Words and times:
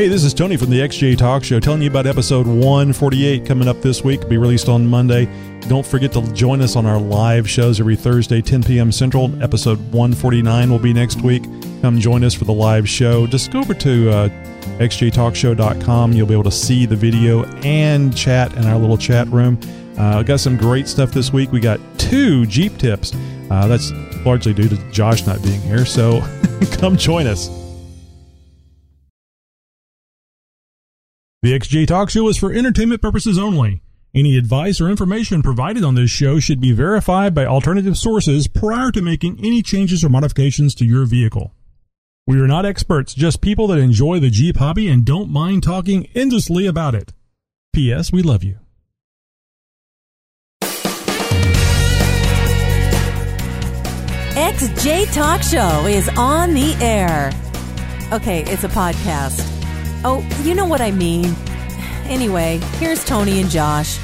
Hey, 0.00 0.08
this 0.08 0.24
is 0.24 0.32
Tony 0.32 0.56
from 0.56 0.70
the 0.70 0.80
XJ 0.80 1.18
Talk 1.18 1.44
Show 1.44 1.60
telling 1.60 1.82
you 1.82 1.90
about 1.90 2.06
episode 2.06 2.46
148 2.46 3.44
coming 3.44 3.68
up 3.68 3.82
this 3.82 4.02
week, 4.02 4.26
be 4.30 4.38
released 4.38 4.70
on 4.70 4.86
Monday. 4.86 5.28
Don't 5.68 5.84
forget 5.84 6.10
to 6.12 6.22
join 6.32 6.62
us 6.62 6.74
on 6.74 6.86
our 6.86 6.98
live 6.98 7.46
shows 7.46 7.80
every 7.80 7.96
Thursday, 7.96 8.40
10 8.40 8.62
p.m. 8.62 8.92
Central. 8.92 9.30
Episode 9.42 9.76
149 9.92 10.70
will 10.70 10.78
be 10.78 10.94
next 10.94 11.20
week. 11.20 11.42
Come 11.82 12.00
join 12.00 12.24
us 12.24 12.32
for 12.32 12.46
the 12.46 12.52
live 12.52 12.88
show. 12.88 13.26
Just 13.26 13.52
go 13.52 13.58
over 13.58 13.74
to 13.74 14.10
uh, 14.10 14.28
xjtalkshow.com. 14.78 16.14
You'll 16.14 16.26
be 16.26 16.32
able 16.32 16.44
to 16.44 16.50
see 16.50 16.86
the 16.86 16.96
video 16.96 17.44
and 17.62 18.16
chat 18.16 18.54
in 18.54 18.64
our 18.64 18.78
little 18.78 18.96
chat 18.96 19.28
room. 19.28 19.60
Uh, 19.98 20.22
got 20.22 20.40
some 20.40 20.56
great 20.56 20.88
stuff 20.88 21.12
this 21.12 21.30
week. 21.30 21.52
We 21.52 21.60
got 21.60 21.78
two 21.98 22.46
Jeep 22.46 22.78
tips. 22.78 23.12
Uh, 23.50 23.66
that's 23.66 23.92
largely 24.24 24.54
due 24.54 24.70
to 24.70 24.78
Josh 24.92 25.26
not 25.26 25.42
being 25.42 25.60
here, 25.60 25.84
so 25.84 26.22
come 26.78 26.96
join 26.96 27.26
us. 27.26 27.59
The 31.42 31.58
XJ 31.58 31.86
Talk 31.86 32.10
Show 32.10 32.28
is 32.28 32.36
for 32.36 32.52
entertainment 32.52 33.00
purposes 33.00 33.38
only. 33.38 33.80
Any 34.14 34.36
advice 34.36 34.78
or 34.78 34.90
information 34.90 35.42
provided 35.42 35.82
on 35.82 35.94
this 35.94 36.10
show 36.10 36.38
should 36.38 36.60
be 36.60 36.72
verified 36.72 37.34
by 37.34 37.46
alternative 37.46 37.96
sources 37.96 38.46
prior 38.46 38.90
to 38.90 39.00
making 39.00 39.38
any 39.38 39.62
changes 39.62 40.04
or 40.04 40.10
modifications 40.10 40.74
to 40.74 40.84
your 40.84 41.06
vehicle. 41.06 41.54
We 42.26 42.38
are 42.42 42.46
not 42.46 42.66
experts, 42.66 43.14
just 43.14 43.40
people 43.40 43.68
that 43.68 43.78
enjoy 43.78 44.20
the 44.20 44.28
Jeep 44.28 44.58
hobby 44.58 44.86
and 44.90 45.02
don't 45.02 45.30
mind 45.30 45.62
talking 45.62 46.08
endlessly 46.14 46.66
about 46.66 46.94
it. 46.94 47.14
P.S. 47.72 48.12
We 48.12 48.22
love 48.22 48.44
you. 48.44 48.58
XJ 54.36 55.14
Talk 55.14 55.40
Show 55.40 55.86
is 55.86 56.10
on 56.18 56.52
the 56.52 56.74
air. 56.82 57.32
Okay, 58.12 58.42
it's 58.42 58.64
a 58.64 58.68
podcast. 58.68 59.59
Oh, 60.02 60.26
you 60.42 60.54
know 60.54 60.64
what 60.64 60.80
I 60.80 60.90
mean. 60.90 61.34
Anyway, 62.04 62.58
here's 62.78 63.04
Tony 63.04 63.40
and 63.40 63.50
Josh. 63.50 63.98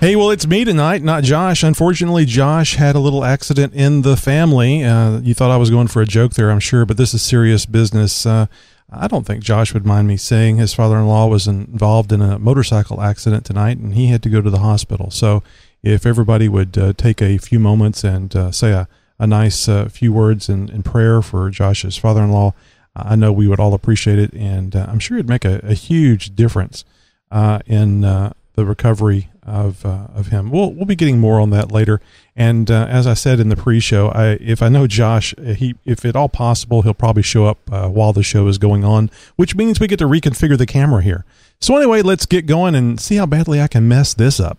Hey, 0.00 0.16
well, 0.16 0.30
it's 0.30 0.46
me 0.46 0.64
tonight, 0.64 1.02
not 1.02 1.22
Josh. 1.22 1.62
Unfortunately, 1.62 2.24
Josh 2.24 2.74
had 2.74 2.96
a 2.96 3.00
little 3.00 3.24
accident 3.24 3.72
in 3.74 4.02
the 4.02 4.16
family. 4.16 4.84
Uh, 4.84 5.18
you 5.20 5.34
thought 5.34 5.50
I 5.50 5.56
was 5.56 5.70
going 5.70 5.88
for 5.88 6.02
a 6.02 6.06
joke 6.06 6.34
there, 6.34 6.50
I'm 6.50 6.60
sure, 6.60 6.84
but 6.84 6.96
this 6.96 7.14
is 7.14 7.22
serious 7.22 7.66
business. 7.66 8.26
Uh, 8.26 8.46
I 8.90 9.06
don't 9.06 9.26
think 9.26 9.42
Josh 9.42 9.74
would 9.74 9.86
mind 9.86 10.08
me 10.08 10.16
saying 10.16 10.56
his 10.56 10.74
father 10.74 10.96
in 10.96 11.06
law 11.06 11.26
was 11.26 11.46
involved 11.46 12.12
in 12.12 12.20
a 12.20 12.38
motorcycle 12.38 13.00
accident 13.00 13.44
tonight 13.44 13.78
and 13.78 13.94
he 13.94 14.08
had 14.08 14.22
to 14.24 14.30
go 14.30 14.40
to 14.40 14.50
the 14.50 14.60
hospital. 14.60 15.10
So, 15.10 15.42
if 15.82 16.04
everybody 16.04 16.48
would 16.48 16.76
uh, 16.76 16.92
take 16.94 17.22
a 17.22 17.38
few 17.38 17.60
moments 17.60 18.02
and 18.02 18.34
uh, 18.34 18.50
say 18.50 18.72
a, 18.72 18.88
a 19.18 19.26
nice 19.26 19.68
uh, 19.68 19.88
few 19.88 20.12
words 20.12 20.48
in, 20.48 20.68
in 20.70 20.82
prayer 20.82 21.22
for 21.22 21.50
Josh's 21.50 21.96
father 21.96 22.22
in 22.22 22.32
law, 22.32 22.54
I 23.04 23.16
know 23.16 23.32
we 23.32 23.48
would 23.48 23.60
all 23.60 23.74
appreciate 23.74 24.18
it, 24.18 24.32
and 24.32 24.74
uh, 24.74 24.86
I'm 24.88 24.98
sure 24.98 25.16
it'd 25.16 25.28
make 25.28 25.44
a, 25.44 25.60
a 25.62 25.74
huge 25.74 26.34
difference 26.34 26.84
uh, 27.30 27.60
in 27.66 28.04
uh, 28.04 28.32
the 28.54 28.64
recovery 28.64 29.30
of 29.48 29.84
uh, 29.86 30.08
of 30.14 30.28
him. 30.28 30.50
We'll 30.50 30.72
we'll 30.72 30.84
be 30.84 30.96
getting 30.96 31.18
more 31.18 31.40
on 31.40 31.50
that 31.50 31.72
later. 31.72 32.00
And 32.36 32.70
uh, 32.70 32.86
as 32.88 33.06
I 33.06 33.14
said 33.14 33.40
in 33.40 33.48
the 33.48 33.56
pre-show, 33.56 34.08
I, 34.10 34.32
if 34.40 34.62
I 34.62 34.68
know 34.68 34.86
Josh, 34.86 35.34
he 35.38 35.74
if 35.84 36.04
at 36.04 36.14
all 36.14 36.28
possible, 36.28 36.82
he'll 36.82 36.94
probably 36.94 37.22
show 37.22 37.46
up 37.46 37.58
uh, 37.72 37.88
while 37.88 38.12
the 38.12 38.22
show 38.22 38.46
is 38.46 38.58
going 38.58 38.84
on, 38.84 39.10
which 39.36 39.56
means 39.56 39.80
we 39.80 39.86
get 39.86 39.98
to 40.00 40.06
reconfigure 40.06 40.58
the 40.58 40.66
camera 40.66 41.02
here. 41.02 41.24
So 41.60 41.76
anyway, 41.76 42.02
let's 42.02 42.26
get 42.26 42.46
going 42.46 42.74
and 42.74 43.00
see 43.00 43.16
how 43.16 43.26
badly 43.26 43.60
I 43.60 43.68
can 43.68 43.88
mess 43.88 44.14
this 44.14 44.38
up. 44.38 44.58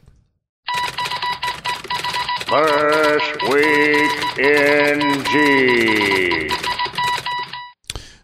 First 2.47 3.43
week 3.43 4.39
in 4.39 5.23
G. 5.25 6.68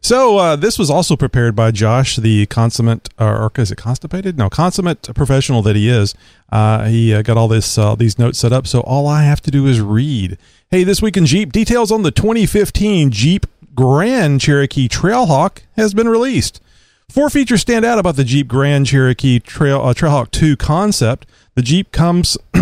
So 0.05 0.38
uh, 0.38 0.55
this 0.55 0.77
was 0.77 0.91
also 0.91 1.16
prepared 1.16 1.55
by 1.55 1.71
Josh, 1.71 2.17
the 2.17 2.45
consummate, 2.45 3.09
or, 3.17 3.51
is 3.55 3.71
it 3.71 3.77
constipated? 3.77 4.38
No, 4.38 4.51
consummate 4.51 5.09
professional 5.16 5.63
that 5.63 5.75
he 5.75 5.89
is. 5.89 6.13
Uh, 6.51 6.85
he 6.85 7.11
uh, 7.11 7.23
got 7.23 7.38
all 7.38 7.47
this 7.47 7.75
uh, 7.75 7.95
these 7.95 8.19
notes 8.19 8.38
set 8.38 8.53
up, 8.53 8.67
so 8.67 8.81
all 8.81 9.07
I 9.07 9.23
have 9.23 9.41
to 9.41 9.49
do 9.49 9.66
is 9.66 9.81
read. 9.81 10.38
Hey, 10.69 10.83
this 10.83 11.01
week 11.01 11.17
in 11.17 11.25
Jeep, 11.25 11.51
details 11.51 11.91
on 11.91 12.03
the 12.03 12.11
2015 12.11 13.09
Jeep 13.09 13.47
Grand 13.73 14.39
Cherokee 14.39 14.88
Trailhawk 14.88 15.63
has 15.75 15.95
been 15.95 16.07
released. 16.07 16.61
Four 17.09 17.31
features 17.31 17.61
stand 17.61 17.83
out 17.83 17.97
about 17.97 18.16
the 18.16 18.23
Jeep 18.23 18.47
Grand 18.47 18.85
Cherokee 18.85 19.39
Trail 19.39 19.81
uh, 19.81 19.95
Trailhawk 19.95 20.29
2 20.29 20.55
concept. 20.55 21.25
The 21.55 21.63
Jeep 21.63 21.91
comes, 21.91 22.37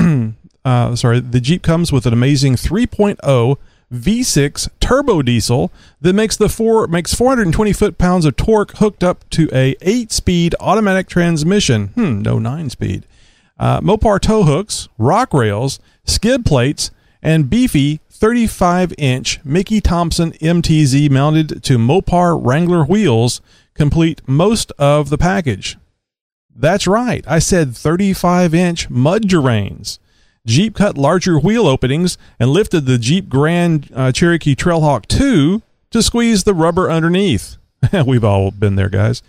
uh, 0.63 0.95
sorry, 0.95 1.19
the 1.19 1.41
Jeep 1.41 1.61
comes 1.61 1.91
with 1.91 2.05
an 2.05 2.13
amazing 2.13 2.55
3.0 2.55 3.57
V6 3.91 4.69
turbo 4.79 5.21
diesel 5.21 5.71
that 6.01 6.13
makes 6.13 6.37
the 6.37 6.49
four 6.49 6.87
makes 6.87 7.13
420 7.13 7.73
foot 7.73 7.97
pounds 7.97 8.25
of 8.25 8.35
torque 8.35 8.77
hooked 8.77 9.03
up 9.03 9.29
to 9.31 9.49
a 9.53 9.75
8 9.81 10.11
speed 10.11 10.55
automatic 10.59 11.07
transmission. 11.07 11.87
Hmm, 11.89 12.21
no 12.21 12.39
9 12.39 12.69
speed. 12.69 13.05
Uh, 13.57 13.81
Mopar 13.81 14.19
tow 14.19 14.43
hooks, 14.43 14.89
rock 14.97 15.33
rails, 15.33 15.79
skid 16.05 16.45
plates, 16.45 16.91
and 17.21 17.49
beefy 17.49 17.99
35 18.09 18.93
inch 18.97 19.43
Mickey 19.43 19.81
Thompson 19.81 20.31
MTZ 20.33 21.09
mounted 21.09 21.63
to 21.63 21.77
Mopar 21.77 22.39
Wrangler 22.41 22.85
wheels 22.85 23.41
complete 23.73 24.21
most 24.27 24.71
of 24.77 25.09
the 25.09 25.17
package. 25.17 25.77
That's 26.55 26.87
right, 26.87 27.23
I 27.27 27.39
said 27.39 27.75
35 27.75 28.53
inch 28.53 28.89
mud 28.89 29.23
terrains. 29.23 29.99
Jeep 30.45 30.75
cut 30.75 30.97
larger 30.97 31.39
wheel 31.39 31.67
openings 31.67 32.17
and 32.37 32.49
lifted 32.49 32.81
the 32.85 32.97
Jeep 32.97 33.29
Grand 33.29 33.89
uh, 33.95 34.11
Cherokee 34.11 34.55
Trailhawk 34.55 35.05
2 35.05 35.61
to 35.91 36.03
squeeze 36.03 36.43
the 36.43 36.53
rubber 36.53 36.91
underneath. 36.91 37.55
We've 38.05 38.25
all 38.25 38.51
been 38.51 38.75
there, 38.75 38.89
guys. 38.89 39.23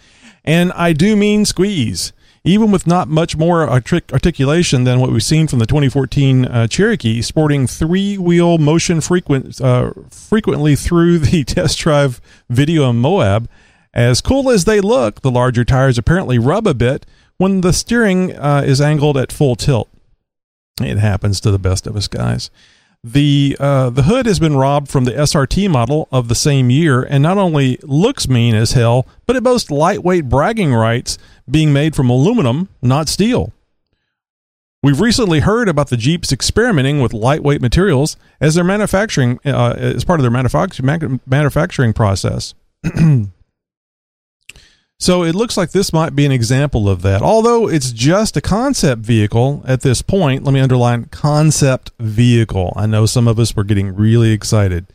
And 0.44 0.72
I 0.72 0.92
do 0.92 1.14
mean 1.14 1.44
squeeze. 1.44 2.12
Even 2.42 2.72
with 2.72 2.86
not 2.86 3.06
much 3.08 3.36
more 3.36 3.70
articulation 3.70 4.84
than 4.84 5.00
what 5.00 5.10
we've 5.10 5.22
seen 5.22 5.46
from 5.46 5.60
the 5.60 5.66
2014 5.66 6.44
uh, 6.44 6.66
Cherokee, 6.66 7.22
sporting 7.22 7.66
three-wheel 7.66 8.58
motion 8.58 9.00
frequent, 9.00 9.58
uh, 9.62 9.92
frequently 10.10 10.76
through 10.76 11.20
the 11.20 11.44
test 11.46 11.78
drive 11.78 12.20
video 12.50 12.90
in 12.90 12.96
Moab, 12.96 13.48
as 13.94 14.20
cool 14.20 14.50
as 14.50 14.66
they 14.66 14.82
look, 14.82 15.22
the 15.22 15.30
larger 15.30 15.64
tires 15.64 15.96
apparently 15.96 16.38
rub 16.38 16.66
a 16.66 16.74
bit 16.74 17.06
when 17.38 17.62
the 17.62 17.72
steering 17.72 18.36
uh, 18.36 18.62
is 18.66 18.78
angled 18.78 19.16
at 19.16 19.32
full 19.32 19.56
tilt. 19.56 19.88
It 20.80 20.98
happens 20.98 21.40
to 21.40 21.50
the 21.50 21.58
best 21.58 21.86
of 21.86 21.96
us, 21.96 22.08
guys. 22.08 22.50
The 23.04 23.56
uh, 23.60 23.90
the 23.90 24.04
hood 24.04 24.24
has 24.24 24.38
been 24.40 24.56
robbed 24.56 24.88
from 24.88 25.04
the 25.04 25.12
SRT 25.12 25.70
model 25.70 26.08
of 26.10 26.28
the 26.28 26.34
same 26.34 26.70
year, 26.70 27.02
and 27.02 27.22
not 27.22 27.36
only 27.36 27.78
looks 27.82 28.28
mean 28.28 28.54
as 28.54 28.72
hell, 28.72 29.06
but 29.26 29.36
it 29.36 29.44
boasts 29.44 29.70
lightweight 29.70 30.28
bragging 30.28 30.72
rights, 30.72 31.18
being 31.48 31.72
made 31.72 31.94
from 31.94 32.08
aluminum, 32.08 32.70
not 32.80 33.08
steel. 33.08 33.52
We've 34.82 35.00
recently 35.00 35.40
heard 35.40 35.68
about 35.68 35.90
the 35.90 35.96
Jeeps 35.96 36.32
experimenting 36.32 37.00
with 37.00 37.12
lightweight 37.12 37.60
materials 37.60 38.16
as 38.40 38.54
their 38.54 38.64
manufacturing 38.64 39.38
uh, 39.44 39.74
as 39.76 40.04
part 40.04 40.18
of 40.18 40.22
their 40.24 40.30
manufacturing 40.30 41.20
manufacturing 41.26 41.92
process. 41.92 42.54
So 44.98 45.24
it 45.24 45.34
looks 45.34 45.56
like 45.56 45.72
this 45.72 45.92
might 45.92 46.14
be 46.14 46.24
an 46.24 46.32
example 46.32 46.88
of 46.88 47.02
that. 47.02 47.20
Although 47.20 47.68
it's 47.68 47.90
just 47.90 48.36
a 48.36 48.40
concept 48.40 49.02
vehicle 49.02 49.62
at 49.66 49.82
this 49.82 50.02
point, 50.02 50.44
let 50.44 50.52
me 50.52 50.60
underline 50.60 51.06
concept 51.06 51.90
vehicle. 51.98 52.72
I 52.76 52.86
know 52.86 53.04
some 53.06 53.28
of 53.28 53.38
us 53.38 53.54
were 53.54 53.64
getting 53.64 53.94
really 53.94 54.30
excited. 54.30 54.86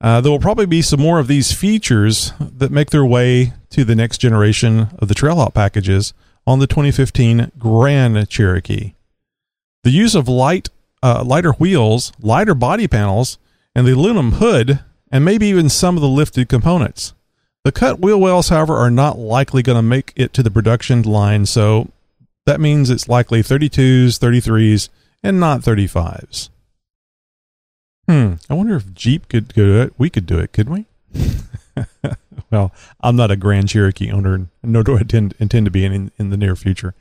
Uh, 0.00 0.20
there 0.20 0.30
will 0.30 0.38
probably 0.38 0.66
be 0.66 0.82
some 0.82 1.00
more 1.00 1.18
of 1.18 1.28
these 1.28 1.52
features 1.52 2.32
that 2.38 2.70
make 2.70 2.90
their 2.90 3.04
way 3.04 3.52
to 3.70 3.84
the 3.84 3.96
next 3.96 4.18
generation 4.18 4.88
of 4.98 5.08
the 5.08 5.14
Trailhawk 5.14 5.54
packages 5.54 6.12
on 6.46 6.60
the 6.60 6.66
2015 6.66 7.52
Grand 7.58 8.28
Cherokee. 8.28 8.94
The 9.82 9.90
use 9.90 10.14
of 10.14 10.28
light, 10.28 10.68
uh, 11.02 11.24
lighter 11.24 11.52
wheels, 11.52 12.12
lighter 12.20 12.54
body 12.54 12.86
panels, 12.86 13.38
and 13.74 13.86
the 13.86 13.92
aluminum 13.92 14.32
hood, 14.32 14.80
and 15.10 15.24
maybe 15.24 15.46
even 15.46 15.68
some 15.68 15.96
of 15.96 16.00
the 16.00 16.08
lifted 16.08 16.48
components. 16.48 17.14
The 17.68 17.72
cut 17.72 18.00
wheel 18.00 18.18
wells, 18.18 18.48
however, 18.48 18.76
are 18.76 18.90
not 18.90 19.18
likely 19.18 19.62
going 19.62 19.76
to 19.76 19.82
make 19.82 20.14
it 20.16 20.32
to 20.32 20.42
the 20.42 20.50
production 20.50 21.02
line, 21.02 21.44
so 21.44 21.90
that 22.46 22.62
means 22.62 22.88
it's 22.88 23.10
likely 23.10 23.42
32s, 23.42 24.18
33s, 24.18 24.88
and 25.22 25.38
not 25.38 25.60
35s. 25.60 26.48
Hmm, 28.08 28.36
I 28.48 28.54
wonder 28.54 28.74
if 28.74 28.94
Jeep 28.94 29.28
could 29.28 29.48
do 29.48 29.82
it. 29.82 29.92
We 29.98 30.08
could 30.08 30.24
do 30.24 30.38
it, 30.38 30.54
could 30.54 30.70
we? 30.70 30.86
well, 32.50 32.72
I'm 33.02 33.16
not 33.16 33.30
a 33.30 33.36
Grand 33.36 33.68
Cherokee 33.68 34.10
owner, 34.10 34.46
nor 34.62 34.82
do 34.82 34.96
I 34.96 35.00
intend, 35.00 35.34
intend 35.38 35.66
to 35.66 35.70
be 35.70 35.84
in, 35.84 36.10
in 36.18 36.30
the 36.30 36.38
near 36.38 36.56
future. 36.56 36.94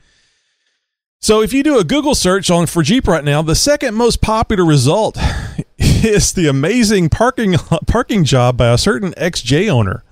So 1.22 1.42
if 1.42 1.54
you 1.54 1.64
do 1.64 1.80
a 1.80 1.86
Google 1.86 2.14
search 2.14 2.52
on 2.52 2.66
for 2.66 2.84
Jeep 2.84 3.08
right 3.08 3.24
now, 3.24 3.42
the 3.42 3.56
second 3.56 3.96
most 3.96 4.20
popular 4.20 4.66
result 4.66 5.18
is 5.78 6.34
the 6.34 6.48
amazing 6.48 7.08
parking 7.08 7.54
parking 7.88 8.26
job 8.26 8.58
by 8.58 8.68
a 8.74 8.78
certain 8.78 9.14
XJ 9.14 9.70
owner. 9.70 10.04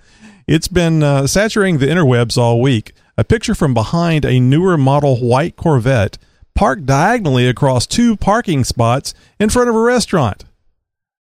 It's 0.48 0.68
been 0.68 1.02
uh, 1.02 1.26
saturating 1.26 1.80
the 1.80 1.88
interwebs 1.88 2.38
all 2.38 2.62
week. 2.62 2.94
A 3.18 3.24
picture 3.24 3.56
from 3.56 3.74
behind 3.74 4.26
a 4.26 4.40
newer 4.40 4.78
model 4.78 5.18
white 5.18 5.56
Corvette 5.56 6.20
parked 6.54 6.86
diagonally 6.86 7.48
across 7.48 7.88
two 7.88 8.16
parking 8.16 8.64
spots 8.64 9.16
in 9.40 9.50
front 9.50 9.70
of 9.70 9.76
a 9.76 9.80
restaurant. 9.80 10.46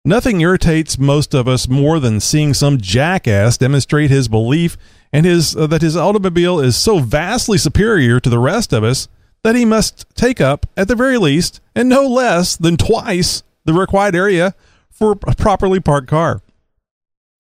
Nothing 0.05 0.43
irritates 0.43 0.99
most 0.99 1.32
of 1.32 1.49
us 1.49 1.67
more 1.67 1.99
than 1.99 2.21
seeing 2.21 2.53
some 2.53 2.76
jackass 2.76 3.56
demonstrate 3.56 4.11
his 4.11 4.29
belief 4.29 4.76
and 5.11 5.25
his 5.25 5.56
uh, 5.56 5.67
that 5.69 5.81
his 5.81 5.97
automobile 5.97 6.61
is 6.61 6.76
so 6.76 6.99
vastly 6.99 7.56
superior 7.56 8.21
to 8.21 8.29
the 8.29 8.38
rest 8.38 8.75
of 8.75 8.85
us 8.85 9.09
that 9.43 9.55
he 9.55 9.65
must 9.65 10.05
take 10.15 10.41
up, 10.41 10.67
at 10.76 10.88
the 10.88 10.94
very 10.94 11.17
least, 11.17 11.61
and 11.75 11.88
no 11.88 12.06
less 12.06 12.56
than 12.56 12.76
twice 12.76 13.43
the 13.65 13.73
required 13.73 14.15
area 14.15 14.55
for 14.91 15.12
a 15.26 15.35
properly 15.35 15.81
parked 15.81 16.09
car. 16.09 16.43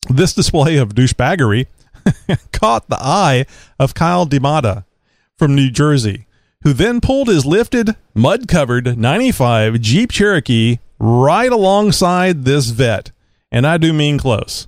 This 0.08 0.34
display 0.34 0.76
of 0.76 0.94
douchebaggery 0.94 1.66
caught 2.52 2.88
the 2.88 2.98
eye 3.00 3.46
of 3.78 3.94
Kyle 3.94 4.26
DeMata 4.26 4.84
from 5.38 5.54
New 5.54 5.70
Jersey, 5.70 6.26
who 6.62 6.72
then 6.72 7.00
pulled 7.00 7.28
his 7.28 7.46
lifted, 7.46 7.96
mud 8.14 8.46
covered 8.48 8.98
95 8.98 9.80
Jeep 9.80 10.10
Cherokee 10.10 10.78
right 10.98 11.50
alongside 11.50 12.44
this 12.44 12.70
vet, 12.70 13.10
and 13.50 13.66
I 13.66 13.78
do 13.78 13.92
mean 13.92 14.18
close. 14.18 14.66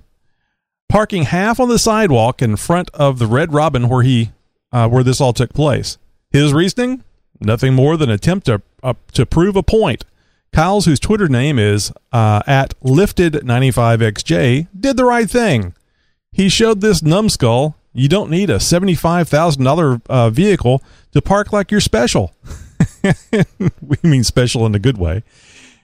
Parking 0.89 1.23
half 1.23 1.59
on 1.59 1.69
the 1.69 1.79
sidewalk 1.79 2.41
in 2.41 2.55
front 2.55 2.89
of 2.93 3.19
the 3.19 3.27
Red 3.27 3.53
Robin 3.53 3.89
where 3.89 4.03
he 4.03 4.31
uh, 4.71 4.87
where 4.87 5.03
this 5.03 5.21
all 5.21 5.33
took 5.33 5.53
place. 5.53 5.97
His 6.31 6.53
reasoning? 6.53 7.03
Nothing 7.39 7.73
more 7.73 7.97
than 7.97 8.09
an 8.09 8.15
attempt 8.15 8.47
to, 8.47 8.61
uh, 8.83 8.93
to 9.13 9.25
prove 9.25 9.55
a 9.55 9.63
point. 9.63 10.03
Kyle's, 10.57 10.85
whose 10.85 10.99
Twitter 10.99 11.27
name 11.27 11.59
is 11.59 11.93
uh, 12.11 12.41
at 12.47 12.73
lifted95xj, 12.79 14.67
did 14.79 14.97
the 14.97 15.05
right 15.05 15.29
thing. 15.29 15.75
He 16.31 16.49
showed 16.49 16.81
this 16.81 17.03
numbskull 17.03 17.75
you 17.93 18.09
don't 18.09 18.31
need 18.31 18.49
a 18.49 18.55
$75,000 18.55 20.01
uh, 20.09 20.31
vehicle 20.31 20.81
to 21.11 21.21
park 21.21 21.53
like 21.53 21.69
you're 21.69 21.79
special. 21.79 22.33
we 23.83 23.97
mean 24.01 24.23
special 24.23 24.65
in 24.65 24.73
a 24.73 24.79
good 24.79 24.97
way. 24.97 25.21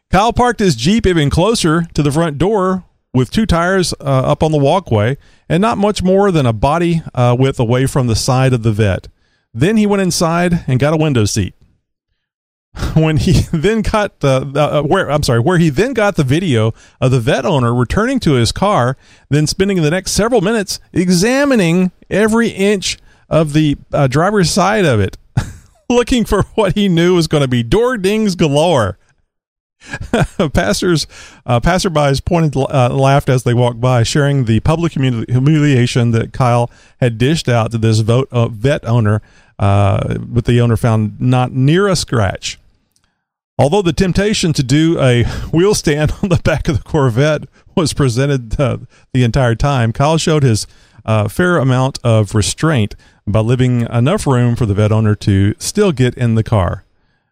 Kyle 0.09 0.33
parked 0.33 0.59
his 0.59 0.75
Jeep 0.75 1.05
even 1.05 1.29
closer 1.29 1.83
to 1.93 2.01
the 2.01 2.11
front 2.11 2.39
door 2.39 2.83
with 3.13 3.29
two 3.29 3.45
tires 3.45 3.93
uh, 3.99 4.03
up 4.03 4.41
on 4.41 4.51
the 4.51 4.57
walkway 4.57 5.17
and 5.47 5.61
not 5.61 5.77
much 5.77 6.01
more 6.01 6.31
than 6.31 6.47
a 6.47 6.53
body 6.53 7.03
uh, 7.13 7.35
width 7.37 7.59
away 7.59 7.85
from 7.85 8.07
the 8.07 8.15
side 8.15 8.53
of 8.53 8.63
the 8.63 8.71
vet. 8.71 9.07
Then 9.53 9.77
he 9.77 9.85
went 9.85 10.01
inside 10.01 10.63
and 10.65 10.79
got 10.79 10.95
a 10.95 10.97
window 10.97 11.25
seat. 11.25 11.53
When 12.95 13.17
he 13.17 13.33
then 13.51 13.81
got 13.81 14.19
the 14.21 14.51
uh, 14.55 14.81
where 14.81 15.09
I'm 15.11 15.23
sorry, 15.23 15.39
where 15.39 15.57
he 15.57 15.69
then 15.69 15.93
got 15.93 16.15
the 16.15 16.23
video 16.23 16.73
of 16.99 17.11
the 17.11 17.19
vet 17.19 17.45
owner 17.45 17.73
returning 17.73 18.19
to 18.21 18.33
his 18.33 18.51
car, 18.51 18.97
then 19.29 19.45
spending 19.47 19.81
the 19.81 19.91
next 19.91 20.11
several 20.11 20.41
minutes 20.41 20.79
examining 20.91 21.91
every 22.09 22.49
inch 22.49 22.97
of 23.29 23.53
the 23.53 23.77
uh, 23.91 24.07
driver's 24.07 24.49
side 24.49 24.85
of 24.85 24.99
it, 24.99 25.17
looking 25.89 26.25
for 26.25 26.43
what 26.55 26.75
he 26.75 26.87
knew 26.87 27.15
was 27.15 27.27
going 27.27 27.41
to 27.41 27.47
be 27.47 27.63
door 27.63 27.97
dings 27.97 28.35
galore. 28.35 28.97
Pastors, 30.53 31.07
uh, 31.45 31.59
passerbys 31.59 32.23
pointed, 32.23 32.55
uh, 32.55 32.89
laughed 32.89 33.27
as 33.27 33.43
they 33.43 33.53
walked 33.53 33.81
by, 33.81 34.03
sharing 34.03 34.45
the 34.45 34.61
public 34.61 34.93
humiliation 34.93 36.11
that 36.11 36.31
Kyle 36.31 36.71
had 37.01 37.17
dished 37.17 37.49
out 37.49 37.71
to 37.71 37.77
this 37.77 37.99
vote, 37.99 38.29
uh, 38.31 38.47
vet 38.47 38.85
owner, 38.85 39.21
uh, 39.59 40.17
but 40.19 40.45
the 40.45 40.61
owner 40.61 40.77
found 40.77 41.19
not 41.19 41.51
near 41.51 41.87
a 41.87 41.97
scratch. 41.97 42.59
Although 43.57 43.83
the 43.83 43.93
temptation 43.93 44.51
to 44.53 44.63
do 44.63 44.99
a 44.99 45.25
wheel 45.51 45.75
stand 45.75 46.11
on 46.23 46.29
the 46.29 46.41
back 46.43 46.67
of 46.67 46.77
the 46.77 46.83
Corvette 46.83 47.43
was 47.75 47.93
presented 47.93 48.59
uh, 48.59 48.77
the 49.13 49.23
entire 49.23 49.55
time, 49.55 49.93
Kyle 49.93 50.17
showed 50.17 50.43
his 50.43 50.65
uh, 51.05 51.27
fair 51.27 51.57
amount 51.57 51.99
of 52.03 52.33
restraint 52.33 52.95
by 53.27 53.39
leaving 53.39 53.81
enough 53.81 54.25
room 54.25 54.55
for 54.55 54.65
the 54.65 54.73
vet 54.73 54.91
owner 54.91 55.15
to 55.15 55.53
still 55.59 55.91
get 55.91 56.15
in 56.15 56.35
the 56.35 56.43
car. 56.43 56.85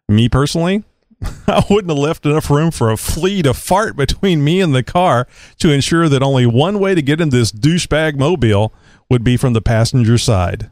Me 0.08 0.28
personally, 0.28 0.84
I 1.46 1.64
wouldn't 1.68 1.90
have 1.90 1.98
left 1.98 2.26
enough 2.26 2.50
room 2.50 2.70
for 2.70 2.90
a 2.90 2.96
flea 2.96 3.42
to 3.42 3.54
fart 3.54 3.96
between 3.96 4.44
me 4.44 4.60
and 4.60 4.74
the 4.74 4.82
car 4.82 5.26
to 5.58 5.72
ensure 5.72 6.08
that 6.08 6.22
only 6.22 6.46
one 6.46 6.78
way 6.78 6.94
to 6.94 7.02
get 7.02 7.20
in 7.20 7.30
this 7.30 7.52
douchebag 7.52 8.16
mobile 8.16 8.72
would 9.10 9.24
be 9.24 9.36
from 9.36 9.52
the 9.52 9.62
passenger 9.62 10.18
side. 10.18 10.70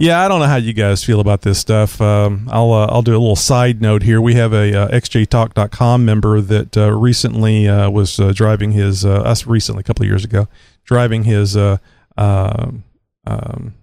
Yeah, 0.00 0.24
I 0.24 0.28
don't 0.28 0.38
know 0.38 0.46
how 0.46 0.56
you 0.56 0.72
guys 0.74 1.02
feel 1.02 1.18
about 1.18 1.42
this 1.42 1.58
stuff. 1.58 2.00
Um, 2.00 2.48
I'll 2.52 2.72
uh, 2.72 2.86
I'll 2.86 3.02
do 3.02 3.10
a 3.10 3.18
little 3.18 3.34
side 3.34 3.82
note 3.82 4.04
here. 4.04 4.20
We 4.20 4.34
have 4.34 4.52
a 4.52 4.82
uh, 4.82 4.88
xjtalk.com 4.90 6.04
member 6.04 6.40
that 6.40 6.76
uh, 6.76 6.92
recently 6.92 7.66
uh, 7.66 7.90
was 7.90 8.20
uh, 8.20 8.32
driving 8.32 8.70
his 8.70 9.04
uh, 9.04 9.22
us 9.22 9.44
recently 9.48 9.80
a 9.80 9.82
couple 9.82 10.04
of 10.04 10.08
years 10.08 10.24
ago 10.24 10.46
driving 10.84 11.24
his 11.24 11.56
uh, 11.56 11.78
um, 12.16 12.84
um, 13.26 13.74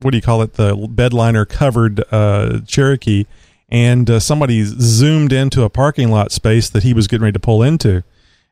what 0.00 0.10
do 0.10 0.16
you 0.16 0.22
call 0.22 0.42
it 0.42 0.54
the 0.54 0.74
bedliner 0.74 1.48
covered 1.48 2.02
Cherokee 2.66 3.26
and 3.68 4.20
somebody 4.20 4.64
zoomed 4.64 5.32
into 5.32 5.62
a 5.62 5.70
parking 5.70 6.10
lot 6.10 6.32
space 6.32 6.68
that 6.68 6.82
he 6.82 6.92
was 6.92 7.06
getting 7.06 7.22
ready 7.22 7.34
to 7.34 7.38
pull 7.38 7.62
into, 7.62 8.02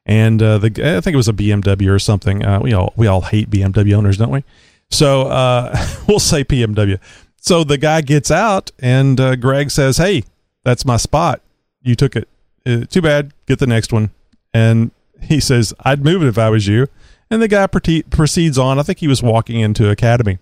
and 0.07 0.39
the 0.39 0.71
I 0.97 1.01
think 1.01 1.13
it 1.13 1.17
was 1.17 1.29
a 1.29 1.33
BMW 1.33 1.91
or 1.91 1.99
something. 1.99 2.39
We 2.63 2.73
all 2.73 2.93
we 2.95 3.09
all 3.09 3.23
hate 3.23 3.51
BMW 3.51 3.95
owners, 3.95 4.17
don't 4.17 4.31
we? 4.31 4.45
So 4.93 5.23
uh, 5.23 5.77
we'll 6.09 6.21
say 6.21 6.45
PMW. 6.45 6.99
So 7.37 7.65
the 7.65 7.79
guy 7.79 8.03
gets 8.03 8.31
out, 8.31 8.71
and 8.79 9.19
uh, 9.19 9.37
Greg 9.37 9.71
says, 9.71 9.97
"Hey, 9.97 10.25
that's 10.65 10.85
my 10.85 10.97
spot. 10.97 11.41
You 11.83 11.97
took 11.97 12.15
it. 12.15 12.29
Uh, 12.65 12.85
too 12.85 13.03
bad. 13.03 13.33
Get 13.47 13.59
the 13.59 13.67
next 13.67 13.93
one." 13.93 14.11
And 14.55 14.93
he 15.21 15.41
says, 15.41 15.75
"I'd 15.81 16.05
move 16.05 16.23
it 16.23 16.29
if 16.29 16.39
I 16.39 16.51
was 16.51 16.69
you." 16.69 16.87
And 17.31 17.43
the 17.43 17.49
guy 17.49 17.67
proceeds 17.67 18.59
on. 18.59 18.79
I 18.79 18.83
think 18.83 18.99
he 18.99 19.09
was 19.09 19.23
walking 19.23 19.59
into 19.59 19.91
Academy. 19.91 20.39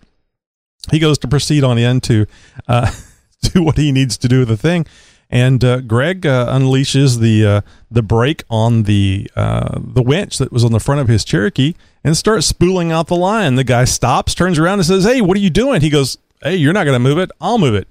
He 0.91 0.99
goes 0.99 1.19
to 1.19 1.29
proceed 1.29 1.63
on 1.63 1.79
into 1.79 2.27
do 3.43 3.63
what 3.63 3.79
he 3.79 3.93
needs 3.93 4.19
to 4.19 4.29
do 4.29 4.41
with 4.41 4.49
the 4.49 4.57
thing. 4.57 4.87
And 5.33 5.63
uh, 5.65 5.81
Greg 5.83 6.27
uh, 6.27 6.53
unleashes 6.53 7.21
the 7.21 7.47
uh, 7.47 7.61
the 7.89 8.03
brake 8.03 8.43
on 8.51 8.83
the 8.83 9.31
uh, 9.37 9.79
the 9.81 10.03
winch 10.03 10.39
that 10.39 10.51
was 10.51 10.65
on 10.65 10.73
the 10.73 10.81
front 10.81 11.01
of 11.01 11.09
his 11.09 11.25
Cherokee 11.25 11.75
and 12.03 12.17
starts 12.17 12.47
spooling 12.47 12.91
out 12.91 13.07
the 13.07 13.17
line. 13.17 13.55
The 13.55 13.65
guy 13.65 13.85
stops, 13.85 14.35
turns 14.35 14.59
around, 14.59 14.81
and 14.81 14.87
says, 14.87 15.05
"Hey, 15.05 15.21
what 15.21 15.37
are 15.37 15.41
you 15.41 15.51
doing?" 15.51 15.83
He 15.83 15.91
goes, 15.91 16.19
"Hey, 16.43 16.57
you're 16.57 16.73
not 16.73 16.85
going 16.85 16.97
to 16.97 16.99
move 16.99 17.19
it. 17.19 17.31
I'll 17.41 17.59
move 17.59 17.77
it." 17.77 17.87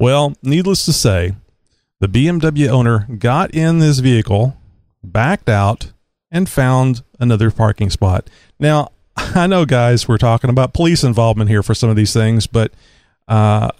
Well, 0.00 0.34
needless 0.42 0.84
to 0.86 0.92
say, 0.92 1.36
the 2.00 2.08
BMW 2.08 2.68
owner 2.68 3.06
got 3.18 3.54
in 3.54 3.78
this 3.78 4.00
vehicle, 4.00 4.56
backed 5.04 5.48
out, 5.48 5.92
and 6.32 6.48
found 6.48 7.02
another 7.20 7.52
parking 7.52 7.90
spot. 7.90 8.28
Now, 8.58 8.90
I 9.16 9.46
know, 9.46 9.64
guys, 9.64 10.08
we're 10.08 10.18
talking 10.18 10.50
about 10.50 10.74
police 10.74 11.04
involvement 11.04 11.48
here 11.48 11.62
for 11.62 11.74
some 11.74 11.88
of 11.88 11.94
these 11.94 12.12
things, 12.12 12.48
but 12.48 12.72
uh, 13.28 13.70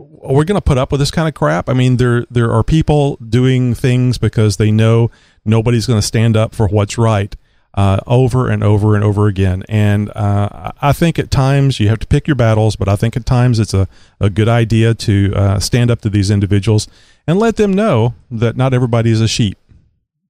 we're 0.00 0.44
going 0.44 0.56
to 0.56 0.64
put 0.64 0.78
up 0.78 0.92
with 0.92 1.00
this 1.00 1.10
kind 1.10 1.28
of 1.28 1.34
crap. 1.34 1.68
I 1.68 1.72
mean, 1.72 1.96
there 1.96 2.26
there 2.30 2.52
are 2.52 2.62
people 2.62 3.16
doing 3.16 3.74
things 3.74 4.18
because 4.18 4.56
they 4.56 4.70
know 4.70 5.10
nobody's 5.44 5.86
going 5.86 6.00
to 6.00 6.06
stand 6.06 6.36
up 6.36 6.54
for 6.54 6.68
what's 6.68 6.98
right 6.98 7.34
uh, 7.74 8.00
over 8.06 8.48
and 8.48 8.64
over 8.64 8.94
and 8.94 9.04
over 9.04 9.26
again. 9.26 9.62
And 9.68 10.10
uh, 10.16 10.72
I 10.80 10.92
think 10.92 11.18
at 11.18 11.30
times 11.30 11.80
you 11.80 11.88
have 11.88 12.00
to 12.00 12.06
pick 12.06 12.26
your 12.26 12.34
battles, 12.34 12.76
but 12.76 12.88
I 12.88 12.96
think 12.96 13.16
at 13.16 13.26
times 13.26 13.58
it's 13.58 13.74
a, 13.74 13.88
a 14.18 14.30
good 14.30 14.48
idea 14.48 14.94
to 14.94 15.32
uh, 15.34 15.58
stand 15.60 15.90
up 15.90 16.00
to 16.02 16.10
these 16.10 16.30
individuals 16.30 16.88
and 17.26 17.38
let 17.38 17.56
them 17.56 17.72
know 17.72 18.14
that 18.30 18.56
not 18.56 18.74
everybody 18.74 19.10
is 19.10 19.20
a 19.20 19.28
sheep. 19.28 19.56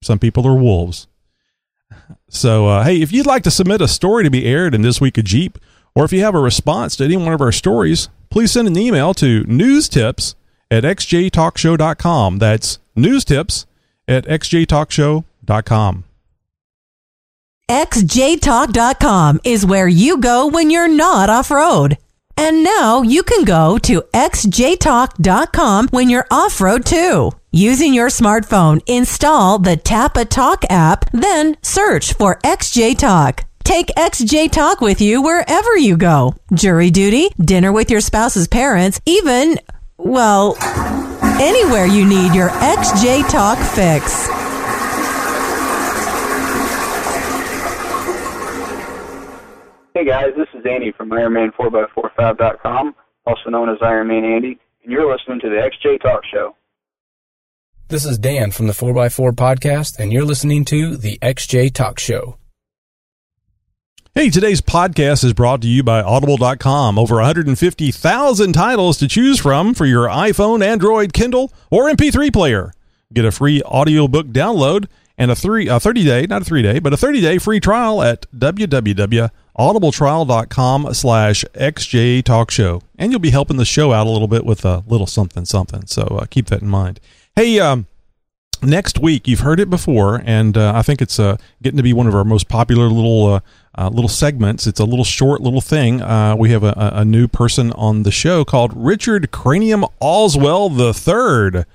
Some 0.02 0.18
people 0.18 0.46
are 0.46 0.54
wolves. 0.54 1.06
So, 2.28 2.68
uh, 2.68 2.84
hey, 2.84 3.00
if 3.00 3.12
you'd 3.12 3.26
like 3.26 3.42
to 3.44 3.50
submit 3.50 3.80
a 3.80 3.88
story 3.88 4.24
to 4.24 4.30
be 4.30 4.46
aired 4.46 4.74
in 4.74 4.82
This 4.82 5.00
Week 5.00 5.18
of 5.18 5.24
Jeep, 5.24 5.58
or 5.94 6.04
if 6.04 6.12
you 6.12 6.20
have 6.20 6.34
a 6.34 6.40
response 6.40 6.96
to 6.96 7.04
any 7.04 7.16
one 7.16 7.32
of 7.32 7.40
our 7.40 7.52
stories, 7.52 8.08
please 8.30 8.52
send 8.52 8.68
an 8.68 8.78
email 8.78 9.12
to 9.14 9.44
newstips 9.44 10.34
at 10.70 10.84
xjtalkshow.com. 10.84 12.38
That's 12.38 12.78
newstips 12.96 13.66
at 14.08 14.24
xjtalkshow.com. 14.26 16.04
xjtalk.com 17.70 19.40
is 19.44 19.64
where 19.66 19.88
you 19.88 20.18
go 20.18 20.46
when 20.48 20.70
you're 20.70 20.88
not 20.88 21.30
off 21.30 21.50
road. 21.50 21.98
And 22.36 22.64
now 22.64 23.02
you 23.02 23.22
can 23.22 23.44
go 23.44 23.78
to 23.78 24.02
xjtalk.com 24.12 25.88
when 25.88 26.08
you're 26.08 26.26
off 26.30 26.60
road 26.60 26.84
too. 26.86 27.32
Using 27.52 27.92
your 27.94 28.08
smartphone, 28.08 28.80
install 28.86 29.58
the 29.58 29.76
Tapatalk 29.76 30.64
app, 30.70 31.10
then 31.12 31.56
search 31.62 32.12
for 32.14 32.38
XJ 32.44 32.96
Talk. 32.98 33.44
Take 33.64 33.88
XJ 33.96 34.50
Talk 34.50 34.80
with 34.80 35.00
you 35.00 35.22
wherever 35.22 35.76
you 35.76 35.96
go. 35.96 36.34
Jury 36.52 36.90
duty, 36.90 37.28
dinner 37.40 37.72
with 37.72 37.90
your 37.90 38.00
spouse's 38.00 38.48
parents, 38.48 39.00
even, 39.06 39.58
well, 39.96 40.56
anywhere 41.40 41.86
you 41.86 42.04
need 42.06 42.34
your 42.34 42.48
XJ 42.48 43.28
Talk 43.30 43.58
fix. 43.58 44.28
Hey 49.94 50.06
guys, 50.06 50.30
this 50.36 50.48
is 50.54 50.64
Andy 50.64 50.92
from 50.96 51.10
IronMan4x45.com, 51.10 52.94
also 53.26 53.50
known 53.50 53.68
as 53.68 53.76
Iron 53.82 54.08
Man 54.08 54.24
Andy, 54.24 54.58
and 54.82 54.92
you're 54.92 55.10
listening 55.10 55.40
to 55.40 55.48
the 55.50 55.56
XJ 55.56 56.00
Talk 56.00 56.22
Show. 56.32 56.56
This 57.88 58.04
is 58.06 58.18
Dan 58.18 58.50
from 58.52 58.66
the 58.68 58.72
4x4 58.72 59.32
podcast, 59.32 59.98
and 59.98 60.12
you're 60.12 60.24
listening 60.24 60.64
to 60.66 60.96
the 60.96 61.18
XJ 61.20 61.74
Talk 61.74 61.98
Show. 61.98 62.36
Hey, 64.12 64.28
today's 64.28 64.60
podcast 64.60 65.22
is 65.22 65.32
brought 65.32 65.62
to 65.62 65.68
you 65.68 65.84
by 65.84 66.02
Audible.com. 66.02 66.98
Over 66.98 67.14
150,000 67.14 68.52
titles 68.52 68.98
to 68.98 69.06
choose 69.06 69.38
from 69.38 69.72
for 69.72 69.86
your 69.86 70.08
iPhone, 70.08 70.64
Android, 70.64 71.12
Kindle, 71.12 71.52
or 71.70 71.88
MP3 71.88 72.32
player. 72.32 72.72
Get 73.12 73.24
a 73.24 73.30
free 73.30 73.62
audiobook 73.62 74.26
download 74.26 74.88
and 75.16 75.30
a 75.30 75.36
three 75.36 75.68
a 75.68 75.78
30 75.78 76.04
day, 76.04 76.26
not 76.26 76.42
a 76.42 76.44
three 76.44 76.62
day, 76.62 76.80
but 76.80 76.92
a 76.92 76.96
30 76.96 77.20
day 77.20 77.38
free 77.38 77.60
trial 77.60 78.02
at 78.02 78.26
www.audibletrial.com 78.36 80.94
slash 80.94 81.44
XJ 81.54 82.24
Talk 82.24 82.50
Show. 82.50 82.82
And 82.98 83.12
you'll 83.12 83.20
be 83.20 83.30
helping 83.30 83.58
the 83.58 83.64
show 83.64 83.92
out 83.92 84.08
a 84.08 84.10
little 84.10 84.26
bit 84.26 84.44
with 84.44 84.64
a 84.64 84.82
little 84.88 85.06
something 85.06 85.44
something. 85.44 85.86
So 85.86 86.02
uh, 86.02 86.26
keep 86.28 86.46
that 86.46 86.62
in 86.62 86.68
mind. 86.68 86.98
Hey, 87.36 87.60
um, 87.60 87.86
next 88.62 88.98
week 88.98 89.28
you've 89.28 89.40
heard 89.40 89.60
it 89.60 89.70
before, 89.70 90.22
and 90.24 90.56
uh, 90.56 90.72
I 90.74 90.82
think 90.82 91.00
it's 91.02 91.18
uh, 91.18 91.36
getting 91.62 91.76
to 91.76 91.82
be 91.82 91.92
one 91.92 92.06
of 92.06 92.14
our 92.14 92.24
most 92.24 92.48
popular 92.48 92.88
little 92.88 93.34
uh, 93.34 93.40
uh, 93.76 93.88
little 93.88 94.08
segments. 94.08 94.66
It's 94.66 94.80
a 94.80 94.84
little 94.84 95.04
short 95.04 95.40
little 95.40 95.60
thing. 95.60 96.02
Uh, 96.02 96.36
we 96.36 96.50
have 96.50 96.64
a, 96.64 96.74
a 96.94 97.04
new 97.04 97.28
person 97.28 97.72
on 97.72 98.02
the 98.02 98.10
show 98.10 98.44
called 98.44 98.72
Richard 98.74 99.30
Cranium 99.30 99.84
Allswell 100.00 100.76
the 100.76 100.92
Third 100.92 101.66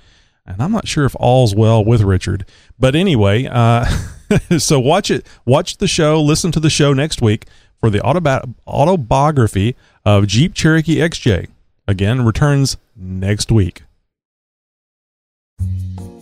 and 0.46 0.62
I'm 0.62 0.72
not 0.72 0.86
sure 0.86 1.04
if 1.04 1.16
all's 1.18 1.54
well 1.54 1.84
with 1.84 2.02
Richard. 2.02 2.46
But 2.78 2.94
anyway, 2.94 3.46
uh, 3.50 3.84
so 4.58 4.78
watch 4.78 5.10
it, 5.10 5.26
watch 5.44 5.78
the 5.78 5.88
show, 5.88 6.20
listen 6.20 6.52
to 6.52 6.60
the 6.60 6.70
show 6.70 6.92
next 6.92 7.20
week 7.20 7.46
for 7.80 7.90
the 7.90 7.98
autobi- 7.98 8.54
autobiography 8.66 9.76
of 10.04 10.26
Jeep 10.26 10.54
Cherokee 10.54 10.96
XJ. 10.96 11.48
Again, 11.88 12.24
returns 12.24 12.76
next 12.96 13.50
week. 13.50 13.82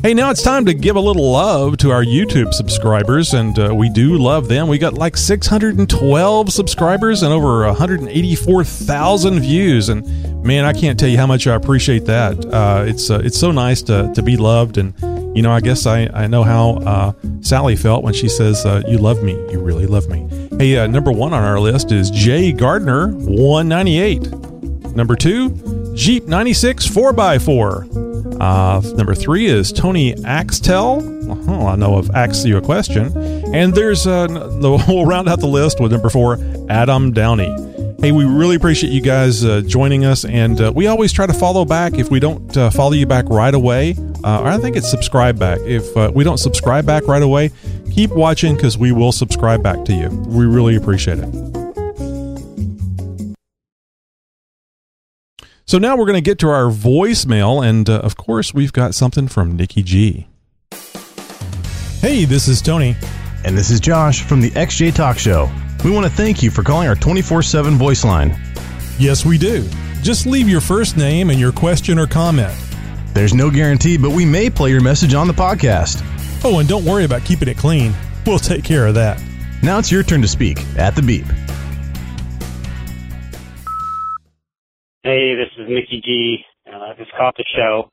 Hey, 0.04 0.12
now 0.12 0.28
it's 0.28 0.42
time 0.42 0.66
to 0.66 0.74
give 0.74 0.96
a 0.96 1.00
little 1.00 1.32
love 1.32 1.78
to 1.78 1.90
our 1.90 2.04
YouTube 2.04 2.52
subscribers, 2.52 3.32
and 3.32 3.58
uh, 3.58 3.74
we 3.74 3.88
do 3.88 4.18
love 4.18 4.48
them. 4.48 4.68
We 4.68 4.76
got 4.76 4.92
like 4.92 5.16
612 5.16 6.52
subscribers 6.52 7.22
and 7.22 7.32
over 7.32 7.64
184,000 7.64 9.40
views, 9.40 9.88
and 9.88 10.44
man, 10.44 10.66
I 10.66 10.74
can't 10.74 11.00
tell 11.00 11.08
you 11.08 11.16
how 11.16 11.26
much 11.26 11.46
I 11.46 11.54
appreciate 11.54 12.04
that. 12.04 12.44
Uh, 12.44 12.84
it's 12.86 13.10
uh, 13.10 13.22
it's 13.24 13.40
so 13.40 13.50
nice 13.50 13.80
to 13.84 14.12
to 14.14 14.22
be 14.22 14.36
loved, 14.36 14.76
and 14.76 14.92
you 15.34 15.40
know, 15.40 15.50
I 15.50 15.60
guess 15.60 15.86
I 15.86 16.10
I 16.12 16.26
know 16.26 16.42
how 16.42 16.72
uh, 16.72 17.12
Sally 17.40 17.74
felt 17.74 18.04
when 18.04 18.12
she 18.12 18.28
says, 18.28 18.66
uh, 18.66 18.82
"You 18.86 18.98
love 18.98 19.22
me, 19.22 19.32
you 19.50 19.58
really 19.58 19.86
love 19.86 20.10
me." 20.10 20.28
Hey, 20.58 20.76
uh, 20.76 20.86
number 20.86 21.12
one 21.12 21.32
on 21.32 21.42
our 21.42 21.58
list 21.58 21.92
is 21.92 22.10
Jay 22.10 22.52
Gardner, 22.52 23.08
198. 23.08 24.30
Number 24.94 25.16
two, 25.16 25.48
Jeep 25.94 26.24
96 26.24 26.88
4x4. 26.88 28.40
Uh, 28.40 28.80
number 28.96 29.14
three 29.14 29.46
is 29.46 29.72
Tony 29.72 30.14
Axtell. 30.24 30.98
I 31.48 31.76
know 31.76 31.98
I've 31.98 32.10
asked 32.10 32.44
you 32.44 32.56
a 32.56 32.60
question. 32.60 33.16
And 33.54 33.72
there's, 33.74 34.06
uh, 34.06 34.26
we'll 34.60 35.06
round 35.06 35.28
out 35.28 35.40
the 35.40 35.46
list 35.46 35.80
with 35.80 35.92
number 35.92 36.10
four, 36.10 36.38
Adam 36.68 37.12
Downey. 37.12 37.54
Hey, 38.00 38.12
we 38.12 38.24
really 38.24 38.56
appreciate 38.56 38.92
you 38.92 39.00
guys 39.00 39.44
uh, 39.44 39.62
joining 39.64 40.04
us, 40.04 40.26
and 40.26 40.60
uh, 40.60 40.72
we 40.74 40.88
always 40.88 41.10
try 41.10 41.26
to 41.26 41.32
follow 41.32 41.64
back. 41.64 41.94
If 41.94 42.10
we 42.10 42.20
don't 42.20 42.54
uh, 42.54 42.70
follow 42.70 42.92
you 42.92 43.06
back 43.06 43.26
right 43.30 43.54
away, 43.54 43.96
uh, 44.24 44.42
I 44.42 44.58
think 44.58 44.76
it's 44.76 44.90
subscribe 44.90 45.38
back. 45.38 45.60
If 45.60 45.96
uh, 45.96 46.12
we 46.14 46.22
don't 46.22 46.38
subscribe 46.38 46.84
back 46.84 47.06
right 47.06 47.22
away, 47.22 47.50
keep 47.90 48.10
watching 48.10 48.56
because 48.56 48.76
we 48.76 48.92
will 48.92 49.12
subscribe 49.12 49.62
back 49.62 49.84
to 49.86 49.94
you. 49.94 50.08
We 50.26 50.44
really 50.44 50.76
appreciate 50.76 51.18
it. 51.18 51.63
So 55.66 55.78
now 55.78 55.96
we're 55.96 56.04
going 56.04 56.16
to 56.16 56.20
get 56.20 56.38
to 56.40 56.48
our 56.48 56.70
voicemail, 56.70 57.66
and 57.66 57.88
uh, 57.88 57.98
of 58.00 58.16
course, 58.16 58.52
we've 58.52 58.72
got 58.72 58.94
something 58.94 59.28
from 59.28 59.56
Nikki 59.56 59.82
G. 59.82 60.28
Hey, 62.00 62.26
this 62.26 62.48
is 62.48 62.60
Tony. 62.60 62.96
And 63.44 63.56
this 63.56 63.70
is 63.70 63.80
Josh 63.80 64.22
from 64.22 64.40
the 64.40 64.50
XJ 64.50 64.94
Talk 64.94 65.18
Show. 65.18 65.50
We 65.82 65.90
want 65.90 66.04
to 66.06 66.12
thank 66.12 66.42
you 66.42 66.50
for 66.50 66.62
calling 66.62 66.88
our 66.88 66.94
24 66.94 67.42
7 67.42 67.74
voice 67.76 68.04
line. 68.04 68.38
Yes, 68.98 69.24
we 69.24 69.38
do. 69.38 69.66
Just 70.02 70.26
leave 70.26 70.48
your 70.50 70.60
first 70.60 70.98
name 70.98 71.30
and 71.30 71.40
your 71.40 71.52
question 71.52 71.98
or 71.98 72.06
comment. 72.06 72.54
There's 73.14 73.32
no 73.32 73.50
guarantee, 73.50 73.96
but 73.96 74.10
we 74.10 74.26
may 74.26 74.50
play 74.50 74.70
your 74.70 74.82
message 74.82 75.14
on 75.14 75.28
the 75.28 75.32
podcast. 75.32 76.02
Oh, 76.44 76.58
and 76.58 76.68
don't 76.68 76.84
worry 76.84 77.04
about 77.04 77.24
keeping 77.24 77.48
it 77.48 77.56
clean. 77.56 77.94
We'll 78.26 78.38
take 78.38 78.64
care 78.64 78.86
of 78.86 78.94
that. 78.96 79.22
Now 79.62 79.78
it's 79.78 79.90
your 79.90 80.02
turn 80.02 80.20
to 80.22 80.28
speak 80.28 80.60
at 80.76 80.94
the 80.94 81.02
beep. 81.02 81.26
Hey, 85.04 85.34
this 85.36 85.50
is 85.58 85.68
Mickey 85.68 86.00
G. 86.02 86.38
Uh, 86.66 86.78
I 86.78 86.94
just 86.96 87.10
caught 87.18 87.36
the 87.36 87.44
show, 87.54 87.90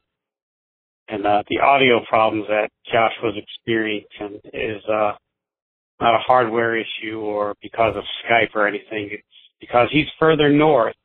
and 1.10 1.28
uh, 1.28 1.44
the 1.50 1.60
audio 1.60 2.00
problems 2.08 2.46
that 2.48 2.70
Josh 2.90 3.12
was 3.22 3.36
experiencing 3.36 4.40
is 4.54 4.82
uh, 4.86 5.12
not 6.00 6.16
a 6.16 6.20
hardware 6.20 6.78
issue 6.78 7.20
or 7.20 7.54
because 7.62 7.98
of 7.98 8.04
Skype 8.24 8.56
or 8.56 8.66
anything. 8.66 9.10
It's 9.12 9.24
because 9.60 9.90
he's 9.92 10.06
further 10.22 10.48
north 10.48 10.96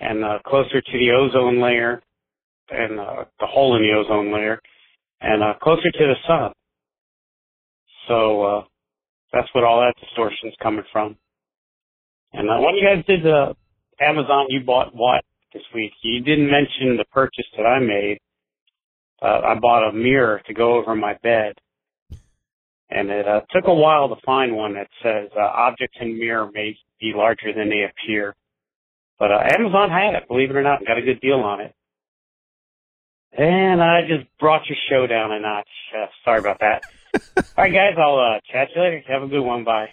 and 0.00 0.24
uh, 0.24 0.38
closer 0.46 0.80
to 0.80 0.92
the 0.98 1.10
ozone 1.10 1.60
layer 1.60 2.02
and 2.70 2.98
uh, 2.98 3.24
the 3.40 3.46
hole 3.46 3.76
in 3.76 3.82
the 3.82 3.92
ozone 3.92 4.32
layer, 4.32 4.58
and 5.20 5.42
uh, 5.42 5.52
closer 5.62 5.90
to 5.90 5.98
the 5.98 6.14
sun. 6.26 6.52
So 8.08 8.42
uh, 8.42 8.64
that's 9.34 9.48
what 9.54 9.64
all 9.64 9.80
that 9.80 10.00
distortion's 10.00 10.54
coming 10.62 10.84
from. 10.90 11.18
And 12.32 12.48
uh, 12.48 12.60
when 12.60 12.74
you 12.76 12.86
guys 12.86 13.04
did 13.06 13.22
the 13.22 13.54
Amazon, 14.00 14.46
you 14.48 14.60
bought 14.60 14.94
what 14.94 15.24
this 15.52 15.62
week? 15.74 15.92
You 16.02 16.20
didn't 16.20 16.50
mention 16.50 16.96
the 16.96 17.04
purchase 17.12 17.46
that 17.56 17.64
I 17.64 17.78
made. 17.80 18.18
Uh, 19.20 19.40
I 19.44 19.54
bought 19.60 19.88
a 19.88 19.92
mirror 19.92 20.40
to 20.46 20.54
go 20.54 20.74
over 20.74 20.94
my 20.94 21.14
bed, 21.22 21.54
and 22.90 23.10
it 23.10 23.26
uh, 23.26 23.40
took 23.50 23.66
a 23.66 23.74
while 23.74 24.08
to 24.08 24.20
find 24.24 24.54
one 24.54 24.74
that 24.74 24.88
says 25.02 25.28
uh, 25.36 25.40
objects 25.40 25.96
in 26.00 26.18
mirror 26.18 26.48
may 26.52 26.76
be 27.00 27.12
larger 27.14 27.52
than 27.52 27.68
they 27.68 27.84
appear. 27.84 28.34
But 29.18 29.32
uh, 29.32 29.40
Amazon 29.58 29.90
had 29.90 30.14
it, 30.14 30.28
believe 30.28 30.50
it 30.50 30.56
or 30.56 30.62
not, 30.62 30.78
and 30.78 30.86
got 30.86 30.98
a 30.98 31.02
good 31.02 31.20
deal 31.20 31.40
on 31.40 31.60
it. 31.60 31.74
And 33.36 33.82
I 33.82 34.02
just 34.08 34.26
brought 34.38 34.66
your 34.68 34.78
show 34.88 35.06
down 35.06 35.32
a 35.32 35.40
notch. 35.40 35.68
Uh, 35.96 36.06
sorry 36.24 36.38
about 36.38 36.60
that. 36.60 36.82
All 37.36 37.64
right, 37.64 37.72
guys, 37.72 37.94
I'll 37.98 38.18
uh, 38.18 38.40
chat 38.52 38.68
you 38.74 38.80
later. 38.82 39.02
Have 39.08 39.22
a 39.22 39.28
good 39.28 39.42
one. 39.42 39.64
Bye. 39.64 39.88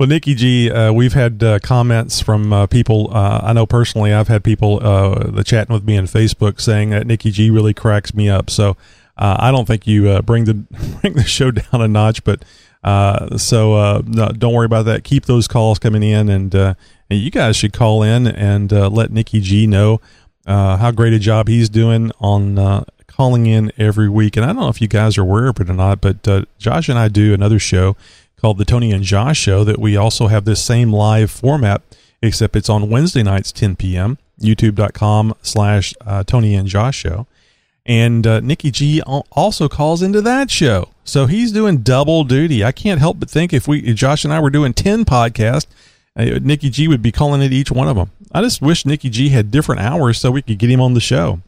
Well, 0.00 0.08
Nikki 0.08 0.34
G, 0.34 0.70
uh, 0.70 0.94
we've 0.94 1.12
had 1.12 1.42
uh, 1.42 1.58
comments 1.58 2.22
from 2.22 2.54
uh, 2.54 2.66
people. 2.66 3.14
Uh, 3.14 3.42
I 3.42 3.52
know 3.52 3.66
personally, 3.66 4.14
I've 4.14 4.28
had 4.28 4.42
people 4.42 4.80
uh, 4.82 5.30
the 5.30 5.44
chatting 5.44 5.74
with 5.74 5.84
me 5.84 5.98
on 5.98 6.06
Facebook 6.06 6.58
saying 6.58 6.88
that 6.88 7.06
Nikki 7.06 7.30
G 7.30 7.50
really 7.50 7.74
cracks 7.74 8.14
me 8.14 8.26
up. 8.26 8.48
So 8.48 8.78
uh, 9.18 9.36
I 9.38 9.50
don't 9.50 9.66
think 9.66 9.86
you 9.86 10.22
bring 10.22 10.46
the 10.46 10.54
bring 11.02 11.12
the 11.12 11.24
show 11.24 11.50
down 11.50 11.82
a 11.82 11.86
notch, 11.86 12.24
but 12.24 12.42
so 13.38 14.02
no, 14.06 14.28
don't 14.28 14.54
worry 14.54 14.64
about 14.64 14.86
that. 14.86 15.04
Keep 15.04 15.26
those 15.26 15.46
calls 15.46 15.78
coming 15.78 16.02
in, 16.02 16.30
and, 16.30 16.54
and 16.54 16.76
you 17.10 17.30
guys 17.30 17.56
should 17.56 17.74
call 17.74 18.02
in 18.02 18.26
and 18.26 18.72
let 18.72 19.10
Nikki 19.10 19.42
G 19.42 19.66
know 19.66 20.00
how 20.46 20.90
great 20.92 21.12
a 21.12 21.18
job 21.18 21.46
he's 21.46 21.68
doing 21.68 22.10
on 22.20 22.86
calling 23.06 23.44
in 23.44 23.70
every 23.76 24.08
week. 24.08 24.38
And 24.38 24.46
I 24.46 24.54
don't 24.54 24.62
know 24.62 24.68
if 24.70 24.80
you 24.80 24.88
guys 24.88 25.18
are 25.18 25.22
aware 25.22 25.48
of 25.48 25.60
it 25.60 25.68
or 25.68 25.74
not, 25.74 26.00
but 26.00 26.26
Josh 26.56 26.88
and 26.88 26.98
I 26.98 27.08
do 27.08 27.34
another 27.34 27.58
show 27.58 27.96
called 28.40 28.58
the 28.58 28.64
Tony 28.64 28.90
and 28.90 29.04
Josh 29.04 29.38
Show 29.38 29.64
that 29.64 29.78
we 29.78 29.96
also 29.96 30.28
have 30.28 30.44
this 30.44 30.62
same 30.62 30.92
live 30.92 31.30
format, 31.30 31.82
except 32.22 32.56
it's 32.56 32.68
on 32.68 32.90
Wednesday 32.90 33.22
nights, 33.22 33.52
10 33.52 33.76
p.m. 33.76 34.18
YouTube.com 34.40 35.34
slash 35.42 35.94
uh, 36.00 36.24
Tony 36.24 36.54
and 36.54 36.66
Josh 36.66 36.96
Show. 36.96 37.26
And 37.86 38.26
uh, 38.26 38.40
Nikki 38.40 38.70
G 38.70 39.02
also 39.02 39.68
calls 39.68 40.02
into 40.02 40.20
that 40.22 40.50
show. 40.50 40.90
So 41.04 41.26
he's 41.26 41.50
doing 41.50 41.78
double 41.78 42.24
duty. 42.24 42.64
I 42.64 42.72
can't 42.72 43.00
help 43.00 43.18
but 43.18 43.30
think 43.30 43.52
if 43.52 43.66
we, 43.66 43.94
Josh 43.94 44.24
and 44.24 44.32
I 44.32 44.40
were 44.40 44.50
doing 44.50 44.72
10 44.74 45.04
podcasts, 45.04 45.66
uh, 46.16 46.38
Nikki 46.42 46.70
G 46.70 46.88
would 46.88 47.02
be 47.02 47.12
calling 47.12 47.42
it 47.42 47.52
each 47.52 47.70
one 47.70 47.88
of 47.88 47.96
them. 47.96 48.10
I 48.32 48.42
just 48.42 48.62
wish 48.62 48.86
Nikki 48.86 49.10
G 49.10 49.30
had 49.30 49.50
different 49.50 49.80
hours 49.80 50.20
so 50.20 50.30
we 50.30 50.42
could 50.42 50.58
get 50.58 50.70
him 50.70 50.80
on 50.80 50.94
the 50.94 51.00
show. 51.00 51.40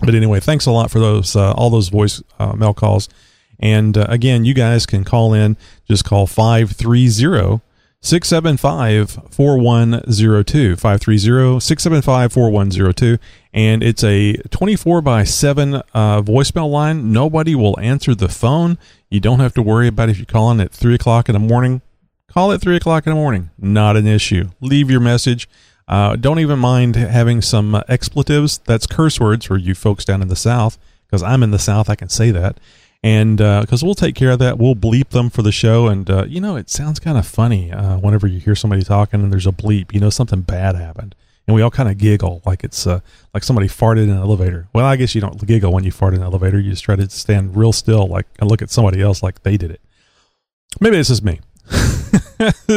But 0.00 0.14
anyway, 0.14 0.40
thanks 0.40 0.66
a 0.66 0.70
lot 0.70 0.90
for 0.90 0.98
those, 0.98 1.36
uh, 1.36 1.52
all 1.52 1.70
those 1.70 1.88
voice 1.88 2.22
uh, 2.38 2.54
mail 2.54 2.74
calls. 2.74 3.08
And 3.60 3.96
uh, 3.96 4.06
again, 4.08 4.44
you 4.44 4.54
guys 4.54 4.86
can 4.86 5.04
call 5.04 5.34
in. 5.34 5.56
Just 5.86 6.04
call 6.04 6.26
530 6.26 7.60
675 8.04 9.28
4102. 9.30 10.76
530 10.76 11.60
675 11.60 12.32
4102. 12.32 13.18
And 13.52 13.82
it's 13.82 14.02
a 14.02 14.34
24 14.50 15.02
by 15.02 15.24
7 15.24 15.74
uh, 15.74 15.82
voicemail 16.22 16.70
line. 16.70 17.12
Nobody 17.12 17.54
will 17.54 17.78
answer 17.78 18.14
the 18.14 18.28
phone. 18.28 18.76
You 19.08 19.20
don't 19.20 19.40
have 19.40 19.54
to 19.54 19.62
worry 19.62 19.86
about 19.86 20.08
if 20.08 20.18
you 20.18 20.26
call 20.26 20.50
in 20.50 20.60
at 20.60 20.72
3 20.72 20.94
o'clock 20.94 21.28
in 21.28 21.34
the 21.34 21.38
morning. 21.38 21.80
Call 22.26 22.50
at 22.50 22.60
3 22.60 22.76
o'clock 22.76 23.06
in 23.06 23.10
the 23.12 23.20
morning. 23.20 23.50
Not 23.56 23.96
an 23.96 24.06
issue. 24.06 24.48
Leave 24.60 24.90
your 24.90 25.00
message. 25.00 25.48
Uh, 25.86 26.16
don't 26.16 26.38
even 26.38 26.58
mind 26.58 26.96
having 26.96 27.42
some 27.42 27.74
uh, 27.74 27.82
expletives. 27.88 28.58
That's 28.58 28.86
curse 28.86 29.20
words 29.20 29.46
for 29.46 29.58
you 29.58 29.74
folks 29.74 30.04
down 30.04 30.22
in 30.22 30.28
the 30.28 30.36
South, 30.36 30.78
because 31.06 31.22
I'm 31.22 31.42
in 31.42 31.50
the 31.50 31.58
South. 31.58 31.90
I 31.90 31.94
can 31.94 32.08
say 32.08 32.30
that 32.30 32.58
and 33.02 33.38
because 33.38 33.82
we'll 33.82 33.94
take 33.94 34.14
care 34.14 34.30
of 34.30 34.38
that, 34.38 34.58
we'll 34.58 34.76
bleep 34.76 35.08
them 35.08 35.28
for 35.28 35.42
the 35.42 35.52
show. 35.52 35.88
And 35.88 36.08
uh, 36.08 36.24
you 36.24 36.40
know, 36.40 36.56
it 36.56 36.70
sounds 36.70 37.00
kind 37.00 37.18
of 37.18 37.26
funny 37.26 37.72
uh, 37.72 37.98
whenever 37.98 38.26
you 38.26 38.38
hear 38.38 38.54
somebody 38.54 38.82
talking 38.82 39.22
and 39.22 39.32
there's 39.32 39.46
a 39.46 39.52
bleep. 39.52 39.92
You 39.92 40.00
know, 40.00 40.10
something 40.10 40.42
bad 40.42 40.76
happened, 40.76 41.16
and 41.46 41.54
we 41.54 41.62
all 41.62 41.70
kind 41.70 41.88
of 41.88 41.98
giggle 41.98 42.42
like 42.46 42.62
it's 42.62 42.86
uh, 42.86 43.00
like 43.34 43.42
somebody 43.42 43.66
farted 43.66 44.04
in 44.04 44.10
an 44.10 44.18
elevator. 44.18 44.68
Well, 44.72 44.86
I 44.86 44.96
guess 44.96 45.14
you 45.14 45.20
don't 45.20 45.44
giggle 45.44 45.72
when 45.72 45.84
you 45.84 45.90
fart 45.90 46.14
in 46.14 46.20
an 46.20 46.26
elevator. 46.26 46.60
You 46.60 46.70
just 46.70 46.84
try 46.84 46.94
to 46.94 47.10
stand 47.10 47.56
real 47.56 47.72
still, 47.72 48.06
like 48.06 48.26
and 48.38 48.48
look 48.48 48.62
at 48.62 48.70
somebody 48.70 49.00
else 49.02 49.22
like 49.22 49.42
they 49.42 49.56
did 49.56 49.72
it. 49.72 49.80
Maybe 50.80 50.96
this 50.96 51.10
is 51.10 51.22
me. 51.22 51.40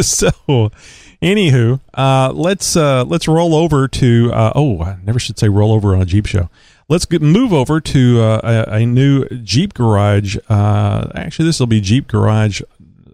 so, 0.02 0.30
anywho, 1.22 1.80
uh, 1.94 2.32
let's 2.34 2.76
uh, 2.76 3.04
let's 3.06 3.28
roll 3.28 3.54
over 3.54 3.88
to. 3.88 4.32
Uh, 4.34 4.54
oh, 4.56 4.82
I 4.82 4.98
never 5.04 5.20
should 5.20 5.38
say 5.38 5.50
roll 5.50 5.72
over 5.72 5.96
on 5.96 6.02
a 6.02 6.06
Jeep 6.06 6.26
show 6.26 6.50
let's 6.88 7.06
get, 7.06 7.22
move 7.22 7.54
over 7.54 7.80
to 7.82 8.22
uh, 8.22 8.66
a, 8.70 8.76
a, 8.76 8.86
new 8.86 9.28
Jeep 9.30 9.74
Garage. 9.74 10.38
Uh, 10.50 11.10
actually, 11.16 11.46
this 11.46 11.60
will 11.60 11.68
be 11.68 11.82
Jeep 11.82 12.08
Garage 12.08 12.62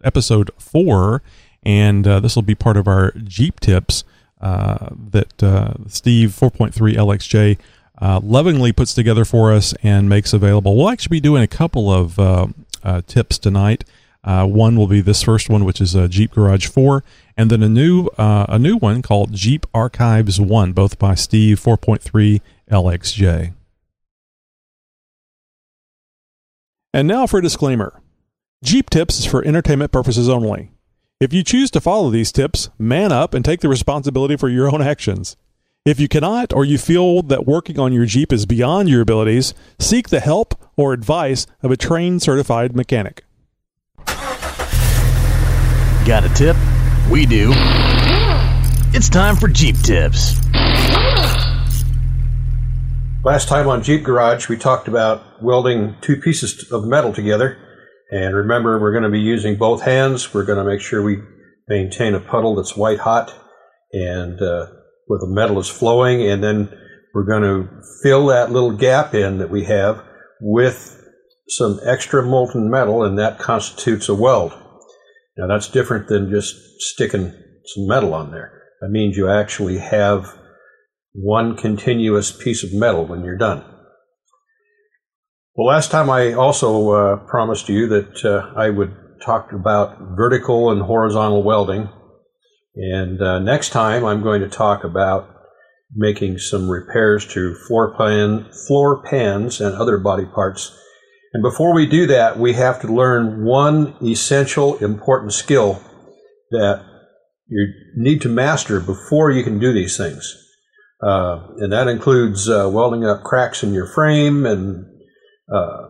episode 0.03 0.51
four, 0.57 1.21
and 1.63 2.07
uh, 2.07 2.19
this 2.19 2.35
will 2.35 2.43
be 2.43 2.55
part 2.55 2.77
of 2.77 2.87
our 2.87 3.11
Jeep 3.23 3.59
tips 3.59 4.03
uh, 4.41 4.89
that 5.11 5.43
uh, 5.43 5.73
Steve 5.87 6.29
4.3 6.29 6.95
LXJ 6.95 7.57
uh, 8.01 8.19
lovingly 8.23 8.71
puts 8.71 8.93
together 8.93 9.25
for 9.25 9.51
us 9.51 9.73
and 9.83 10.09
makes 10.09 10.33
available. 10.33 10.75
We'll 10.75 10.89
actually 10.89 11.17
be 11.17 11.21
doing 11.21 11.43
a 11.43 11.47
couple 11.47 11.89
of 11.89 12.55
tips 13.05 13.37
tonight. 13.37 13.83
one 14.23 14.75
will 14.75 14.87
be 14.87 15.01
this 15.01 15.21
first 15.21 15.49
one, 15.49 15.63
which 15.63 15.79
is 15.79 15.93
a 15.93 16.07
Jeep 16.07 16.31
Garage 16.31 16.67
4, 16.67 17.03
and 17.37 17.51
then 17.51 17.61
a 17.61 17.69
new 17.69 18.09
a 18.17 18.57
new 18.57 18.77
one 18.77 19.03
called 19.03 19.33
Jeep 19.33 19.67
Archives 19.73 20.41
1, 20.41 20.73
both 20.73 20.97
by 20.97 21.13
Steve 21.13 21.59
4.3 21.59 22.41
LXJ. 22.71 23.53
And 26.93 27.07
now 27.07 27.25
for 27.25 27.39
a 27.39 27.41
disclaimer 27.41 28.01
Jeep 28.63 28.89
Tips 28.89 29.19
is 29.19 29.25
for 29.25 29.45
entertainment 29.45 29.91
purposes 29.91 30.27
only. 30.27 30.71
If 31.21 31.31
you 31.33 31.43
choose 31.43 31.71
to 31.71 31.81
follow 31.81 32.09
these 32.09 32.31
tips, 32.31 32.69
man 32.77 33.11
up 33.11 33.33
and 33.33 33.45
take 33.45 33.61
the 33.61 33.69
responsibility 33.69 34.35
for 34.35 34.49
your 34.49 34.73
own 34.73 34.81
actions. 34.81 35.37
If 35.85 35.99
you 35.99 36.07
cannot, 36.07 36.53
or 36.53 36.65
you 36.65 36.77
feel 36.77 37.23
that 37.23 37.47
working 37.47 37.79
on 37.79 37.93
your 37.93 38.05
Jeep 38.05 38.33
is 38.33 38.45
beyond 38.45 38.89
your 38.89 39.01
abilities, 39.01 39.53
seek 39.79 40.09
the 40.09 40.19
help 40.19 40.53
or 40.75 40.93
advice 40.93 41.47
of 41.63 41.71
a 41.71 41.77
trained 41.77 42.21
certified 42.21 42.75
mechanic. 42.75 43.23
Got 46.05 46.25
a 46.25 46.31
tip? 46.35 46.57
We 47.09 47.25
do. 47.25 47.51
It's 48.93 49.09
time 49.09 49.37
for 49.37 49.47
Jeep 49.47 49.77
Tips. 49.79 50.35
Last 53.23 53.47
time 53.47 53.67
on 53.67 53.83
Jeep 53.83 54.01
Garage, 54.01 54.49
we 54.49 54.57
talked 54.57 54.87
about 54.87 55.43
welding 55.43 55.95
two 56.01 56.17
pieces 56.17 56.71
of 56.71 56.87
metal 56.87 57.13
together. 57.13 57.55
And 58.09 58.35
remember, 58.35 58.79
we're 58.79 58.93
going 58.93 59.03
to 59.03 59.11
be 59.11 59.19
using 59.19 59.57
both 59.57 59.83
hands. 59.83 60.33
We're 60.33 60.43
going 60.43 60.57
to 60.57 60.63
make 60.63 60.81
sure 60.81 61.03
we 61.03 61.19
maintain 61.67 62.15
a 62.15 62.19
puddle 62.19 62.55
that's 62.55 62.75
white 62.75 62.97
hot 62.97 63.31
and 63.93 64.41
uh, 64.41 64.65
where 65.05 65.19
the 65.19 65.27
metal 65.29 65.59
is 65.59 65.69
flowing. 65.69 66.27
And 66.27 66.43
then 66.43 66.75
we're 67.13 67.27
going 67.27 67.43
to 67.43 67.69
fill 68.01 68.25
that 68.27 68.51
little 68.51 68.71
gap 68.71 69.13
in 69.13 69.37
that 69.37 69.51
we 69.51 69.65
have 69.65 70.03
with 70.39 71.07
some 71.47 71.79
extra 71.85 72.23
molten 72.23 72.71
metal, 72.71 73.03
and 73.03 73.19
that 73.19 73.37
constitutes 73.37 74.09
a 74.09 74.15
weld. 74.15 74.51
Now, 75.37 75.45
that's 75.45 75.67
different 75.67 76.07
than 76.07 76.31
just 76.31 76.55
sticking 76.79 77.35
some 77.65 77.87
metal 77.87 78.15
on 78.15 78.31
there. 78.31 78.63
That 78.81 78.89
means 78.89 79.15
you 79.15 79.29
actually 79.29 79.77
have 79.77 80.35
one 81.13 81.57
continuous 81.57 82.31
piece 82.31 82.63
of 82.63 82.73
metal 82.73 83.05
when 83.05 83.23
you're 83.23 83.37
done. 83.37 83.63
Well, 85.55 85.67
last 85.67 85.91
time 85.91 86.09
I 86.09 86.33
also 86.33 86.91
uh, 86.91 87.15
promised 87.27 87.67
you 87.67 87.87
that 87.87 88.23
uh, 88.23 88.57
I 88.57 88.69
would 88.69 88.95
talk 89.21 89.51
about 89.51 89.97
vertical 90.15 90.71
and 90.71 90.81
horizontal 90.81 91.43
welding. 91.43 91.89
And 92.75 93.21
uh, 93.21 93.39
next 93.39 93.69
time 93.69 94.05
I'm 94.05 94.23
going 94.23 94.41
to 94.41 94.49
talk 94.49 94.83
about 94.83 95.29
making 95.93 96.37
some 96.37 96.69
repairs 96.69 97.25
to 97.33 97.53
floor 97.67 97.93
pan, 97.97 98.49
floor 98.67 99.03
pans 99.03 99.59
and 99.59 99.75
other 99.75 99.97
body 99.97 100.25
parts. 100.25 100.77
And 101.33 101.43
before 101.43 101.73
we 101.73 101.85
do 101.85 102.07
that, 102.07 102.39
we 102.39 102.53
have 102.53 102.81
to 102.81 102.87
learn 102.87 103.43
one 103.43 103.95
essential 104.01 104.77
important 104.77 105.33
skill 105.33 105.81
that 106.51 106.83
you 107.47 107.67
need 107.97 108.21
to 108.21 108.29
master 108.29 108.79
before 108.79 109.31
you 109.31 109.43
can 109.43 109.59
do 109.59 109.73
these 109.73 109.97
things. 109.97 110.37
Uh, 111.01 111.47
and 111.57 111.73
that 111.73 111.87
includes 111.87 112.47
uh, 112.47 112.69
welding 112.71 113.05
up 113.05 113.23
cracks 113.23 113.63
in 113.63 113.73
your 113.73 113.87
frame 113.87 114.45
and 114.45 114.85
uh, 115.51 115.87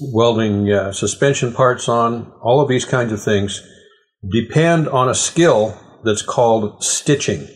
welding 0.00 0.70
uh, 0.72 0.92
suspension 0.92 1.52
parts 1.52 1.88
on. 1.88 2.32
All 2.42 2.60
of 2.60 2.68
these 2.68 2.84
kinds 2.84 3.12
of 3.12 3.22
things 3.22 3.62
depend 4.30 4.88
on 4.88 5.08
a 5.08 5.14
skill 5.14 5.78
that's 6.04 6.22
called 6.22 6.82
stitching. 6.82 7.46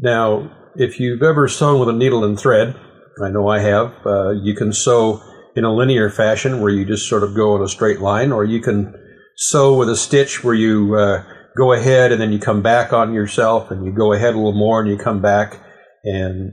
Now, 0.00 0.50
if 0.76 0.98
you've 0.98 1.22
ever 1.22 1.46
sewn 1.46 1.78
with 1.78 1.88
a 1.88 1.92
needle 1.92 2.24
and 2.24 2.38
thread, 2.38 2.74
I 3.22 3.28
know 3.28 3.46
I 3.46 3.60
have, 3.60 3.94
uh, 4.04 4.30
you 4.30 4.54
can 4.56 4.72
sew 4.72 5.22
in 5.54 5.64
a 5.64 5.72
linear 5.72 6.10
fashion 6.10 6.60
where 6.60 6.72
you 6.72 6.84
just 6.84 7.08
sort 7.08 7.22
of 7.22 7.36
go 7.36 7.54
in 7.54 7.62
a 7.62 7.68
straight 7.68 8.00
line, 8.00 8.32
or 8.32 8.44
you 8.44 8.60
can 8.60 8.92
sew 9.36 9.76
with 9.76 9.88
a 9.88 9.96
stitch 9.96 10.42
where 10.42 10.54
you 10.54 10.96
uh, 10.96 11.22
go 11.56 11.72
ahead 11.72 12.12
and 12.12 12.20
then 12.20 12.32
you 12.32 12.38
come 12.38 12.62
back 12.62 12.92
on 12.92 13.14
yourself 13.14 13.70
and 13.70 13.84
you 13.84 13.92
go 13.92 14.12
ahead 14.12 14.34
a 14.34 14.36
little 14.36 14.52
more 14.52 14.80
and 14.80 14.88
you 14.88 14.96
come 14.96 15.22
back. 15.22 15.60
And 16.04 16.52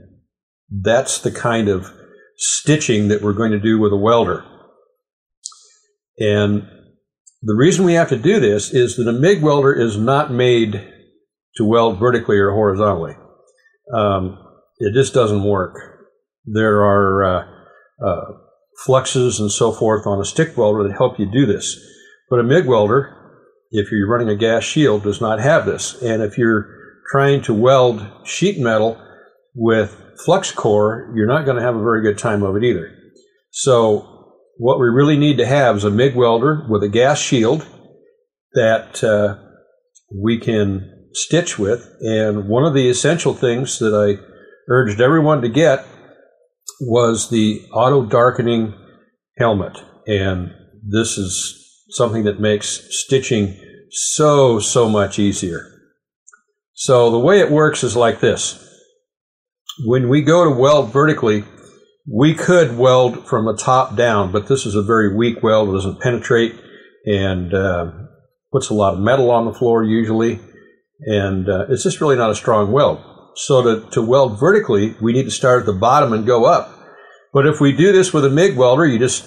that's 0.70 1.18
the 1.18 1.30
kind 1.30 1.68
of 1.68 1.92
stitching 2.36 3.08
that 3.08 3.22
we're 3.22 3.32
going 3.32 3.52
to 3.52 3.60
do 3.60 3.78
with 3.78 3.92
a 3.92 3.96
welder. 3.96 4.44
And 6.18 6.66
the 7.42 7.54
reason 7.54 7.84
we 7.84 7.94
have 7.94 8.08
to 8.10 8.16
do 8.16 8.38
this 8.38 8.72
is 8.72 8.96
that 8.96 9.08
a 9.08 9.12
MIG 9.12 9.42
welder 9.42 9.72
is 9.72 9.96
not 9.96 10.30
made 10.30 10.88
to 11.56 11.64
weld 11.64 11.98
vertically 11.98 12.38
or 12.38 12.52
horizontally. 12.52 13.16
Um, 13.94 14.38
it 14.78 14.94
just 14.94 15.12
doesn't 15.12 15.44
work. 15.44 15.76
There 16.44 16.82
are 16.82 17.24
uh, 17.24 17.44
uh, 18.04 18.24
fluxes 18.84 19.40
and 19.40 19.50
so 19.50 19.72
forth 19.72 20.06
on 20.06 20.20
a 20.20 20.24
stick 20.24 20.56
welder 20.56 20.84
that 20.84 20.96
help 20.96 21.18
you 21.18 21.30
do 21.30 21.44
this. 21.44 21.76
But 22.30 22.40
a 22.40 22.44
MIG 22.44 22.66
welder 22.66 23.21
if 23.72 23.90
you're 23.90 24.08
running 24.08 24.28
a 24.28 24.36
gas 24.36 24.62
shield, 24.62 25.02
does 25.02 25.20
not 25.20 25.40
have 25.40 25.66
this. 25.66 26.00
And 26.02 26.22
if 26.22 26.38
you're 26.38 26.66
trying 27.10 27.42
to 27.42 27.54
weld 27.54 28.06
sheet 28.24 28.60
metal 28.60 29.02
with 29.54 29.96
flux 30.24 30.52
core, 30.52 31.12
you're 31.16 31.26
not 31.26 31.44
going 31.44 31.56
to 31.56 31.62
have 31.62 31.74
a 31.74 31.82
very 31.82 32.02
good 32.02 32.18
time 32.18 32.42
of 32.42 32.54
it 32.54 32.64
either. 32.64 32.90
So 33.50 34.30
what 34.58 34.78
we 34.78 34.86
really 34.86 35.16
need 35.16 35.38
to 35.38 35.46
have 35.46 35.76
is 35.76 35.84
a 35.84 35.90
MIG 35.90 36.14
welder 36.14 36.66
with 36.68 36.82
a 36.82 36.88
gas 36.88 37.18
shield 37.18 37.66
that 38.52 39.02
uh, 39.02 39.38
we 40.14 40.38
can 40.38 41.08
stitch 41.14 41.58
with. 41.58 41.90
And 42.00 42.48
one 42.48 42.64
of 42.64 42.74
the 42.74 42.88
essential 42.88 43.34
things 43.34 43.78
that 43.78 43.94
I 43.94 44.22
urged 44.68 45.00
everyone 45.00 45.40
to 45.42 45.48
get 45.48 45.86
was 46.80 47.30
the 47.30 47.62
auto 47.72 48.04
darkening 48.04 48.74
helmet. 49.38 49.78
And 50.06 50.52
this 50.86 51.16
is 51.16 51.61
something 51.94 52.24
that 52.24 52.40
makes 52.40 52.80
stitching 52.90 53.56
so, 53.90 54.58
so 54.58 54.88
much 54.88 55.18
easier. 55.18 55.68
So 56.74 57.10
the 57.10 57.18
way 57.18 57.40
it 57.40 57.50
works 57.50 57.84
is 57.84 57.94
like 57.94 58.20
this. 58.20 58.58
When 59.84 60.08
we 60.08 60.22
go 60.22 60.44
to 60.44 60.50
weld 60.50 60.92
vertically, 60.92 61.44
we 62.10 62.34
could 62.34 62.76
weld 62.76 63.26
from 63.28 63.44
the 63.44 63.56
top 63.56 63.96
down, 63.96 64.32
but 64.32 64.48
this 64.48 64.66
is 64.66 64.74
a 64.74 64.82
very 64.82 65.14
weak 65.14 65.42
weld. 65.42 65.68
It 65.68 65.72
doesn't 65.72 66.00
penetrate 66.00 66.54
and 67.06 67.54
uh, 67.54 67.92
puts 68.52 68.68
a 68.68 68.74
lot 68.74 68.94
of 68.94 69.00
metal 69.00 69.30
on 69.30 69.44
the 69.44 69.52
floor 69.52 69.84
usually. 69.84 70.40
And 71.00 71.48
uh, 71.48 71.66
it's 71.68 71.82
just 71.82 72.00
really 72.00 72.16
not 72.16 72.30
a 72.30 72.34
strong 72.34 72.72
weld. 72.72 73.02
So 73.36 73.62
to, 73.62 73.90
to 73.90 74.02
weld 74.02 74.38
vertically, 74.38 74.94
we 75.00 75.12
need 75.12 75.24
to 75.24 75.30
start 75.30 75.60
at 75.60 75.66
the 75.66 75.72
bottom 75.72 76.12
and 76.12 76.26
go 76.26 76.44
up. 76.44 76.78
But 77.32 77.46
if 77.46 77.60
we 77.60 77.72
do 77.72 77.92
this 77.92 78.12
with 78.12 78.24
a 78.24 78.30
MIG 78.30 78.56
welder, 78.56 78.86
you 78.86 78.98
just 78.98 79.24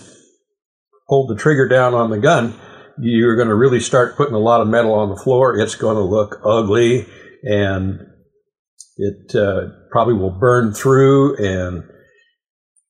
hold 1.06 1.30
the 1.30 1.36
trigger 1.36 1.68
down 1.68 1.94
on 1.94 2.10
the 2.10 2.18
gun, 2.18 2.60
you're 2.98 3.36
going 3.36 3.48
to 3.48 3.56
really 3.56 3.80
start 3.80 4.16
putting 4.16 4.36
a 4.36 4.40
lot 4.40 4.62
of 4.62 4.68
metal 4.68 4.94
on 4.94 5.10
the 5.10 5.16
floor. 5.16 5.58
It's 5.58 5.76
going 5.76 5.98
to 5.98 6.02
look 6.02 6.40
ugly 6.44 7.08
and 7.44 8.00
it 8.98 9.36
uh, 9.36 9.70
probably 9.92 10.14
will 10.14 10.32
burn 10.32 10.74
through. 10.74 11.36
And 11.38 11.84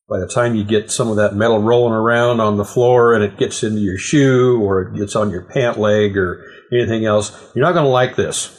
by 0.08 0.20
the 0.20 0.28
time 0.28 0.54
you 0.54 0.64
get 0.64 0.90
some 0.90 1.08
of 1.08 1.16
that 1.16 1.34
metal 1.34 1.60
rolling 1.60 1.92
around 1.92 2.40
on 2.40 2.56
the 2.56 2.64
floor 2.64 3.14
and 3.14 3.24
it 3.24 3.38
gets 3.38 3.62
into 3.62 3.80
your 3.80 3.98
shoe 3.98 4.60
or 4.62 4.82
it 4.82 4.98
gets 4.98 5.16
on 5.16 5.30
your 5.30 5.42
pant 5.42 5.78
leg 5.78 6.16
or 6.16 6.44
anything 6.72 7.04
else, 7.04 7.32
you're 7.54 7.64
not 7.64 7.72
going 7.72 7.84
to 7.84 7.90
like 7.90 8.16
this. 8.16 8.52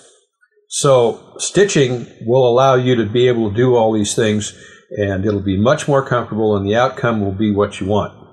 So, 0.69 1.35
stitching 1.37 2.07
will 2.25 2.45
allow 2.45 2.75
you 2.75 2.95
to 2.95 3.05
be 3.05 3.29
able 3.29 3.49
to 3.49 3.55
do 3.55 3.75
all 3.75 3.93
these 3.93 4.13
things 4.13 4.53
and 4.91 5.25
it'll 5.25 5.39
be 5.39 5.57
much 5.57 5.87
more 5.87 6.05
comfortable 6.05 6.57
and 6.57 6.67
the 6.67 6.75
outcome 6.75 7.21
will 7.21 7.31
be 7.31 7.53
what 7.53 7.79
you 7.79 7.87
want. 7.87 8.26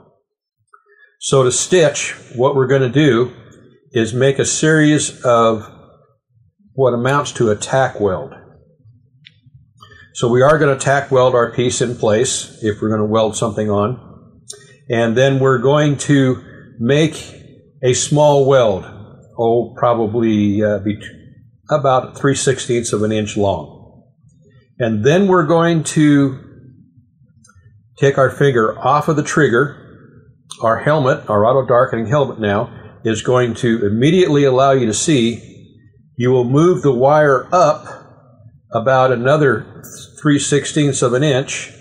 So 1.24 1.42
to 1.42 1.50
stitch, 1.50 2.14
what 2.34 2.54
we're 2.54 2.66
going 2.66 2.82
to 2.82 2.90
do 2.90 3.32
is 3.92 4.12
make 4.12 4.38
a 4.38 4.44
series 4.44 5.24
of 5.24 5.66
what 6.74 6.92
amounts 6.92 7.32
to 7.32 7.50
a 7.50 7.56
tack 7.56 7.98
weld. 7.98 8.34
So 10.12 10.28
we 10.28 10.42
are 10.42 10.58
going 10.58 10.78
to 10.78 10.84
tack 10.84 11.10
weld 11.10 11.34
our 11.34 11.50
piece 11.50 11.80
in 11.80 11.96
place 11.96 12.58
if 12.62 12.82
we're 12.82 12.90
going 12.90 13.00
to 13.00 13.06
weld 13.06 13.38
something 13.38 13.70
on. 13.70 14.42
And 14.90 15.16
then 15.16 15.38
we're 15.38 15.60
going 15.62 15.96
to 15.96 16.44
make 16.78 17.16
a 17.82 17.94
small 17.94 18.44
weld, 18.44 18.84
oh, 19.38 19.72
probably 19.78 20.62
uh, 20.62 20.80
about 21.70 22.18
3 22.18 22.34
sixteenths 22.34 22.92
of 22.92 23.02
an 23.02 23.12
inch 23.12 23.34
long. 23.38 24.04
And 24.78 25.06
then 25.06 25.26
we're 25.26 25.46
going 25.46 25.84
to 25.84 26.38
take 27.96 28.18
our 28.18 28.28
finger 28.28 28.78
off 28.78 29.08
of 29.08 29.16
the 29.16 29.22
trigger. 29.22 29.80
Our 30.62 30.78
helmet, 30.78 31.28
our 31.28 31.44
auto 31.44 31.66
darkening 31.66 32.06
helmet 32.06 32.38
now, 32.38 33.00
is 33.04 33.22
going 33.22 33.54
to 33.54 33.84
immediately 33.86 34.44
allow 34.44 34.72
you 34.72 34.86
to 34.86 34.94
see. 34.94 35.50
You 36.16 36.30
will 36.30 36.44
move 36.44 36.82
the 36.82 36.94
wire 36.94 37.48
up 37.52 37.86
about 38.72 39.12
another 39.12 39.82
3 40.20 40.38
sixteenths 40.38 41.02
of 41.02 41.12
an 41.12 41.22
inch, 41.22 41.72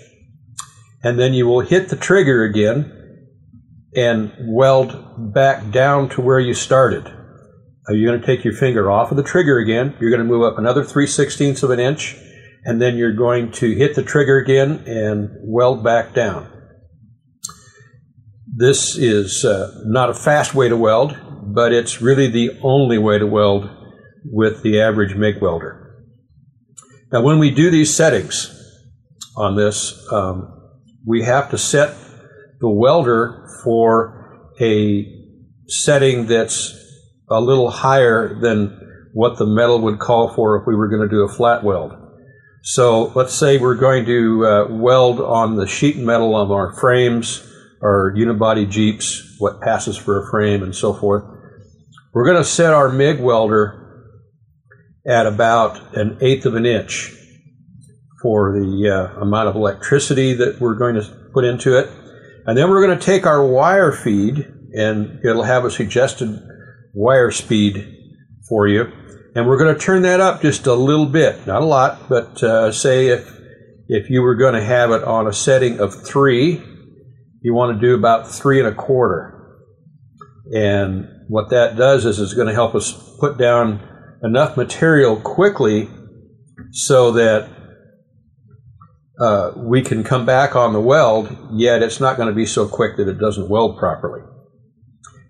and 1.02 1.18
then 1.18 1.34
you 1.34 1.46
will 1.46 1.60
hit 1.60 1.88
the 1.88 1.96
trigger 1.96 2.42
again 2.42 2.90
and 3.96 4.32
weld 4.40 5.32
back 5.32 5.70
down 5.70 6.08
to 6.10 6.20
where 6.20 6.40
you 6.40 6.52
started. 6.52 7.10
You're 7.88 8.10
going 8.10 8.20
to 8.20 8.26
take 8.26 8.44
your 8.44 8.54
finger 8.54 8.90
off 8.90 9.10
of 9.10 9.16
the 9.16 9.22
trigger 9.22 9.58
again. 9.58 9.94
You're 10.00 10.10
going 10.10 10.22
to 10.22 10.28
move 10.28 10.42
up 10.42 10.58
another 10.58 10.82
3 10.82 11.06
sixteenths 11.06 11.62
of 11.62 11.70
an 11.70 11.78
inch, 11.78 12.16
and 12.64 12.82
then 12.82 12.96
you're 12.96 13.12
going 13.12 13.52
to 13.52 13.74
hit 13.74 13.94
the 13.94 14.02
trigger 14.02 14.38
again 14.38 14.82
and 14.86 15.30
weld 15.42 15.84
back 15.84 16.12
down. 16.12 16.50
This 18.56 18.96
is 18.96 19.44
uh, 19.44 19.82
not 19.84 20.10
a 20.10 20.14
fast 20.14 20.54
way 20.54 20.68
to 20.68 20.76
weld, 20.76 21.16
but 21.42 21.72
it's 21.72 22.00
really 22.00 22.28
the 22.28 22.56
only 22.62 22.98
way 22.98 23.18
to 23.18 23.26
weld 23.26 23.68
with 24.24 24.62
the 24.62 24.80
average 24.80 25.16
MIG 25.16 25.42
welder. 25.42 26.06
Now, 27.10 27.22
when 27.22 27.40
we 27.40 27.50
do 27.50 27.68
these 27.68 27.92
settings 27.92 28.50
on 29.36 29.56
this, 29.56 30.06
um, 30.12 30.70
we 31.04 31.22
have 31.22 31.50
to 31.50 31.58
set 31.58 31.96
the 32.60 32.70
welder 32.70 33.48
for 33.64 34.52
a 34.60 35.04
setting 35.66 36.26
that's 36.26 36.78
a 37.28 37.40
little 37.40 37.70
higher 37.70 38.38
than 38.40 38.80
what 39.14 39.36
the 39.36 39.46
metal 39.46 39.80
would 39.80 39.98
call 39.98 40.32
for 40.32 40.60
if 40.60 40.64
we 40.64 40.76
were 40.76 40.88
going 40.88 41.02
to 41.02 41.12
do 41.12 41.24
a 41.24 41.28
flat 41.28 41.64
weld. 41.64 41.92
So 42.62 43.12
let's 43.16 43.34
say 43.34 43.58
we're 43.58 43.74
going 43.74 44.04
to 44.06 44.46
uh, 44.46 44.66
weld 44.70 45.20
on 45.20 45.56
the 45.56 45.66
sheet 45.66 45.96
metal 45.96 46.36
of 46.40 46.52
our 46.52 46.72
frames, 46.72 47.50
our 47.84 48.10
unibody 48.16 48.68
Jeeps, 48.68 49.36
what 49.38 49.60
passes 49.60 49.96
for 49.96 50.18
a 50.18 50.30
frame, 50.30 50.62
and 50.62 50.74
so 50.74 50.94
forth. 50.94 51.22
We're 52.14 52.24
going 52.24 52.38
to 52.38 52.44
set 52.44 52.72
our 52.72 52.88
MIG 52.88 53.20
welder 53.20 53.80
at 55.06 55.26
about 55.26 55.94
an 55.94 56.16
eighth 56.22 56.46
of 56.46 56.54
an 56.54 56.64
inch 56.64 57.12
for 58.22 58.52
the 58.52 58.88
uh, 58.88 59.20
amount 59.20 59.48
of 59.48 59.54
electricity 59.54 60.32
that 60.32 60.58
we're 60.58 60.76
going 60.76 60.94
to 60.94 61.02
put 61.34 61.44
into 61.44 61.78
it. 61.78 61.86
And 62.46 62.56
then 62.56 62.70
we're 62.70 62.84
going 62.84 62.98
to 62.98 63.04
take 63.04 63.26
our 63.26 63.46
wire 63.46 63.92
feed, 63.92 64.46
and 64.72 65.20
it'll 65.22 65.42
have 65.42 65.66
a 65.66 65.70
suggested 65.70 66.40
wire 66.94 67.30
speed 67.30 67.86
for 68.48 68.66
you. 68.66 68.86
And 69.34 69.46
we're 69.46 69.58
going 69.58 69.74
to 69.74 69.80
turn 69.80 70.02
that 70.02 70.20
up 70.20 70.40
just 70.40 70.66
a 70.66 70.74
little 70.74 71.06
bit, 71.06 71.46
not 71.46 71.60
a 71.60 71.66
lot, 71.66 72.08
but 72.08 72.42
uh, 72.42 72.72
say 72.72 73.08
if 73.08 73.30
if 73.88 74.08
you 74.08 74.22
were 74.22 74.36
going 74.36 74.54
to 74.54 74.62
have 74.62 74.90
it 74.90 75.04
on 75.04 75.26
a 75.26 75.32
setting 75.32 75.78
of 75.78 75.92
three, 76.06 76.62
you 77.44 77.52
want 77.52 77.78
to 77.78 77.86
do 77.86 77.94
about 77.94 78.26
three 78.26 78.58
and 78.58 78.66
a 78.66 78.74
quarter. 78.74 79.60
And 80.54 81.06
what 81.28 81.50
that 81.50 81.76
does 81.76 82.06
is 82.06 82.18
it's 82.18 82.32
going 82.32 82.48
to 82.48 82.54
help 82.54 82.74
us 82.74 82.92
put 83.20 83.36
down 83.36 83.86
enough 84.22 84.56
material 84.56 85.20
quickly 85.20 85.90
so 86.72 87.12
that 87.12 87.50
uh, 89.20 89.52
we 89.56 89.82
can 89.82 90.02
come 90.02 90.24
back 90.24 90.56
on 90.56 90.72
the 90.72 90.80
weld, 90.80 91.36
yet 91.52 91.82
it's 91.82 92.00
not 92.00 92.16
going 92.16 92.28
to 92.28 92.34
be 92.34 92.46
so 92.46 92.66
quick 92.66 92.96
that 92.96 93.08
it 93.08 93.18
doesn't 93.18 93.50
weld 93.50 93.78
properly. 93.78 94.22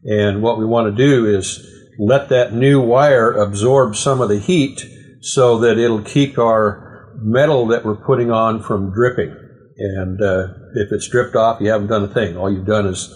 And 0.04 0.40
what 0.40 0.56
we 0.58 0.64
want 0.64 0.86
to 0.86 0.96
do 0.96 1.26
is 1.26 1.66
let 1.98 2.28
that 2.28 2.52
new 2.52 2.80
wire 2.80 3.32
absorb 3.32 3.96
some 3.96 4.20
of 4.20 4.28
the 4.28 4.38
heat 4.38 4.86
so 5.20 5.58
that 5.58 5.78
it'll 5.78 6.02
keep 6.02 6.38
our 6.38 7.12
metal 7.20 7.66
that 7.66 7.84
we're 7.84 7.96
putting 7.96 8.30
on 8.30 8.62
from 8.62 8.92
dripping. 8.92 9.43
And 9.76 10.22
uh, 10.22 10.48
if 10.74 10.92
it's 10.92 11.08
dripped 11.08 11.34
off, 11.34 11.60
you 11.60 11.70
haven't 11.70 11.88
done 11.88 12.04
a 12.04 12.08
thing. 12.08 12.36
All 12.36 12.52
you've 12.52 12.66
done 12.66 12.86
is 12.86 13.12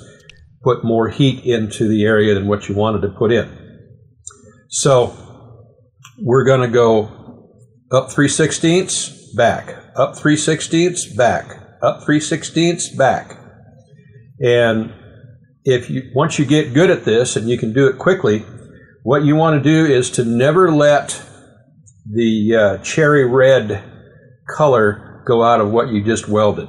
put 0.63 0.85
more 0.85 1.09
heat 1.09 1.45
into 1.45 1.89
the 1.89 2.05
area 2.05 2.35
than 2.35 2.49
what 2.49 2.69
you 2.69 2.75
wanted 2.75 3.03
to 3.03 3.09
put 3.09 3.33
in. 3.33 3.49
So 4.69 5.17
we're 6.21 6.45
going 6.45 6.61
to 6.61 6.69
go 6.69 7.55
up 7.91 8.11
3 8.11 8.29
sixteenths, 8.29 9.33
back, 9.35 9.75
up 9.97 10.17
3 10.17 10.37
sixteenths, 10.37 11.07
back, 11.07 11.47
up 11.81 12.03
3 12.05 12.21
sixteenths, 12.21 12.89
back. 12.89 13.37
And 14.41 14.93
if 15.65 15.91
you 15.91 16.11
once 16.15 16.39
you 16.39 16.45
get 16.45 16.75
good 16.75 16.91
at 16.91 17.05
this 17.05 17.37
and 17.37 17.49
you 17.49 17.59
can 17.59 17.73
do 17.73 17.87
it 17.89 17.99
quickly, 17.99 18.45
what 19.03 19.25
you 19.25 19.37
want 19.37 19.63
to 19.63 19.71
do 19.71 19.91
is 19.91 20.11
to 20.11 20.25
never 20.25 20.71
let 20.71 21.23
the 22.11 22.55
uh, 22.55 22.79
cherry 22.83 23.25
red 23.25 23.83
color 24.49 25.08
go 25.29 25.45
out 25.45 25.61
of 25.61 25.71
what 25.71 25.89
you 25.89 26.03
just 26.03 26.27
welded. 26.27 26.69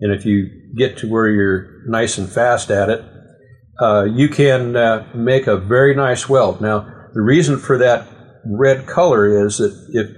And 0.00 0.12
if 0.12 0.24
you 0.24 0.48
get 0.76 0.98
to 0.98 1.08
where 1.08 1.28
you're 1.28 1.86
nice 1.86 2.18
and 2.18 2.28
fast 2.28 2.70
at 2.70 2.88
it, 2.88 3.04
uh, 3.80 4.04
you 4.04 4.28
can 4.28 4.74
uh, 4.74 5.06
make 5.14 5.46
a 5.46 5.56
very 5.56 5.94
nice 5.94 6.28
weld. 6.28 6.60
Now, 6.60 6.80
the 7.12 7.20
reason 7.20 7.58
for 7.58 7.78
that 7.78 8.08
red 8.44 8.86
color 8.86 9.46
is 9.46 9.58
that 9.58 9.72
if 9.92 10.10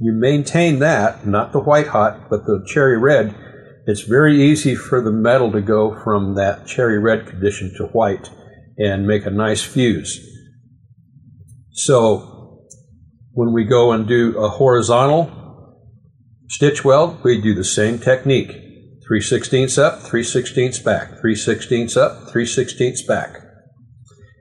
you 0.00 0.12
maintain 0.12 0.78
that, 0.80 1.26
not 1.26 1.52
the 1.52 1.60
white 1.60 1.88
hot, 1.88 2.28
but 2.30 2.44
the 2.46 2.64
cherry 2.66 2.98
red, 2.98 3.34
it's 3.86 4.02
very 4.02 4.42
easy 4.42 4.74
for 4.74 5.02
the 5.02 5.12
metal 5.12 5.52
to 5.52 5.60
go 5.60 5.94
from 6.02 6.34
that 6.36 6.66
cherry 6.66 6.98
red 6.98 7.26
condition 7.26 7.72
to 7.76 7.84
white 7.84 8.30
and 8.78 9.06
make 9.06 9.26
a 9.26 9.30
nice 9.30 9.62
fuse. 9.62 10.20
So 11.72 12.64
when 13.32 13.52
we 13.52 13.64
go 13.64 13.92
and 13.92 14.06
do 14.06 14.38
a 14.38 14.48
horizontal 14.48 15.43
stitch 16.48 16.84
weld, 16.84 17.22
we 17.24 17.40
do 17.40 17.54
the 17.54 17.64
same 17.64 17.98
technique. 17.98 18.60
3 19.06 19.20
sixteenths 19.20 19.76
up, 19.76 20.00
3 20.00 20.22
sixteenths 20.22 20.78
back, 20.78 21.18
3 21.20 21.34
sixteenths 21.34 21.96
up, 21.96 22.30
3 22.30 22.46
sixteenths 22.46 23.02
back. 23.02 23.36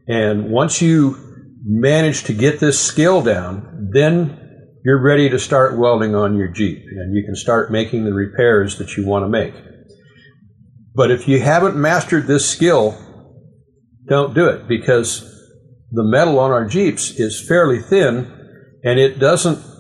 And 0.08 0.50
once 0.50 0.82
you 0.82 1.18
manage 1.66 2.24
to 2.26 2.34
get 2.34 2.60
this 2.60 2.80
skill 2.80 3.22
down, 3.22 3.90
then 3.94 4.40
you're 4.84 5.02
ready 5.02 5.30
to 5.30 5.40
start 5.40 5.78
welding 5.78 6.14
on 6.14 6.38
your 6.38 6.50
Jeep 6.50 6.84
and 6.90 7.16
you 7.16 7.24
can 7.24 7.36
start 7.36 7.72
making 7.72 8.04
the 8.04 8.14
repairs 8.14 8.78
that 8.78 8.98
you 8.98 9.06
want 9.06 9.24
to 9.24 9.30
make. 9.30 9.54
But 10.96 11.10
if 11.10 11.28
you 11.28 11.40
haven't 11.42 11.76
mastered 11.76 12.28
this 12.28 12.50
skill, 12.50 12.98
don't 14.08 14.34
do 14.34 14.48
it 14.48 14.68
because 14.68 15.22
the 15.92 16.04
metal 16.04 16.40
on 16.40 16.52
our 16.52 16.66
Jeeps 16.66 17.12
is 17.12 17.46
fairly 17.48 17.82
thin 17.82 18.32
and 18.84 19.00
it 19.00 19.20
doesn't 19.20 19.73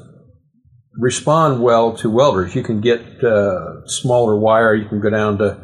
respond 0.97 1.61
well 1.61 1.95
to 1.97 2.09
welders. 2.09 2.55
You 2.55 2.63
can 2.63 2.81
get 2.81 3.01
uh, 3.23 3.85
smaller 3.85 4.37
wire, 4.37 4.75
you 4.75 4.87
can 4.87 5.01
go 5.01 5.09
down 5.09 5.37
to 5.39 5.59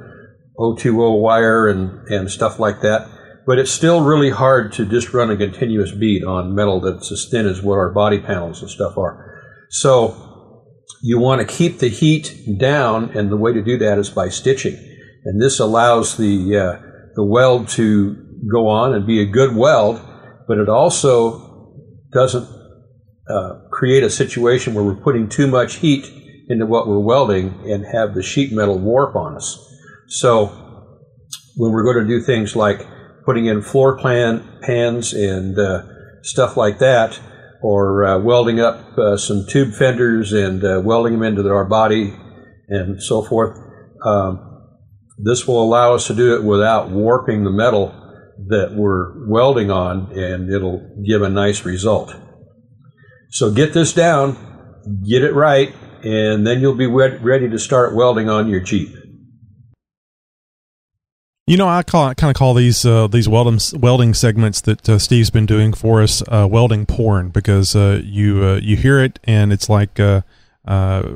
020 0.58 0.92
wire 1.20 1.68
and, 1.68 2.08
and 2.10 2.30
stuff 2.30 2.60
like 2.60 2.82
that, 2.82 3.08
but 3.46 3.60
it's 3.60 3.72
still 3.72 4.02
really 4.02 4.30
hard 4.30 4.74
to 4.74 4.86
just 4.86 5.14
run 5.14 5.32
a 5.32 5.38
continuous 5.38 5.92
bead 5.92 6.24
on 6.24 6.54
metal 6.56 6.82
that's 6.82 7.12
as 7.12 7.28
thin 7.30 7.48
as 7.48 7.62
what 7.62 7.76
our 7.76 7.92
body 7.92 8.20
panels 8.20 8.62
and 8.62 8.70
stuff 8.70 8.98
are. 8.98 9.26
So 9.70 10.30
you 11.02 11.20
want 11.20 11.42
to 11.42 11.48
keep 11.48 11.80
the 11.80 11.88
heat 11.88 12.36
down, 12.58 13.12
and 13.16 13.32
the 13.32 13.38
way 13.38 13.54
to 13.54 13.62
do 13.62 13.78
that 13.78 13.98
is 13.98 14.10
by 14.10 14.30
stitching. 14.30 14.76
And 15.26 15.42
this 15.42 15.60
allows 15.60 16.18
the, 16.18 16.58
uh, 16.58 16.82
the 17.16 17.24
weld 17.24 17.70
to 17.70 18.16
go 18.52 18.68
on 18.68 18.94
and 18.94 19.06
be 19.06 19.22
a 19.22 19.26
good 19.26 19.56
weld, 19.56 20.02
but 20.48 20.58
it 20.58 20.68
also 20.68 21.74
doesn't 22.12 22.48
uh, 23.30 23.60
create 23.80 24.04
a 24.04 24.10
situation 24.10 24.74
where 24.74 24.84
we're 24.84 24.94
putting 25.02 25.30
too 25.30 25.48
much 25.48 25.76
heat 25.76 26.06
into 26.50 26.66
what 26.66 26.86
we're 26.86 27.00
welding 27.00 27.48
and 27.66 27.86
have 27.86 28.14
the 28.14 28.22
sheet 28.22 28.52
metal 28.52 28.78
warp 28.78 29.16
on 29.16 29.38
us. 29.38 29.58
So 30.10 30.48
when 31.56 31.72
we're 31.72 31.86
going 31.86 32.06
to 32.06 32.20
do 32.20 32.20
things 32.20 32.58
like 32.58 32.86
putting 33.26 33.46
in 33.46 33.62
floor 33.62 33.98
plan 33.98 34.60
pans 34.62 35.14
and 35.14 35.58
uh, 35.58 35.84
stuff 36.24 36.58
like 36.58 36.80
that, 36.80 37.22
or 37.62 38.04
uh, 38.04 38.18
welding 38.20 38.60
up 38.60 38.98
uh, 38.98 39.16
some 39.16 39.46
tube 39.48 39.74
fenders 39.74 40.34
and 40.34 40.62
uh, 40.66 40.82
welding 40.84 41.14
them 41.14 41.24
into 41.24 41.50
our 41.50 41.66
body 41.66 42.14
and 42.68 43.02
so 43.02 43.22
forth, 43.22 43.58
um, 44.06 44.40
this 45.24 45.48
will 45.48 45.64
allow 45.64 45.94
us 45.94 46.08
to 46.08 46.14
do 46.14 46.36
it 46.36 46.44
without 46.44 46.90
warping 46.90 47.46
the 47.46 47.50
metal 47.50 47.96
that 48.48 48.74
we're 48.74 49.28
welding 49.30 49.72
on, 49.72 50.12
and 50.18 50.52
it'll 50.54 50.82
give 51.06 51.22
a 51.22 51.30
nice 51.30 51.64
result. 51.64 52.14
So 53.30 53.52
get 53.52 53.74
this 53.74 53.94
down, 53.94 54.38
get 55.08 55.24
it 55.24 55.34
right, 55.34 55.74
and 56.04 56.46
then 56.46 56.62
you'll 56.62 56.76
be 56.76 56.88
ready 56.88 57.48
to 57.50 57.60
start 57.60 57.96
welding 57.96 58.28
on 58.28 58.50
your 58.50 58.60
Jeep. 58.60 58.96
You 61.46 61.58
know, 61.58 61.68
I 61.68 61.82
call 61.84 62.14
kind 62.14 62.30
of 62.30 62.36
call 62.36 62.54
these 62.54 62.86
uh, 62.86 63.08
these 63.08 63.28
welding 63.28 63.60
welding 63.80 64.14
segments 64.14 64.62
that 64.62 64.88
uh, 64.88 65.00
Steve's 65.00 65.30
been 65.30 65.48
doing 65.48 65.74
for 65.74 66.02
us 66.02 66.22
uh, 66.28 66.48
welding 66.50 66.86
porn 66.86 67.30
because 67.30 67.76
uh, 67.76 68.02
you 68.04 68.44
uh, 68.44 68.60
you 68.62 68.76
hear 68.76 69.00
it 69.00 69.20
and 69.24 69.52
it's 69.52 69.68
like 69.68 70.00
uh, 70.00 70.22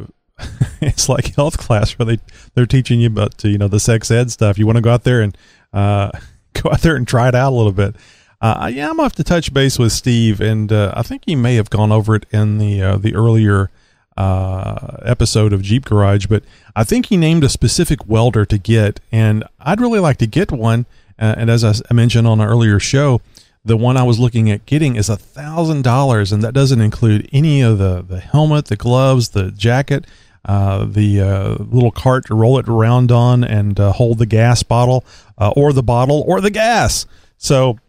it's 0.82 1.08
like 1.08 1.36
health 1.36 1.60
class 1.60 1.92
where 2.00 2.06
they 2.06 2.20
they're 2.56 2.66
teaching 2.66 3.00
you 3.00 3.08
about 3.08 3.44
you 3.44 3.60
know 3.60 3.68
the 3.68 3.80
sex 3.80 4.10
ed 4.10 4.32
stuff. 4.32 4.58
You 4.58 4.66
want 4.66 4.78
to 4.78 4.82
go 4.82 4.92
out 4.92 5.04
there 5.04 5.22
and 5.22 5.38
go 5.74 6.72
out 6.72 6.82
there 6.82 6.96
and 6.96 7.08
try 7.08 7.28
it 7.28 7.36
out 7.36 7.54
a 7.54 7.56
little 7.56 7.72
bit. 7.72 7.96
Uh, 8.44 8.70
yeah, 8.74 8.90
I'm 8.90 9.00
off 9.00 9.14
to 9.14 9.24
to 9.24 9.30
touch 9.30 9.54
base 9.54 9.80
with 9.80 9.94
Steve, 9.94 10.42
and 10.42 10.72
uh, 10.72 10.94
I 10.96 11.02
think 11.02 11.24
he 11.26 11.36
may 11.36 11.56
have 11.56 11.70
gone 11.70 11.92
over 11.92 12.16
it 12.16 12.26
in 12.32 12.58
the 12.58 12.82
uh, 12.82 12.98
the 12.98 13.16
earlier 13.16 13.70
uh, 14.18 14.98
episode 15.04 15.54
of 15.54 15.62
Jeep 15.62 15.86
Garage, 15.86 16.28
but 16.28 16.44
I 16.76 16.84
think 16.84 17.08
he 17.08 17.18
named 17.18 17.44
a 17.44 17.50
specific 17.50 18.08
welder 18.08 18.46
to 18.46 18.58
get, 18.58 19.00
and 19.12 19.44
I'd 19.60 19.80
really 19.80 20.00
like 20.00 20.18
to 20.18 20.28
get 20.28 20.52
one. 20.52 20.86
Uh, 21.18 21.36
and 21.38 21.50
as 21.50 21.64
I 21.64 21.94
mentioned 21.94 22.28
on 22.28 22.42
an 22.42 22.48
earlier 22.48 22.80
show, 22.80 23.22
the 23.64 23.78
one 23.78 23.96
I 23.98 24.04
was 24.04 24.20
looking 24.20 24.52
at 24.52 24.66
getting 24.66 24.96
is 24.96 25.10
a 25.10 25.16
thousand 25.16 25.84
dollars, 25.84 26.32
and 26.32 26.44
that 26.44 26.54
doesn't 26.54 26.82
include 26.82 27.30
any 27.32 27.62
of 27.62 27.78
the 27.78 28.02
the 28.02 28.20
helmet, 28.20 28.66
the 28.66 28.76
gloves, 28.76 29.30
the 29.30 29.52
jacket, 29.52 30.06
uh, 30.46 30.86
the 30.86 31.22
uh, 31.22 31.56
little 31.60 31.92
cart 31.92 32.26
to 32.26 32.36
roll 32.36 32.60
it 32.60 32.68
around 32.68 33.12
on 33.12 33.44
and 33.44 33.80
uh, 33.80 33.94
hold 33.94 34.18
the 34.18 34.26
gas 34.26 34.64
bottle, 34.64 35.06
uh, 35.38 35.54
or 35.56 35.72
the 35.72 35.84
bottle, 35.84 36.24
or 36.28 36.42
the 36.42 36.52
gas. 36.52 37.06
So 37.38 37.80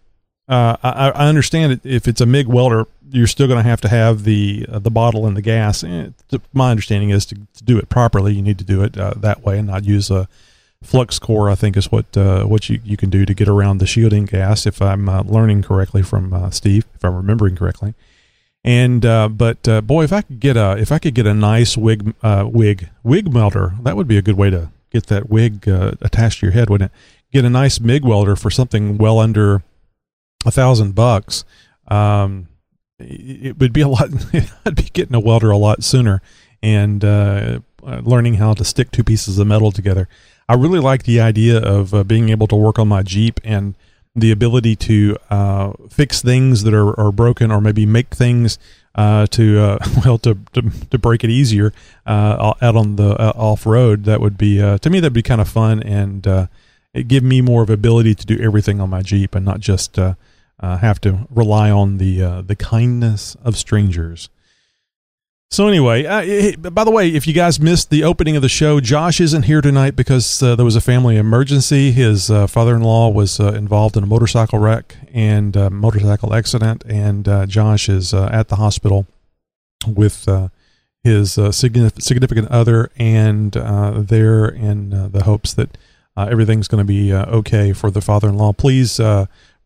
uh, 0.48 0.76
I, 0.82 1.10
I, 1.10 1.28
understand 1.28 1.80
if 1.84 2.06
it's 2.06 2.20
a 2.20 2.26
MIG 2.26 2.48
welder, 2.48 2.86
you're 3.10 3.26
still 3.26 3.46
going 3.46 3.62
to 3.62 3.68
have 3.68 3.80
to 3.82 3.88
have 3.88 4.24
the 4.24 4.66
uh, 4.68 4.78
the 4.78 4.90
bottle 4.90 5.26
and 5.26 5.36
the 5.36 5.42
gas. 5.42 5.82
And 5.82 6.14
my 6.52 6.70
understanding 6.70 7.10
is 7.10 7.24
to, 7.26 7.34
to, 7.34 7.64
do 7.64 7.78
it 7.78 7.88
properly, 7.88 8.34
you 8.34 8.42
need 8.42 8.58
to 8.58 8.64
do 8.64 8.82
it 8.82 8.92
that 8.92 9.42
way 9.42 9.58
and 9.58 9.68
not 9.68 9.84
use 9.84 10.10
a 10.10 10.28
flux 10.84 11.18
core, 11.18 11.50
I 11.50 11.54
think, 11.54 11.76
is 11.76 11.90
what 11.90 12.16
uh, 12.16 12.44
what 12.44 12.68
you, 12.68 12.80
you 12.84 12.96
can 12.96 13.10
do 13.10 13.24
to 13.24 13.34
get 13.34 13.48
around 13.48 13.78
the 13.78 13.86
shielding 13.86 14.26
gas. 14.26 14.66
If 14.66 14.80
I'm 14.80 15.08
uh, 15.08 15.22
learning 15.22 15.62
correctly 15.62 16.02
from 16.02 16.32
uh, 16.32 16.50
Steve, 16.50 16.84
if 16.94 17.04
I'm 17.04 17.14
remembering 17.14 17.56
correctly, 17.56 17.94
and 18.62 19.04
uh, 19.04 19.28
but 19.28 19.66
uh, 19.66 19.80
boy, 19.80 20.04
if 20.04 20.12
I 20.12 20.22
could 20.22 20.40
get 20.40 20.56
a 20.56 20.76
if 20.78 20.92
I 20.92 20.98
could 20.98 21.14
get 21.14 21.26
a 21.26 21.34
nice 21.34 21.76
wig 21.76 22.14
uh, 22.22 22.48
wig 22.50 22.90
wig 23.02 23.32
melter, 23.32 23.74
that 23.82 23.96
would 23.96 24.08
be 24.08 24.18
a 24.18 24.22
good 24.22 24.36
way 24.36 24.50
to 24.50 24.70
get 24.90 25.06
that 25.06 25.28
wig 25.28 25.66
attached 25.66 26.40
to 26.40 26.46
your 26.46 26.52
head, 26.52 26.70
wouldn't 26.70 26.92
it? 26.92 26.96
Get 27.32 27.44
a 27.44 27.50
nice 27.50 27.80
MIG 27.80 28.04
welder 28.04 28.36
for 28.36 28.48
something 28.48 28.96
well 28.96 29.18
under 29.18 29.62
a 30.44 30.50
thousand 30.50 30.94
bucks. 30.94 31.44
Um, 31.88 32.48
it 32.98 33.58
would 33.58 33.72
be 33.72 33.80
a 33.80 33.88
lot. 33.88 34.10
I'd 34.64 34.76
be 34.76 34.84
getting 34.84 35.14
a 35.14 35.20
welder 35.20 35.50
a 35.50 35.56
lot 35.56 35.84
sooner 35.84 36.22
and 36.62 37.02
learning 37.82 38.34
how 38.34 38.54
to 38.54 38.64
stick 38.64 38.90
two 38.90 39.04
pieces 39.04 39.38
of 39.38 39.46
metal 39.46 39.72
together. 39.72 40.08
I 40.48 40.54
really 40.54 40.80
like 40.80 41.04
the 41.04 41.20
idea 41.20 41.58
of 41.58 41.94
uh, 41.94 42.04
being 42.04 42.28
able 42.28 42.46
to 42.48 42.56
work 42.56 42.78
on 42.78 42.88
my 42.88 43.02
Jeep 43.02 43.40
and 43.44 43.74
the 44.14 44.30
ability 44.30 44.76
to 44.76 45.16
uh, 45.30 45.72
fix 45.90 46.22
things 46.22 46.62
that 46.62 46.74
are, 46.74 46.98
are 47.00 47.10
broken 47.10 47.50
or 47.50 47.60
maybe 47.60 47.86
make 47.86 48.14
things 48.14 48.58
uh, 48.94 49.26
to 49.28 49.58
uh, 49.58 49.78
well 50.04 50.18
to, 50.18 50.38
to, 50.52 50.70
to 50.90 50.98
break 50.98 51.24
it 51.24 51.30
easier 51.30 51.72
uh, 52.06 52.54
out 52.60 52.76
on 52.76 52.96
the 52.96 53.16
uh, 53.20 53.32
off 53.34 53.66
road. 53.66 54.04
That 54.04 54.20
would 54.20 54.38
be 54.38 54.58
to 54.58 54.90
me 54.90 55.00
that'd 55.00 55.12
be 55.12 55.22
kind 55.22 55.40
of 55.40 55.48
fun 55.48 55.82
and 55.82 56.48
it 56.92 57.08
give 57.08 57.24
me 57.24 57.40
more 57.40 57.62
of 57.62 57.70
ability 57.70 58.14
to 58.14 58.26
do 58.26 58.38
everything 58.38 58.80
on 58.80 58.90
my 58.90 59.02
Jeep 59.02 59.34
and 59.34 59.44
not 59.44 59.60
just 59.60 59.98
have 60.80 61.00
to 61.02 61.26
rely 61.30 61.70
on 61.70 61.98
the 61.98 62.42
the 62.46 62.56
kindness 62.56 63.36
of 63.44 63.56
strangers. 63.56 64.28
So 65.54 65.68
anyway, 65.68 66.04
uh, 66.04 66.56
by 66.70 66.82
the 66.82 66.90
way, 66.90 67.10
if 67.10 67.28
you 67.28 67.32
guys 67.32 67.60
missed 67.60 67.88
the 67.88 68.02
opening 68.02 68.34
of 68.34 68.42
the 68.42 68.48
show, 68.48 68.80
Josh 68.80 69.20
isn't 69.20 69.44
here 69.44 69.60
tonight 69.60 69.94
because 69.94 70.42
uh, 70.42 70.56
there 70.56 70.64
was 70.64 70.74
a 70.74 70.80
family 70.80 71.16
emergency. 71.16 71.92
His 71.92 72.28
uh, 72.28 72.48
father-in-law 72.48 73.10
was 73.10 73.38
uh, 73.38 73.52
involved 73.52 73.96
in 73.96 74.02
a 74.02 74.06
motorcycle 74.06 74.58
wreck 74.58 74.96
and 75.12 75.56
uh, 75.56 75.70
motorcycle 75.70 76.34
accident, 76.34 76.82
and 76.88 77.28
uh, 77.28 77.46
Josh 77.46 77.88
is 77.88 78.12
at 78.12 78.48
the 78.48 78.56
hospital 78.56 79.06
with 79.86 80.28
his 81.04 81.34
significant 81.52 82.48
other, 82.48 82.90
and 82.96 83.52
there 83.52 84.48
in 84.48 84.90
the 85.12 85.22
hopes 85.22 85.54
that 85.54 85.78
everything's 86.16 86.66
going 86.66 86.84
to 86.84 86.84
be 86.84 87.14
okay 87.14 87.72
for 87.72 87.92
the 87.92 88.00
father-in-law. 88.00 88.54
Please 88.54 88.98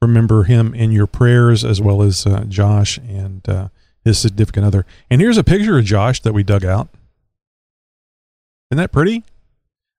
remember 0.01 0.45
him 0.45 0.75
in 0.75 0.93
your 0.93 1.07
prayers 1.07 1.65
as 1.65 1.81
well 1.81 2.03
as 2.03 2.27
Josh 2.49 2.99
and 2.99 3.71
his 4.05 4.19
significant 4.19 4.67
other. 4.67 4.87
And 5.11 5.21
here's 5.21 5.39
a 5.39 5.45
picture 5.45 5.79
of 5.79 5.85
Josh 5.85 6.21
that 6.23 6.33
we 6.33 6.43
dug 6.43 6.65
out. 6.65 6.89
Isn't 8.71 8.79
that 8.79 8.93
pretty? 8.93 9.25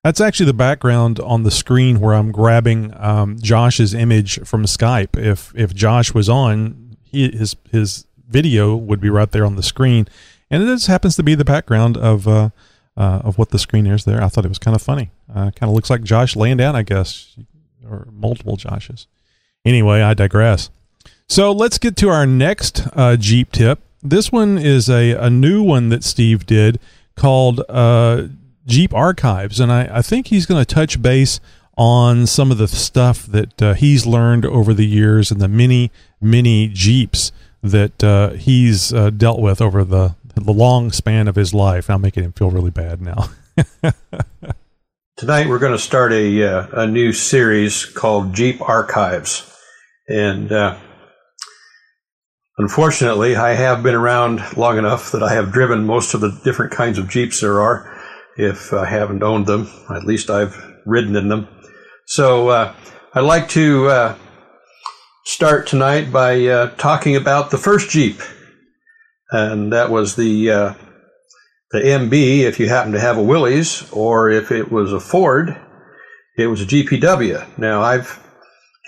That's 0.04 0.22
actually 0.22 0.46
the 0.46 0.54
background 0.54 1.20
on 1.20 1.44
the 1.44 1.52
screen 1.52 2.00
where 2.00 2.14
I'm 2.14 2.32
grabbing 2.32 2.94
um, 2.98 3.38
Josh's 3.40 3.94
image 3.94 4.40
from 4.48 4.66
Skype. 4.66 5.18
If 5.18 5.52
if 5.56 5.74
Josh 5.74 6.14
was 6.14 6.30
on, 6.30 6.96
he, 7.04 7.30
his 7.32 7.56
his 7.70 8.06
video 8.28 8.76
would 8.76 9.02
be 9.02 9.10
right 9.10 9.30
there 9.30 9.46
on 9.46 9.56
the 9.56 9.64
screen, 9.64 10.08
and 10.50 10.64
it 10.64 10.68
just 10.68 10.88
happens 10.88 11.16
to 11.18 11.24
be 11.24 11.36
the 11.36 11.44
background 11.44 11.98
of 11.98 12.28
uh, 12.28 12.50
uh, 12.96 13.22
of 13.24 13.38
what 13.38 13.50
the 13.50 13.60
screen 13.60 13.88
is 13.88 14.06
there. 14.06 14.24
I 14.24 14.30
thought 14.30 14.46
it 14.46 14.50
was 14.50 14.60
kind 14.60 14.76
of 14.76 14.82
funny. 14.82 15.12
Uh, 15.30 15.52
kind 15.52 15.70
of 15.70 15.72
looks 15.72 15.90
like 15.90 16.04
Josh 16.04 16.36
laying 16.36 16.58
down, 16.58 16.78
I 16.78 16.84
guess, 16.84 17.36
or 17.86 18.08
multiple 18.12 18.56
Joshes. 18.56 19.08
Anyway, 19.66 20.02
I 20.02 20.14
digress. 20.14 20.70
So 21.28 21.52
let's 21.52 21.78
get 21.78 21.96
to 21.98 22.10
our 22.10 22.26
next 22.26 22.88
uh, 22.94 23.16
Jeep 23.16 23.52
tip. 23.52 23.80
This 24.02 24.32
one 24.32 24.58
is 24.58 24.90
a, 24.90 25.12
a 25.12 25.30
new 25.30 25.62
one 25.62 25.90
that 25.90 26.04
Steve 26.04 26.46
did 26.46 26.80
called 27.16 27.62
uh, 27.70 28.24
Jeep 28.66 28.94
Archives. 28.94 29.60
And 29.60 29.72
I, 29.72 29.90
I 29.98 30.02
think 30.02 30.28
he's 30.28 30.46
going 30.46 30.64
to 30.64 30.74
touch 30.74 31.02
base 31.02 31.40
on 31.78 32.26
some 32.26 32.52
of 32.52 32.58
the 32.58 32.68
stuff 32.68 33.26
that 33.26 33.62
uh, 33.62 33.74
he's 33.74 34.06
learned 34.06 34.46
over 34.46 34.74
the 34.74 34.86
years 34.86 35.32
and 35.32 35.40
the 35.40 35.48
many, 35.48 35.92
many 36.20 36.68
Jeeps 36.68 37.32
that 37.62 38.04
uh, 38.04 38.32
he's 38.32 38.94
uh, 38.94 39.10
dealt 39.10 39.40
with 39.40 39.62
over 39.62 39.84
the, 39.84 40.16
the 40.36 40.54
long 40.54 40.92
span 40.92 41.28
of 41.28 41.36
his 41.36 41.54
life. 41.54 41.90
I'm 41.90 42.02
making 42.02 42.24
him 42.24 42.32
feel 42.32 42.50
really 42.50 42.72
bad 42.72 43.02
now. 43.02 43.30
Tonight 45.18 45.48
we're 45.50 45.60
going 45.60 45.74
to 45.74 45.80
start 45.80 46.14
a, 46.14 46.44
uh, 46.44 46.68
a 46.84 46.88
new 46.88 47.12
series 47.12 47.86
called 47.86 48.34
Jeep 48.34 48.62
Archives. 48.62 49.49
And 50.10 50.52
uh, 50.52 50.78
Unfortunately, 52.60 53.38
I 53.38 53.54
have 53.54 53.84
been 53.84 53.96
around 53.96 54.42
long 54.58 54.78
enough 54.78 55.14
that 55.14 55.24
I 55.24 55.34
have 55.34 55.54
driven 55.54 55.86
most 55.86 56.14
of 56.14 56.20
the 56.20 56.38
different 56.44 56.74
kinds 56.74 56.98
of 56.98 57.08
Jeeps 57.10 57.40
there 57.40 57.62
are. 57.62 57.98
If 58.36 58.74
I 58.74 58.86
haven't 58.86 59.24
owned 59.24 59.48
them, 59.48 59.70
at 59.90 60.04
least 60.04 60.30
I've 60.30 60.62
ridden 60.86 61.16
in 61.16 61.30
them. 61.30 61.48
So 62.06 62.50
uh, 62.50 62.76
I'd 63.14 63.22
like 63.22 63.48
to 63.50 63.88
uh, 63.88 64.18
start 65.24 65.68
tonight 65.68 66.12
by 66.12 66.48
uh, 66.48 66.72
talking 66.72 67.16
about 67.16 67.50
the 67.50 67.58
first 67.58 67.92
Jeep, 67.92 68.20
and 69.32 69.72
that 69.72 69.90
was 69.90 70.18
the 70.18 70.52
uh, 70.52 70.74
the 71.72 71.80
MB. 71.80 72.40
If 72.40 72.60
you 72.60 72.68
happen 72.68 72.92
to 72.92 73.00
have 73.00 73.18
a 73.18 73.24
Willys, 73.24 73.90
or 73.94 74.30
if 74.30 74.52
it 74.52 74.70
was 74.70 74.92
a 74.92 75.00
Ford, 75.00 75.58
it 76.38 76.48
was 76.48 76.62
a 76.62 76.66
GPW. 76.66 77.58
Now 77.58 77.82
I've 77.84 78.22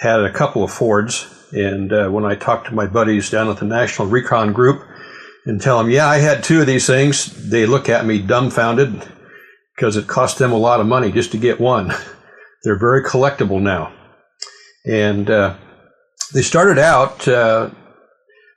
had 0.01 0.19
a 0.21 0.33
couple 0.33 0.63
of 0.63 0.71
Fords 0.71 1.27
and 1.53 1.91
uh, 1.91 2.09
when 2.09 2.25
I 2.25 2.35
talk 2.35 2.65
to 2.65 2.73
my 2.73 2.87
buddies 2.87 3.29
down 3.29 3.49
at 3.49 3.57
the 3.57 3.65
National 3.65 4.07
Recon 4.07 4.53
Group 4.53 4.83
and 5.45 5.61
tell 5.61 5.77
them, 5.77 5.89
yeah, 5.89 6.07
I 6.07 6.17
had 6.17 6.43
two 6.43 6.61
of 6.61 6.67
these 6.67 6.87
things, 6.87 7.49
they 7.49 7.65
look 7.65 7.89
at 7.89 8.05
me 8.05 8.21
dumbfounded 8.21 9.07
because 9.75 9.97
it 9.97 10.07
cost 10.07 10.37
them 10.37 10.51
a 10.51 10.57
lot 10.57 10.79
of 10.79 10.87
money 10.87 11.11
just 11.11 11.31
to 11.31 11.37
get 11.37 11.59
one. 11.59 11.91
They're 12.63 12.79
very 12.79 13.03
collectible 13.03 13.61
now. 13.61 13.93
And 14.85 15.29
uh, 15.29 15.57
they 16.33 16.41
started 16.41 16.77
out 16.77 17.27
uh, 17.27 17.71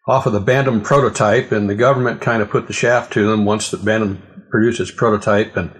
off 0.06 0.26
of 0.26 0.32
the 0.32 0.40
Bantam 0.40 0.82
prototype, 0.82 1.52
and 1.52 1.68
the 1.68 1.74
government 1.74 2.20
kind 2.20 2.42
of 2.42 2.50
put 2.50 2.66
the 2.66 2.72
shaft 2.72 3.12
to 3.14 3.28
them 3.28 3.44
once 3.44 3.70
the 3.70 3.78
Bantam 3.78 4.22
produced 4.50 4.80
its 4.80 4.90
prototype. 4.90 5.56
And 5.56 5.70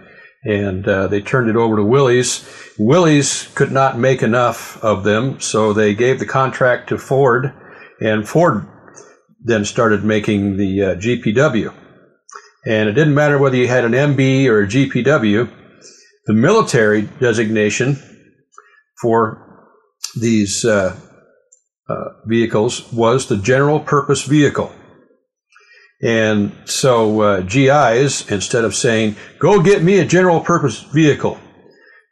and 0.45 0.87
uh, 0.87 1.07
they 1.09 1.21
turned 1.21 1.49
it 1.49 1.57
over 1.57 1.77
to 1.77 1.85
Willys. 1.85 2.47
Willys 2.79 3.49
could 3.55 3.73
not 3.73 3.99
make 3.99 4.23
enough 4.23 4.83
of 4.85 5.05
them, 5.05 5.41
so 5.41 5.73
they 5.73 5.95
gave 5.95 6.19
the 6.19 6.27
contract 6.27 6.89
to 6.91 6.99
Ford, 6.99 7.53
and 8.01 8.29
Ford 8.29 8.67
then 9.43 9.65
started 9.65 10.05
making 10.05 10.57
the 10.57 10.83
uh, 10.83 10.95
GPW. 10.97 11.73
And 12.67 12.89
it 12.89 12.93
didn't 12.93 13.15
matter 13.15 13.39
whether 13.39 13.57
you 13.57 13.69
had 13.69 13.85
an 13.85 13.93
MB 13.93 14.47
or 14.47 14.63
a 14.63 14.67
GPW, 14.67 15.51
the 16.27 16.33
military 16.33 17.03
designation 17.03 17.97
for 19.01 19.71
these 20.19 20.65
uh, 20.65 20.99
uh 21.89 22.05
vehicles 22.25 22.91
was 22.93 23.27
the 23.27 23.37
general 23.37 23.81
purpose 23.81 24.23
vehicle. 24.23 24.73
And 26.03 26.53
so 26.67 27.21
uh, 27.21 27.41
GIs, 27.43 28.31
instead 28.31 28.65
of 28.65 28.75
saying, 28.75 29.17
go 29.39 29.63
get 29.63 29.83
me 29.83 29.99
a 29.99 30.05
general 30.05 30.41
purpose 30.41 30.83
vehicle, 30.83 31.39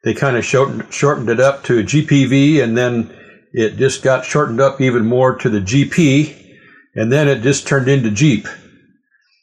they 0.05 0.15
kind 0.15 0.37
of 0.37 0.45
shortened, 0.45 0.93
shortened 0.93 1.29
it 1.29 1.41
up 1.41 1.65
to 1.65 1.79
a 1.79 1.83
GPV, 1.83 2.63
and 2.63 2.77
then 2.77 3.15
it 3.53 3.77
just 3.77 4.03
got 4.03 4.25
shortened 4.25 4.61
up 4.61 4.81
even 4.81 5.05
more 5.05 5.37
to 5.37 5.49
the 5.49 5.61
GP, 5.61 6.57
and 6.95 7.13
then 7.13 7.29
it 7.29 7.43
just 7.43 7.67
turned 7.67 7.89
into 7.89 8.11
Jeep. 8.11 8.47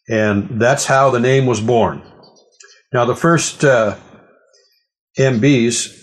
And 0.09 0.59
that's 0.59 0.85
how 0.85 1.11
the 1.11 1.19
name 1.19 1.45
was 1.45 1.61
born. 1.61 2.01
Now, 2.91 3.05
the 3.05 3.15
first 3.15 3.63
uh, 3.63 3.97
MBs 5.17 5.95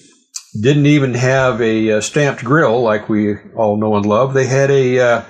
didn't 0.60 0.86
even 0.86 1.14
have 1.14 1.60
a, 1.60 1.92
uh, 1.92 2.00
stamped 2.00 2.44
grill 2.44 2.80
like 2.80 3.08
we 3.08 3.36
all 3.56 3.76
know 3.76 3.96
and 3.96 4.06
love. 4.06 4.32
They 4.32 4.46
had 4.46 4.70
a 4.70 5.00
uh, 5.00 5.24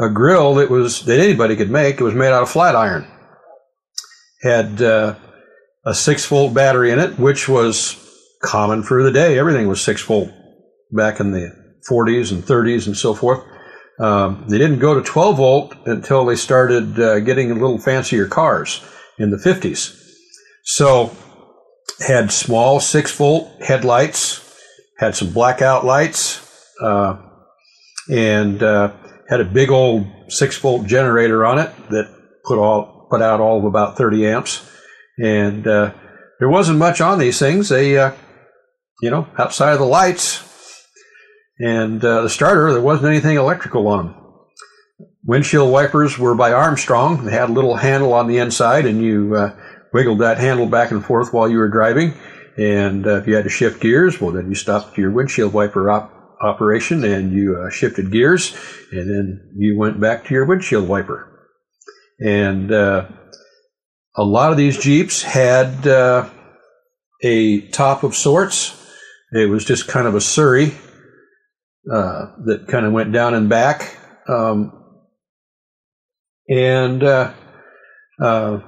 a 0.00 0.08
grill 0.08 0.54
that 0.54 0.70
was 0.70 1.04
that 1.04 1.20
anybody 1.20 1.56
could 1.56 1.70
make. 1.70 2.00
It 2.00 2.04
was 2.04 2.14
made 2.14 2.32
out 2.32 2.42
of 2.42 2.50
flat 2.50 2.76
iron. 2.76 3.06
Had 4.42 4.82
uh, 4.82 5.16
a 5.84 5.94
six 5.94 6.26
volt 6.26 6.54
battery 6.54 6.90
in 6.90 6.98
it, 6.98 7.18
which 7.18 7.48
was 7.48 7.96
common 8.42 8.82
for 8.82 9.02
the 9.02 9.12
day. 9.12 9.38
Everything 9.38 9.68
was 9.68 9.80
six 9.80 10.02
volt 10.02 10.30
back 10.90 11.20
in 11.20 11.32
the 11.32 11.50
40s 11.90 12.32
and 12.32 12.42
30s 12.42 12.86
and 12.86 12.96
so 12.96 13.14
forth. 13.14 13.44
Um, 14.00 14.46
they 14.48 14.58
didn't 14.58 14.78
go 14.78 14.94
to 14.94 15.02
12 15.02 15.36
volt 15.36 15.74
until 15.86 16.24
they 16.24 16.36
started 16.36 16.98
uh, 16.98 17.20
getting 17.20 17.50
a 17.50 17.54
little 17.54 17.78
fancier 17.78 18.26
cars 18.26 18.84
in 19.18 19.30
the 19.30 19.36
50s. 19.36 19.98
So, 20.64 21.14
had 22.00 22.32
small 22.32 22.80
six 22.80 23.14
volt 23.14 23.50
headlights, 23.62 24.40
had 24.98 25.14
some 25.14 25.32
blackout 25.32 25.84
lights, 25.84 26.40
uh, 26.80 27.16
and 28.10 28.62
uh, 28.62 28.92
had 29.28 29.40
a 29.40 29.44
big 29.44 29.70
old 29.70 30.06
six 30.28 30.58
volt 30.58 30.86
generator 30.86 31.44
on 31.44 31.58
it 31.58 31.70
that 31.90 32.12
put 32.44 32.58
all 32.58 33.06
put 33.10 33.22
out 33.22 33.40
all 33.40 33.58
of 33.58 33.64
about 33.64 33.96
30 33.98 34.26
amps. 34.26 34.68
And 35.18 35.66
uh, 35.66 35.92
there 36.38 36.48
wasn't 36.48 36.78
much 36.78 37.00
on 37.00 37.18
these 37.18 37.38
things. 37.38 37.68
They, 37.68 37.98
uh, 37.98 38.12
you 39.02 39.10
know, 39.10 39.28
outside 39.38 39.72
of 39.72 39.78
the 39.78 39.84
lights 39.84 40.42
and 41.58 42.02
uh, 42.04 42.22
the 42.22 42.30
starter, 42.30 42.72
there 42.72 42.80
wasn't 42.80 43.08
anything 43.08 43.36
electrical 43.36 43.86
on 43.86 44.06
them. 44.06 44.16
Windshield 45.24 45.70
wipers 45.70 46.18
were 46.18 46.34
by 46.34 46.52
Armstrong. 46.52 47.24
They 47.24 47.32
had 47.32 47.50
a 47.50 47.52
little 47.52 47.76
handle 47.76 48.12
on 48.12 48.26
the 48.26 48.38
inside, 48.38 48.86
and 48.86 49.00
you 49.00 49.36
uh, 49.36 49.56
wiggled 49.92 50.18
that 50.18 50.38
handle 50.38 50.66
back 50.66 50.90
and 50.90 51.04
forth 51.04 51.32
while 51.32 51.48
you 51.48 51.58
were 51.58 51.68
driving. 51.68 52.14
And 52.56 53.06
uh, 53.06 53.18
if 53.18 53.28
you 53.28 53.36
had 53.36 53.44
to 53.44 53.50
shift 53.50 53.80
gears, 53.80 54.20
well, 54.20 54.32
then 54.32 54.48
you 54.48 54.54
stopped 54.54 54.98
your 54.98 55.12
windshield 55.12 55.52
wiper 55.52 55.90
op- 55.90 56.12
operation 56.42 57.04
and 57.04 57.32
you 57.32 57.56
uh, 57.56 57.70
shifted 57.70 58.10
gears, 58.10 58.54
and 58.90 59.08
then 59.08 59.50
you 59.56 59.78
went 59.78 60.00
back 60.00 60.24
to 60.24 60.34
your 60.34 60.44
windshield 60.44 60.88
wiper. 60.88 61.28
And 62.20 62.70
uh, 62.72 63.08
a 64.16 64.24
lot 64.24 64.50
of 64.50 64.56
these 64.56 64.78
Jeeps 64.78 65.22
had 65.22 65.86
uh, 65.86 66.28
a 67.22 67.60
top 67.68 68.02
of 68.02 68.14
sorts. 68.14 68.78
It 69.32 69.48
was 69.48 69.64
just 69.64 69.88
kind 69.88 70.06
of 70.06 70.14
a 70.14 70.20
Surrey 70.20 70.74
uh, 71.90 72.26
that 72.44 72.66
kind 72.68 72.84
of 72.84 72.92
went 72.92 73.12
down 73.12 73.34
and 73.34 73.48
back. 73.48 73.96
Um, 74.28 74.78
and 76.48 77.02
uh, 77.02 77.32
uh, 78.20 78.58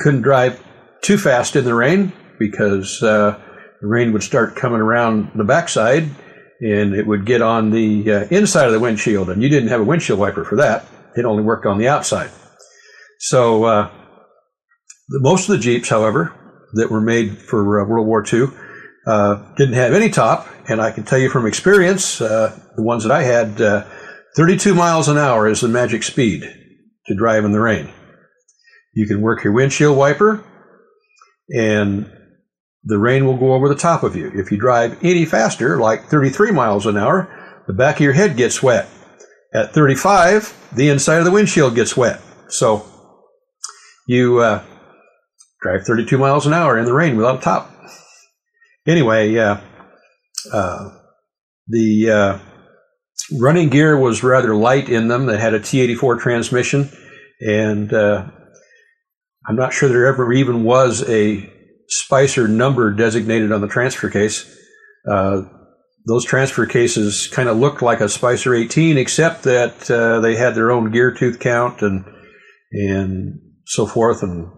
couldn't 0.00 0.22
drive 0.22 0.62
too 1.02 1.16
fast 1.16 1.56
in 1.56 1.64
the 1.64 1.74
rain 1.74 2.12
because 2.38 2.98
the 3.00 3.40
rain 3.80 4.12
would 4.12 4.22
start 4.22 4.56
coming 4.56 4.80
around 4.80 5.30
the 5.34 5.44
backside 5.44 6.08
and 6.60 6.94
it 6.94 7.06
would 7.06 7.26
get 7.26 7.42
on 7.42 7.70
the 7.70 8.10
uh, 8.10 8.24
inside 8.30 8.66
of 8.66 8.72
the 8.72 8.80
windshield, 8.80 9.30
and 9.30 9.42
you 9.42 9.48
didn't 9.48 9.68
have 9.68 9.80
a 9.80 9.84
windshield 9.84 10.18
wiper 10.18 10.44
for 10.44 10.56
that. 10.56 10.86
It 11.16 11.24
only 11.24 11.42
worked 11.42 11.66
on 11.66 11.78
the 11.78 11.88
outside. 11.88 12.30
So 13.18 13.64
uh, 13.64 13.90
the, 15.08 15.20
most 15.20 15.48
of 15.48 15.56
the 15.56 15.62
Jeeps, 15.62 15.88
however, 15.88 16.34
that 16.74 16.90
were 16.90 17.00
made 17.00 17.38
for 17.38 17.80
uh, 17.80 17.86
World 17.86 18.06
War 18.06 18.24
II 18.30 18.48
uh, 19.06 19.54
didn't 19.56 19.74
have 19.74 19.92
any 19.92 20.10
top, 20.10 20.48
and 20.68 20.80
I 20.80 20.90
can 20.90 21.04
tell 21.04 21.18
you 21.18 21.28
from 21.28 21.46
experience, 21.46 22.20
uh, 22.20 22.58
the 22.76 22.82
ones 22.82 23.04
that 23.04 23.12
I 23.12 23.22
had, 23.22 23.60
uh, 23.60 23.84
32 24.36 24.74
miles 24.74 25.08
an 25.08 25.18
hour 25.18 25.46
is 25.46 25.60
the 25.60 25.68
magic 25.68 26.02
speed 26.02 26.42
to 27.06 27.14
drive 27.14 27.44
in 27.44 27.52
the 27.52 27.60
rain. 27.60 27.92
You 28.94 29.06
can 29.06 29.20
work 29.20 29.44
your 29.44 29.52
windshield 29.52 29.96
wiper, 29.96 30.44
and 31.50 32.10
the 32.84 32.98
rain 32.98 33.26
will 33.26 33.36
go 33.36 33.54
over 33.54 33.68
the 33.68 33.74
top 33.74 34.02
of 34.02 34.14
you. 34.14 34.30
If 34.34 34.50
you 34.50 34.58
drive 34.58 35.02
any 35.02 35.24
faster, 35.24 35.78
like 35.78 36.04
33 36.04 36.52
miles 36.52 36.86
an 36.86 36.96
hour, 36.96 37.62
the 37.66 37.72
back 37.72 37.96
of 37.96 38.02
your 38.02 38.12
head 38.12 38.36
gets 38.36 38.62
wet. 38.62 38.88
At 39.54 39.72
35, 39.72 40.72
the 40.74 40.88
inside 40.88 41.18
of 41.18 41.24
the 41.24 41.30
windshield 41.30 41.74
gets 41.74 41.96
wet. 41.96 42.20
So 42.48 42.86
you 44.06 44.40
uh, 44.40 44.62
drive 45.62 45.86
32 45.86 46.18
miles 46.18 46.46
an 46.46 46.52
hour 46.52 46.78
in 46.78 46.84
the 46.84 46.92
rain 46.92 47.16
without 47.16 47.38
a 47.38 47.42
top. 47.42 47.70
Anyway, 48.86 49.36
uh, 49.36 49.60
uh, 50.52 50.90
the 51.68 52.10
uh, 52.10 52.38
running 53.40 53.70
gear 53.70 53.96
was 53.96 54.22
rather 54.22 54.54
light 54.54 54.90
in 54.90 55.08
them. 55.08 55.24
They 55.24 55.38
had 55.38 55.54
a 55.54 55.60
T84 55.60 56.20
transmission, 56.20 56.90
and 57.40 57.92
uh, 57.94 58.26
I'm 59.46 59.56
not 59.56 59.72
sure 59.72 59.88
there 59.88 60.06
ever 60.06 60.30
even 60.34 60.64
was 60.64 61.08
a 61.08 61.50
Spicer 61.88 62.48
number 62.48 62.92
designated 62.92 63.52
on 63.52 63.60
the 63.60 63.68
transfer 63.68 64.10
case. 64.10 64.44
Uh, 65.10 65.42
those 66.06 66.24
transfer 66.24 66.66
cases 66.66 67.28
kind 67.28 67.48
of 67.48 67.56
looked 67.56 67.82
like 67.82 68.00
a 68.00 68.08
Spicer 68.08 68.54
18, 68.54 68.98
except 68.98 69.44
that 69.44 69.90
uh, 69.90 70.20
they 70.20 70.36
had 70.36 70.54
their 70.54 70.70
own 70.70 70.90
gear 70.90 71.12
tooth 71.12 71.38
count 71.40 71.82
and 71.82 72.04
and 72.72 73.40
so 73.66 73.86
forth, 73.86 74.22
and 74.22 74.48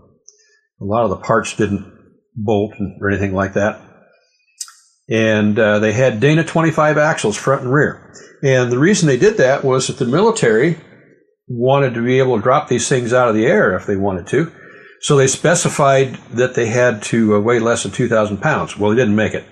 a 0.80 0.84
lot 0.84 1.04
of 1.04 1.10
the 1.10 1.16
parts 1.16 1.54
didn't 1.54 1.92
bolt 2.34 2.72
or 3.00 3.10
anything 3.10 3.34
like 3.34 3.54
that. 3.54 3.80
And 5.08 5.58
uh, 5.58 5.78
they 5.78 5.92
had 5.92 6.18
Dana 6.18 6.42
25 6.42 6.98
axles 6.98 7.36
front 7.36 7.62
and 7.62 7.72
rear. 7.72 8.12
And 8.42 8.72
the 8.72 8.78
reason 8.78 9.06
they 9.06 9.18
did 9.18 9.36
that 9.36 9.64
was 9.64 9.86
that 9.86 9.98
the 9.98 10.06
military 10.06 10.78
wanted 11.48 11.94
to 11.94 12.04
be 12.04 12.18
able 12.18 12.36
to 12.36 12.42
drop 12.42 12.68
these 12.68 12.88
things 12.88 13.12
out 13.12 13.28
of 13.28 13.34
the 13.34 13.46
air 13.46 13.76
if 13.76 13.86
they 13.86 13.96
wanted 13.96 14.26
to. 14.28 14.52
So 15.00 15.16
they 15.16 15.26
specified 15.26 16.14
that 16.32 16.54
they 16.54 16.66
had 16.66 17.02
to 17.04 17.36
uh, 17.36 17.40
weigh 17.40 17.58
less 17.58 17.82
than 17.82 17.92
2,000 17.92 18.38
pounds. 18.38 18.76
Well, 18.76 18.90
they 18.90 18.96
didn't 18.96 19.16
make 19.16 19.34
it. 19.34 19.44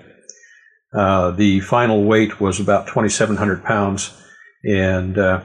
Uh, 0.95 1.33
the 1.33 1.61
final 1.61 2.05
weight 2.05 2.41
was 2.41 2.61
about 2.61 2.87
2,700 2.87 3.65
pounds, 3.65 4.17
and 4.65 5.19
uh, 5.19 5.43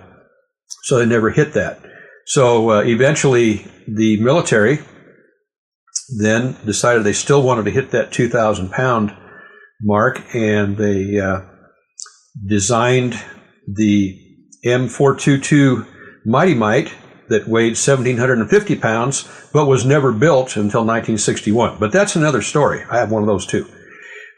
so 0.84 1.00
they 1.00 1.06
never 1.06 1.32
hit 1.32 1.54
that. 1.54 1.80
So 2.28 2.70
uh, 2.70 2.82
eventually, 2.82 3.66
the 3.88 4.22
military 4.22 4.80
then 6.20 6.56
decided 6.66 7.04
they 7.04 7.14
still 7.14 7.42
wanted 7.42 7.66
to 7.66 7.72
hit 7.72 7.92
that 7.92 8.12
2,000 8.12 8.70
pound 8.72 9.16
mark, 9.82 10.24
and 10.36 10.78
they 10.78 11.20
uh, 11.20 11.42
designed 12.46 13.20
the 13.68 14.20
M422 14.66 15.88
Mighty 16.26 16.54
Mite 16.54 16.94
that 17.30 17.48
weighed 17.48 17.78
1,750 17.78 18.76
pounds, 18.76 19.28
but 19.54 19.66
was 19.66 19.86
never 19.86 20.12
built 20.12 20.56
until 20.56 20.82
1961. 20.82 21.78
But 21.80 21.92
that's 21.92 22.16
another 22.16 22.42
story. 22.42 22.84
I 22.90 22.98
have 22.98 23.12
one 23.12 23.24
of 23.24 23.28
those 23.28 23.46
too. 23.46 23.68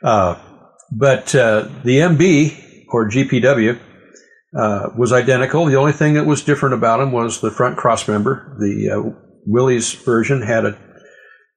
Uh, 0.04 0.39
but 0.91 1.34
uh, 1.36 1.69
the 1.84 1.97
MB, 1.99 2.86
or 2.89 3.10
GPW, 3.10 3.80
uh, 4.58 4.89
was 4.97 5.13
identical. 5.13 5.65
The 5.65 5.77
only 5.77 5.93
thing 5.93 6.15
that 6.15 6.25
was 6.25 6.43
different 6.43 6.75
about 6.75 6.97
them 6.97 7.12
was 7.12 7.39
the 7.39 7.51
front 7.51 7.77
cross 7.77 8.08
member. 8.08 8.56
The 8.60 8.89
uh, 8.89 9.21
Willys 9.45 9.93
version 9.93 10.41
had 10.41 10.65
a 10.65 10.77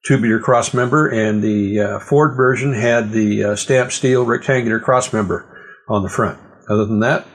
tubular 0.07 0.39
cross 0.39 0.73
member, 0.75 1.09
and 1.09 1.43
the 1.43 1.81
uh, 1.81 1.99
Ford 1.99 2.37
version 2.37 2.75
had 2.75 3.11
the 3.11 3.45
uh, 3.45 3.57
stamped 3.57 3.93
steel 3.93 4.25
rectangular 4.25 4.79
cross 4.79 5.13
member 5.13 5.51
on 5.89 6.03
the 6.03 6.09
front. 6.09 6.39
Other 6.69 6.85
than 6.85 7.01
that, 7.01 7.27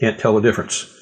can't 0.00 0.18
tell 0.18 0.34
the 0.34 0.42
difference. 0.42 0.94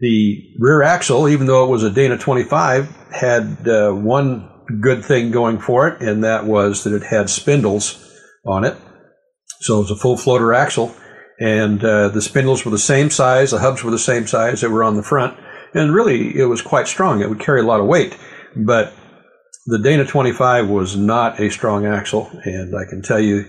The 0.00 0.54
rear 0.58 0.82
axle, 0.82 1.28
even 1.28 1.46
though 1.46 1.64
it 1.64 1.70
was 1.70 1.82
a 1.82 1.90
Dana 1.90 2.16
25, 2.16 2.96
had 3.12 3.68
uh, 3.68 3.92
one 3.92 4.48
good 4.80 5.04
thing 5.04 5.30
going 5.30 5.58
for 5.58 5.88
it, 5.88 6.00
and 6.00 6.24
that 6.24 6.46
was 6.46 6.84
that 6.84 6.94
it 6.94 7.02
had 7.02 7.28
spindles 7.28 8.10
on 8.46 8.64
it. 8.64 8.76
So 9.60 9.76
it 9.76 9.82
was 9.82 9.90
a 9.90 9.96
full 9.96 10.16
floater 10.16 10.54
axle, 10.54 10.94
and 11.38 11.84
uh, 11.84 12.08
the 12.08 12.22
spindles 12.22 12.64
were 12.64 12.70
the 12.70 12.78
same 12.78 13.10
size, 13.10 13.50
the 13.50 13.58
hubs 13.58 13.84
were 13.84 13.90
the 13.90 13.98
same 13.98 14.26
size 14.26 14.62
that 14.62 14.70
were 14.70 14.84
on 14.84 14.96
the 14.96 15.02
front, 15.02 15.38
and 15.74 15.94
really 15.94 16.34
it 16.38 16.46
was 16.46 16.62
quite 16.62 16.88
strong. 16.88 17.20
It 17.20 17.28
would 17.28 17.40
carry 17.40 17.60
a 17.60 17.66
lot 17.66 17.80
of 17.80 17.86
weight, 17.86 18.16
but 18.56 18.94
the 19.66 19.78
Dana 19.78 20.06
25 20.06 20.68
was 20.68 20.96
not 20.96 21.40
a 21.40 21.50
strong 21.50 21.84
axle, 21.84 22.30
and 22.44 22.74
I 22.74 22.88
can 22.88 23.02
tell 23.02 23.20
you 23.20 23.44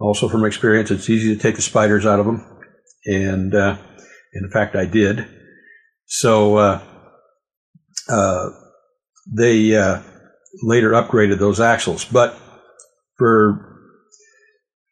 also 0.00 0.28
from 0.28 0.44
experience, 0.44 0.90
it's 0.90 1.08
easy 1.08 1.34
to 1.34 1.40
take 1.40 1.56
the 1.56 1.62
spiders 1.62 2.04
out 2.04 2.18
of 2.18 2.26
them, 2.26 2.44
and 3.06 3.54
uh, 3.54 3.76
in 4.34 4.50
fact, 4.50 4.74
I 4.74 4.84
did. 4.84 5.26
So 6.06 6.56
uh, 6.56 6.82
uh, 8.08 8.50
they 9.26 9.76
uh, 9.76 10.00
later 10.62 10.92
upgraded 10.92 11.38
those 11.38 11.60
axles. 11.60 12.04
But 12.04 12.38
for 13.16 13.62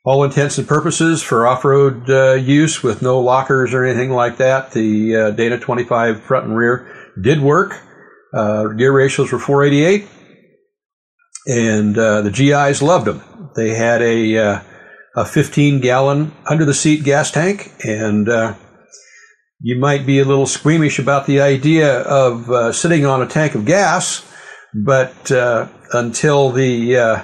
all 0.05 0.25
intents 0.25 0.59
and 0.59 0.69
purposes, 0.69 1.23
for 1.23 1.47
off 1.47 1.65
road 1.65 2.11
uh, 2.11 2.33
use 2.33 2.83
with 2.83 3.01
no 3.01 3.21
lockers 3.21 3.73
or 3.73 3.85
anything 3.85 4.11
like 4.11 4.39
that, 4.39 4.73
the 4.73 5.17
uh, 5.17 5.31
Dana 5.31 5.59
25 5.59 6.23
front 6.23 6.47
and 6.47 6.57
rear 6.57 7.13
did 7.21 7.41
work. 7.41 7.81
Uh, 8.35 8.69
gear 8.69 8.93
ratios 8.93 9.31
were 9.31 9.39
488, 9.39 10.09
and 11.47 11.95
the 11.95 12.31
GIs 12.33 12.83
loved 12.83 13.07
them. 13.07 13.23
They 13.55 13.75
had 13.75 14.03
a 14.03 14.65
a 15.17 15.25
15 15.25 15.79
gallon 15.79 16.33
under 16.51 16.65
the 16.65 16.75
seat 16.75 17.05
gas 17.05 17.31
tank 17.31 17.73
and 17.85 18.29
you 19.65 19.79
might 19.79 20.05
be 20.05 20.19
a 20.19 20.27
little 20.27 20.45
squeamish 20.45 20.99
about 20.99 21.25
the 21.25 21.41
idea 21.41 22.01
of 22.03 22.51
uh, 22.51 22.71
sitting 22.71 23.07
on 23.07 23.23
a 23.23 23.27
tank 23.27 23.55
of 23.55 23.65
gas, 23.65 24.23
but 24.75 25.33
uh, 25.33 25.67
until 25.95 26.51
the 26.51 27.23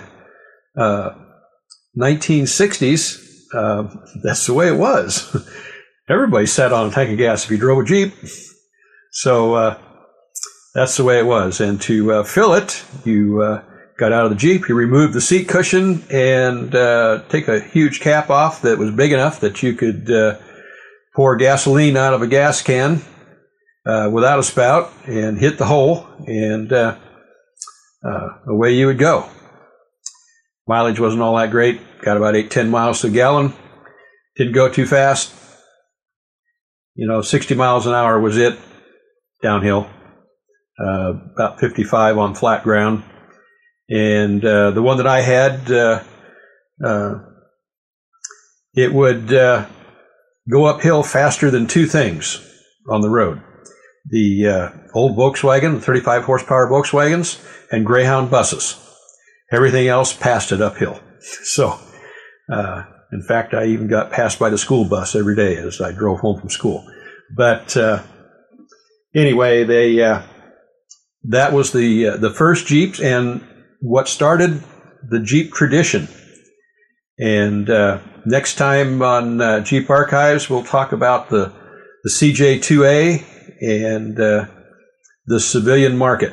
1960s, 1.99 3.21
uh, 3.55 3.59
uh, 3.59 3.95
that's 4.23 4.47
the 4.47 4.55
way 4.55 4.69
it 4.69 4.79
was. 4.79 5.37
Everybody 6.09 6.47
sat 6.47 6.73
on 6.73 6.89
a 6.89 6.91
tank 6.91 7.11
of 7.11 7.19
gas 7.19 7.45
if 7.45 7.51
you 7.51 7.59
drove 7.59 7.81
a 7.81 7.85
Jeep. 7.85 8.15
So 9.13 9.53
uh, 9.53 9.79
that's 10.75 10.97
the 10.97 11.05
way 11.05 11.19
it 11.19 11.27
was. 11.27 11.61
And 11.61 11.79
to 11.83 12.25
fill 12.25 12.55
it, 12.55 12.83
you 13.05 13.61
got 13.99 14.13
out 14.13 14.25
of 14.25 14.31
the 14.31 14.37
Jeep. 14.37 14.67
you 14.67 14.75
removed 14.75 15.13
the 15.13 15.21
seat 15.21 15.47
cushion 15.47 16.03
and 16.11 16.75
uh, 16.75 17.23
take 17.29 17.49
a 17.49 17.61
huge 17.61 18.01
cap 18.01 18.31
off 18.31 18.63
that 18.63 18.79
was 18.79 18.91
big 18.93 19.13
enough 19.13 19.41
that 19.41 19.63
you 19.63 19.75
could 19.75 20.11
uh, 20.11 20.39
pour 21.15 21.37
gasoline 21.37 21.97
out 21.97 22.15
of 22.15 22.23
a 22.23 22.27
gas 22.27 22.63
can 22.63 23.03
uh, 23.87 24.11
without 24.13 24.39
a 24.39 24.43
spout 24.43 24.93
and 25.07 25.39
hit 25.39 25.59
the 25.59 25.65
hole, 25.65 26.07
and 26.27 26.73
uh, 26.73 26.97
uh, 28.05 28.29
away 28.49 28.75
you 28.75 28.87
would 28.87 28.99
go. 28.99 29.29
Mileage 30.67 31.01
wasn't 31.01 31.23
all 31.23 31.37
that 31.37 31.51
great. 31.51 31.81
Got 32.01 32.17
about 32.17 32.37
eight, 32.37 32.51
ten 32.51 32.71
miles 32.71 33.01
to 33.01 33.09
a 33.09 33.11
gallon. 33.11 33.53
Didn't 34.37 34.53
go 34.53 34.69
too 34.69 34.87
fast. 34.87 35.35
You 36.95 37.07
know, 37.09 37.23
60 37.23 37.55
miles 37.55 37.87
an 37.87 37.95
hour 37.95 38.21
was 38.21 38.37
it 38.37 38.59
downhill. 39.43 39.89
Uh, 40.79 41.15
about 41.35 41.61
55 41.61 42.19
on 42.19 42.35
flat 42.35 42.63
ground. 42.63 43.05
And 43.89 44.45
uh, 44.45 44.71
the 44.71 44.83
one 44.83 44.99
that 44.99 45.07
I 45.07 45.21
had, 45.21 45.71
uh, 45.71 46.03
it 48.75 48.93
would 48.93 49.33
go 50.49 50.67
uphill 50.67 51.03
faster 51.03 51.51
than 51.51 51.67
two 51.67 51.87
things 51.87 52.47
on 52.89 53.01
the 53.01 53.11
road 53.11 53.43
the 54.07 54.47
uh, 54.47 54.71
old 54.95 55.17
Volkswagen, 55.17 55.75
the 55.75 55.81
35 55.81 56.25
horsepower 56.25 56.69
Volkswagens, 56.69 57.45
and 57.71 57.87
Greyhound 57.87 58.31
buses. 58.31 58.77
Everything 59.53 59.89
else 59.89 60.13
passed 60.13 60.53
it 60.53 60.61
uphill. 60.61 61.01
So, 61.23 61.79
uh, 62.51 62.85
in 63.13 63.23
fact, 63.23 63.53
I 63.53 63.67
even 63.67 63.89
got 63.89 64.11
passed 64.11 64.39
by 64.39 64.49
the 64.49 64.57
school 64.57 64.87
bus 64.87 65.15
every 65.15 65.37
day 65.37 65.59
as 65.59 65.79
I 65.79 65.93
drove 65.93 66.21
home 66.21 66.41
from 66.41 66.49
school. 66.49 66.83
But 67.37 67.77
uh, 67.77 68.03
anyway, 69.15 69.65
they 69.65 70.03
uh, 70.03 70.23
that 71.25 71.53
was 71.53 71.73
the 71.73 72.07
uh, 72.07 72.17
the 72.17 72.31
first 72.31 72.67
Jeeps 72.67 73.01
and 73.01 73.47
what 73.83 74.09
started 74.09 74.63
the 75.07 75.21
Jeep 75.21 75.53
tradition. 75.53 76.09
And 77.21 77.69
uh, 77.69 78.01
next 78.25 78.55
time 78.55 79.03
on 79.03 79.65
Jeep 79.65 79.91
Archives, 79.91 80.49
we'll 80.49 80.65
talk 80.65 80.93
about 80.93 81.29
the 81.29 81.53
the 82.03 82.11
CJ2A 82.11 83.25
and 83.61 84.19
uh, 84.19 84.47
the 85.27 85.41
civilian 85.41 85.97
market. 85.97 86.33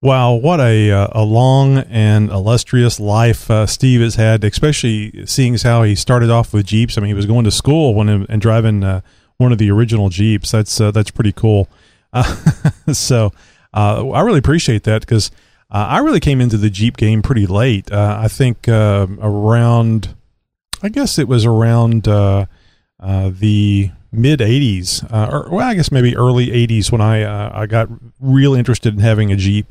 Wow, 0.00 0.34
what 0.34 0.58
a 0.60 0.90
uh, 0.90 1.08
a 1.12 1.22
long 1.22 1.78
and 1.78 2.28
illustrious 2.28 2.98
life 2.98 3.48
uh, 3.50 3.66
Steve 3.66 4.00
has 4.00 4.16
had, 4.16 4.42
especially 4.42 5.26
seeing 5.26 5.54
as 5.54 5.62
how 5.62 5.84
he 5.84 5.94
started 5.94 6.28
off 6.28 6.52
with 6.52 6.66
Jeeps. 6.66 6.98
I 6.98 7.00
mean, 7.00 7.08
he 7.08 7.14
was 7.14 7.26
going 7.26 7.44
to 7.44 7.52
school 7.52 7.94
when 7.94 8.08
and 8.08 8.40
driving 8.40 8.82
uh, 8.82 9.02
one 9.36 9.52
of 9.52 9.58
the 9.58 9.70
original 9.70 10.08
Jeeps. 10.08 10.50
That's 10.50 10.80
uh, 10.80 10.90
that's 10.90 11.12
pretty 11.12 11.32
cool. 11.32 11.68
so 12.92 13.32
uh, 13.72 14.10
I 14.10 14.22
really 14.22 14.40
appreciate 14.40 14.82
that 14.84 15.02
because 15.02 15.30
I 15.74 15.98
really 16.00 16.20
came 16.20 16.40
into 16.40 16.58
the 16.58 16.68
Jeep 16.70 16.96
game 16.98 17.22
pretty 17.22 17.46
late. 17.46 17.90
I 17.90 18.28
think 18.28 18.68
around, 18.68 20.14
I 20.82 20.90
guess 20.90 21.18
it 21.18 21.26
was 21.26 21.46
around 21.46 22.02
the 22.02 22.48
mid 24.12 24.40
80s, 24.40 25.10
uh, 25.10 25.28
or 25.32 25.48
well, 25.50 25.66
I 25.66 25.74
guess 25.74 25.90
maybe 25.90 26.14
early 26.16 26.48
80s 26.48 26.92
when 26.92 27.00
I 27.00 27.22
uh, 27.22 27.50
I 27.52 27.66
got 27.66 27.88
real 28.20 28.54
interested 28.54 28.94
in 28.94 29.00
having 29.00 29.32
a 29.32 29.36
Jeep, 29.36 29.66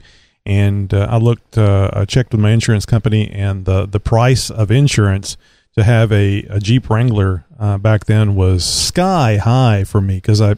and 0.46 0.94
uh, 0.94 1.08
I 1.10 1.18
looked, 1.18 1.58
uh, 1.58 1.92
I 1.94 2.06
checked 2.06 2.32
with 2.32 2.42
my 2.42 2.52
insurance 2.52 2.86
company, 2.86 3.30
and 3.30 3.66
the 3.66 3.86
the 3.86 4.00
price 4.00 4.50
of 4.50 4.72
insurance 4.72 5.38
to 5.76 5.84
have 5.84 6.12
a, 6.12 6.44
a 6.44 6.60
Jeep 6.60 6.90
Wrangler 6.90 7.46
uh, 7.58 7.78
back 7.78 8.06
then 8.06 8.36
was 8.36 8.66
sky 8.66 9.38
high 9.38 9.84
for 9.84 10.02
me 10.02 10.16
because 10.16 10.42
I 10.42 10.56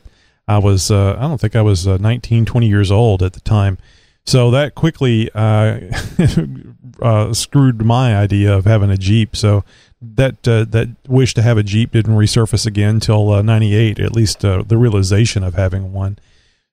I 0.47 0.57
was 0.57 0.89
uh, 0.89 1.15
I 1.17 1.21
don't 1.21 1.39
think 1.39 1.55
I 1.55 1.61
was 1.61 1.85
19, 1.85 2.45
20 2.45 2.67
years 2.67 2.89
old 2.89 3.21
at 3.21 3.33
the 3.33 3.41
time. 3.41 3.77
So 4.25 4.51
that 4.51 4.75
quickly 4.75 5.29
screwed 7.33 7.85
my 7.85 8.15
idea 8.15 8.55
of 8.55 8.65
having 8.65 8.89
a 8.89 8.97
Jeep. 8.97 9.35
So 9.35 9.63
that 10.03 10.47
uh, 10.47 10.65
that 10.65 10.89
wish 11.07 11.33
to 11.35 11.41
have 11.41 11.57
a 11.57 11.63
Jeep 11.63 11.91
didn't 11.91 12.15
resurface 12.15 12.65
again 12.65 12.95
until 12.95 13.41
'98. 13.41 13.99
Uh, 13.99 14.03
at 14.03 14.13
least 14.13 14.43
uh, 14.43 14.63
the 14.65 14.77
realization 14.77 15.43
of 15.43 15.55
having 15.55 15.93
one. 15.93 16.19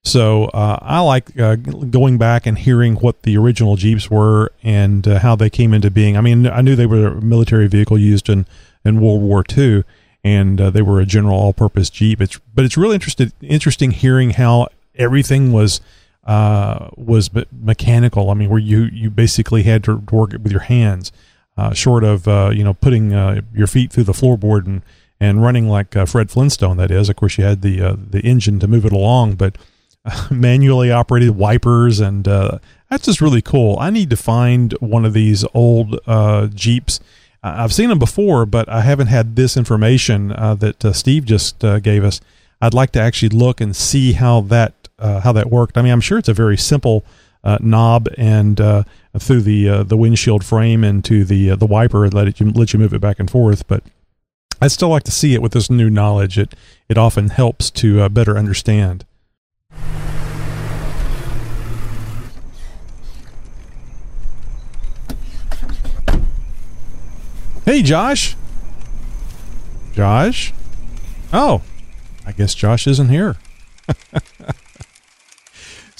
So 0.02 0.44
uh, 0.46 0.78
I 0.80 1.00
like 1.00 1.38
uh, 1.38 1.56
going 1.56 2.16
back 2.16 2.46
and 2.46 2.58
hearing 2.58 2.94
what 2.96 3.22
the 3.22 3.36
original 3.36 3.76
Jeeps 3.76 4.10
were 4.10 4.50
and 4.62 5.06
uh, 5.06 5.18
how 5.18 5.36
they 5.36 5.50
came 5.50 5.74
into 5.74 5.90
being. 5.90 6.16
I 6.16 6.22
mean, 6.22 6.46
I 6.46 6.62
knew 6.62 6.74
they 6.74 6.86
were 6.86 7.08
a 7.08 7.20
military 7.20 7.68
vehicle 7.68 7.98
used 7.98 8.28
in 8.28 8.46
in 8.84 9.00
World 9.00 9.20
War 9.20 9.44
II, 9.56 9.84
and 10.24 10.58
they 10.58 10.82
were 10.82 11.00
a 11.00 11.06
general 11.06 11.38
all-purpose 11.38 11.90
Jeep. 11.90 12.20
It's 12.20 12.38
but 12.54 12.64
it's 12.64 12.76
really 12.76 12.94
interesting 12.94 13.32
interesting 13.40 13.90
hearing 13.90 14.30
how 14.30 14.68
everything 14.96 15.52
was 15.52 15.80
was 16.26 17.30
mechanical. 17.52 18.30
I 18.30 18.34
mean, 18.34 18.50
where 18.50 18.58
you 18.58 18.84
you 18.92 19.10
basically 19.10 19.64
had 19.64 19.84
to 19.84 19.96
work 19.96 20.34
it 20.34 20.40
with 20.40 20.52
your 20.52 20.62
hands 20.62 21.12
uh, 21.60 21.74
short 21.74 22.04
of 22.04 22.26
uh, 22.26 22.50
you 22.54 22.64
know 22.64 22.72
putting 22.72 23.12
uh, 23.12 23.42
your 23.54 23.66
feet 23.66 23.92
through 23.92 24.04
the 24.04 24.12
floorboard 24.12 24.66
and 24.66 24.82
and 25.20 25.42
running 25.42 25.68
like 25.68 25.94
uh, 25.94 26.06
Fred 26.06 26.30
Flintstone. 26.30 26.78
That 26.78 26.90
is, 26.90 27.10
of 27.10 27.16
course, 27.16 27.36
you 27.36 27.44
had 27.44 27.60
the 27.60 27.82
uh, 27.82 27.96
the 27.98 28.20
engine 28.20 28.58
to 28.60 28.66
move 28.66 28.86
it 28.86 28.92
along, 28.92 29.34
but 29.34 29.58
manually 30.30 30.90
operated 30.90 31.30
wipers, 31.36 32.00
and 32.00 32.24
that's 32.24 33.04
just 33.04 33.20
really 33.20 33.42
cool. 33.42 33.76
I 33.78 33.90
need 33.90 34.08
to 34.10 34.16
find 34.16 34.72
one 34.80 35.04
of 35.04 35.12
these 35.12 35.44
old 35.52 36.00
Jeeps. 36.54 37.00
I've 37.42 37.72
seen 37.72 37.88
them 37.88 37.98
before, 37.98 38.46
but 38.46 38.68
I 38.68 38.82
haven't 38.82 39.06
had 39.08 39.36
this 39.36 39.56
information 39.56 40.28
that 40.28 40.92
Steve 40.94 41.26
just 41.26 41.58
gave 41.58 42.04
us. 42.04 42.20
I'd 42.60 42.74
like 42.74 42.90
to 42.92 43.00
actually 43.00 43.30
look 43.30 43.60
and 43.60 43.74
see 43.74 44.12
how 44.12 44.42
that 44.42 44.74
how 44.98 45.32
that 45.32 45.50
worked. 45.50 45.78
I 45.78 45.82
mean, 45.82 45.92
I'm 45.92 46.00
sure 46.00 46.18
it's 46.18 46.28
a 46.28 46.34
very 46.34 46.58
simple 46.58 47.04
uh, 47.42 47.58
knob 47.60 48.08
and 48.18 48.60
uh, 48.60 48.84
through 49.18 49.42
the 49.42 49.68
uh, 49.68 49.82
the 49.82 49.96
windshield 49.96 50.44
frame 50.44 50.84
into 50.84 51.24
the 51.24 51.52
uh, 51.52 51.56
the 51.56 51.66
wiper 51.66 52.08
let 52.08 52.28
it 52.28 52.56
let 52.56 52.72
you 52.72 52.78
move 52.78 52.92
it 52.92 53.00
back 53.00 53.18
and 53.18 53.30
forth. 53.30 53.66
But 53.66 53.82
I'd 54.60 54.72
still 54.72 54.88
like 54.88 55.04
to 55.04 55.10
see 55.10 55.34
it 55.34 55.42
with 55.42 55.52
this 55.52 55.70
new 55.70 55.90
knowledge. 55.90 56.38
It 56.38 56.54
it 56.88 56.98
often 56.98 57.30
helps 57.30 57.70
to 57.72 58.02
uh, 58.02 58.08
better 58.08 58.36
understand. 58.36 59.04
Hey, 67.64 67.82
Josh. 67.82 68.36
Josh. 69.92 70.52
Oh, 71.32 71.62
I 72.30 72.32
guess 72.32 72.54
Josh 72.54 72.86
isn't 72.86 73.08
here. 73.08 73.36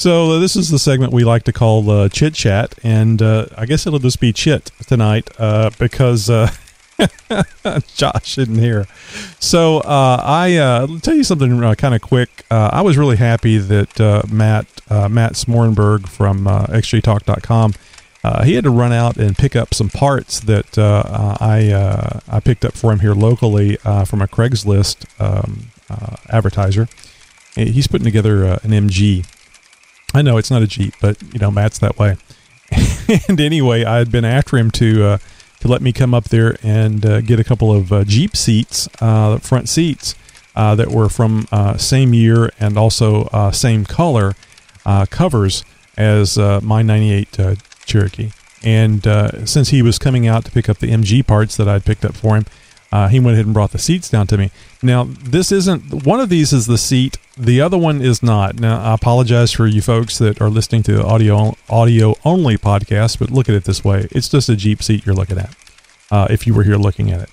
So 0.00 0.30
uh, 0.30 0.38
this 0.38 0.56
is 0.56 0.70
the 0.70 0.78
segment 0.78 1.12
we 1.12 1.24
like 1.24 1.42
to 1.42 1.52
call 1.52 1.90
uh, 1.90 2.08
chit 2.08 2.32
chat, 2.32 2.74
and 2.82 3.20
uh, 3.20 3.48
I 3.54 3.66
guess 3.66 3.86
it'll 3.86 3.98
just 3.98 4.18
be 4.18 4.32
chit 4.32 4.70
tonight 4.86 5.28
uh, 5.38 5.68
because 5.78 6.30
uh, 6.30 6.50
Josh 7.96 8.38
isn't 8.38 8.58
here. 8.58 8.86
So 9.40 9.80
uh, 9.80 10.22
I 10.24 10.86
will 10.88 11.00
tell 11.00 11.12
you 11.12 11.22
something 11.22 11.60
kind 11.74 11.94
of 11.94 12.00
quick. 12.00 12.46
I 12.50 12.80
was 12.80 12.96
really 12.96 13.18
happy 13.18 13.58
that 13.58 14.24
Matt 14.32 14.64
Matt 14.88 15.34
Smorenberg 15.34 16.08
from 16.08 16.46
xjtalk.com 16.46 17.74
he 18.44 18.54
had 18.54 18.64
to 18.64 18.70
run 18.70 18.94
out 18.94 19.18
and 19.18 19.36
pick 19.36 19.54
up 19.54 19.74
some 19.74 19.90
parts 19.90 20.40
that 20.40 20.78
I 20.78 22.14
I 22.26 22.40
picked 22.40 22.64
up 22.64 22.72
for 22.72 22.90
him 22.90 23.00
here 23.00 23.12
locally 23.12 23.76
from 23.76 24.22
a 24.22 24.26
Craigslist 24.26 25.04
um, 25.20 25.72
advertiser. 26.28 26.88
He's 27.54 27.86
putting 27.86 28.04
together 28.04 28.44
an 28.44 28.70
MG 28.70 29.24
I 30.14 30.22
know 30.22 30.38
it's 30.38 30.50
not 30.50 30.62
a 30.62 30.66
Jeep, 30.66 30.94
but 31.00 31.22
you 31.32 31.38
know 31.38 31.50
Matt's 31.50 31.78
that 31.78 31.98
way. 31.98 32.16
and 33.28 33.40
anyway, 33.40 33.84
I 33.84 33.98
had 33.98 34.10
been 34.10 34.24
after 34.24 34.56
him 34.56 34.70
to 34.72 35.04
uh, 35.04 35.18
to 35.60 35.68
let 35.68 35.82
me 35.82 35.92
come 35.92 36.14
up 36.14 36.24
there 36.24 36.56
and 36.62 37.04
uh, 37.04 37.20
get 37.20 37.38
a 37.38 37.44
couple 37.44 37.72
of 37.72 37.92
uh, 37.92 38.04
Jeep 38.04 38.36
seats, 38.36 38.88
uh, 39.00 39.38
front 39.38 39.68
seats 39.68 40.14
uh, 40.56 40.74
that 40.74 40.88
were 40.88 41.08
from 41.08 41.46
uh, 41.52 41.76
same 41.76 42.14
year 42.14 42.50
and 42.58 42.76
also 42.76 43.28
same 43.52 43.84
color 43.84 44.34
covers 45.10 45.64
as 45.96 46.36
my 46.36 46.82
'98 46.82 47.38
Cherokee. 47.84 48.30
And 48.62 49.04
since 49.48 49.68
he 49.68 49.80
was 49.80 49.98
coming 49.98 50.26
out 50.26 50.44
to 50.44 50.50
pick 50.50 50.68
up 50.68 50.78
the 50.78 50.90
MG 50.90 51.24
parts 51.26 51.56
that 51.56 51.68
I'd 51.68 51.84
picked 51.84 52.04
up 52.04 52.14
for 52.14 52.36
him, 52.36 52.46
uh, 52.92 53.08
he 53.08 53.20
went 53.20 53.34
ahead 53.34 53.46
and 53.46 53.54
brought 53.54 53.72
the 53.72 53.78
seats 53.78 54.08
down 54.08 54.26
to 54.26 54.36
me. 54.36 54.50
Now, 54.82 55.04
this 55.04 55.52
isn't 55.52 56.04
one 56.04 56.20
of 56.20 56.28
these 56.28 56.52
is 56.52 56.66
the 56.66 56.78
seat, 56.78 57.18
the 57.36 57.60
other 57.60 57.78
one 57.78 58.02
is 58.02 58.22
not. 58.22 58.58
Now, 58.58 58.80
I 58.80 58.94
apologize 58.94 59.52
for 59.52 59.66
you 59.66 59.80
folks 59.80 60.18
that 60.18 60.40
are 60.40 60.50
listening 60.50 60.82
to 60.84 60.94
the 60.94 61.04
audio 61.04 61.56
audio 61.68 62.14
only 62.24 62.56
podcast, 62.56 63.18
but 63.18 63.30
look 63.30 63.48
at 63.48 63.54
it 63.54 63.64
this 63.64 63.84
way: 63.84 64.08
it's 64.10 64.28
just 64.28 64.48
a 64.48 64.56
Jeep 64.56 64.82
seat 64.82 65.06
you're 65.06 65.14
looking 65.14 65.38
at. 65.38 65.54
Uh, 66.10 66.26
if 66.30 66.46
you 66.46 66.54
were 66.54 66.64
here 66.64 66.76
looking 66.76 67.12
at 67.12 67.20
it, 67.20 67.30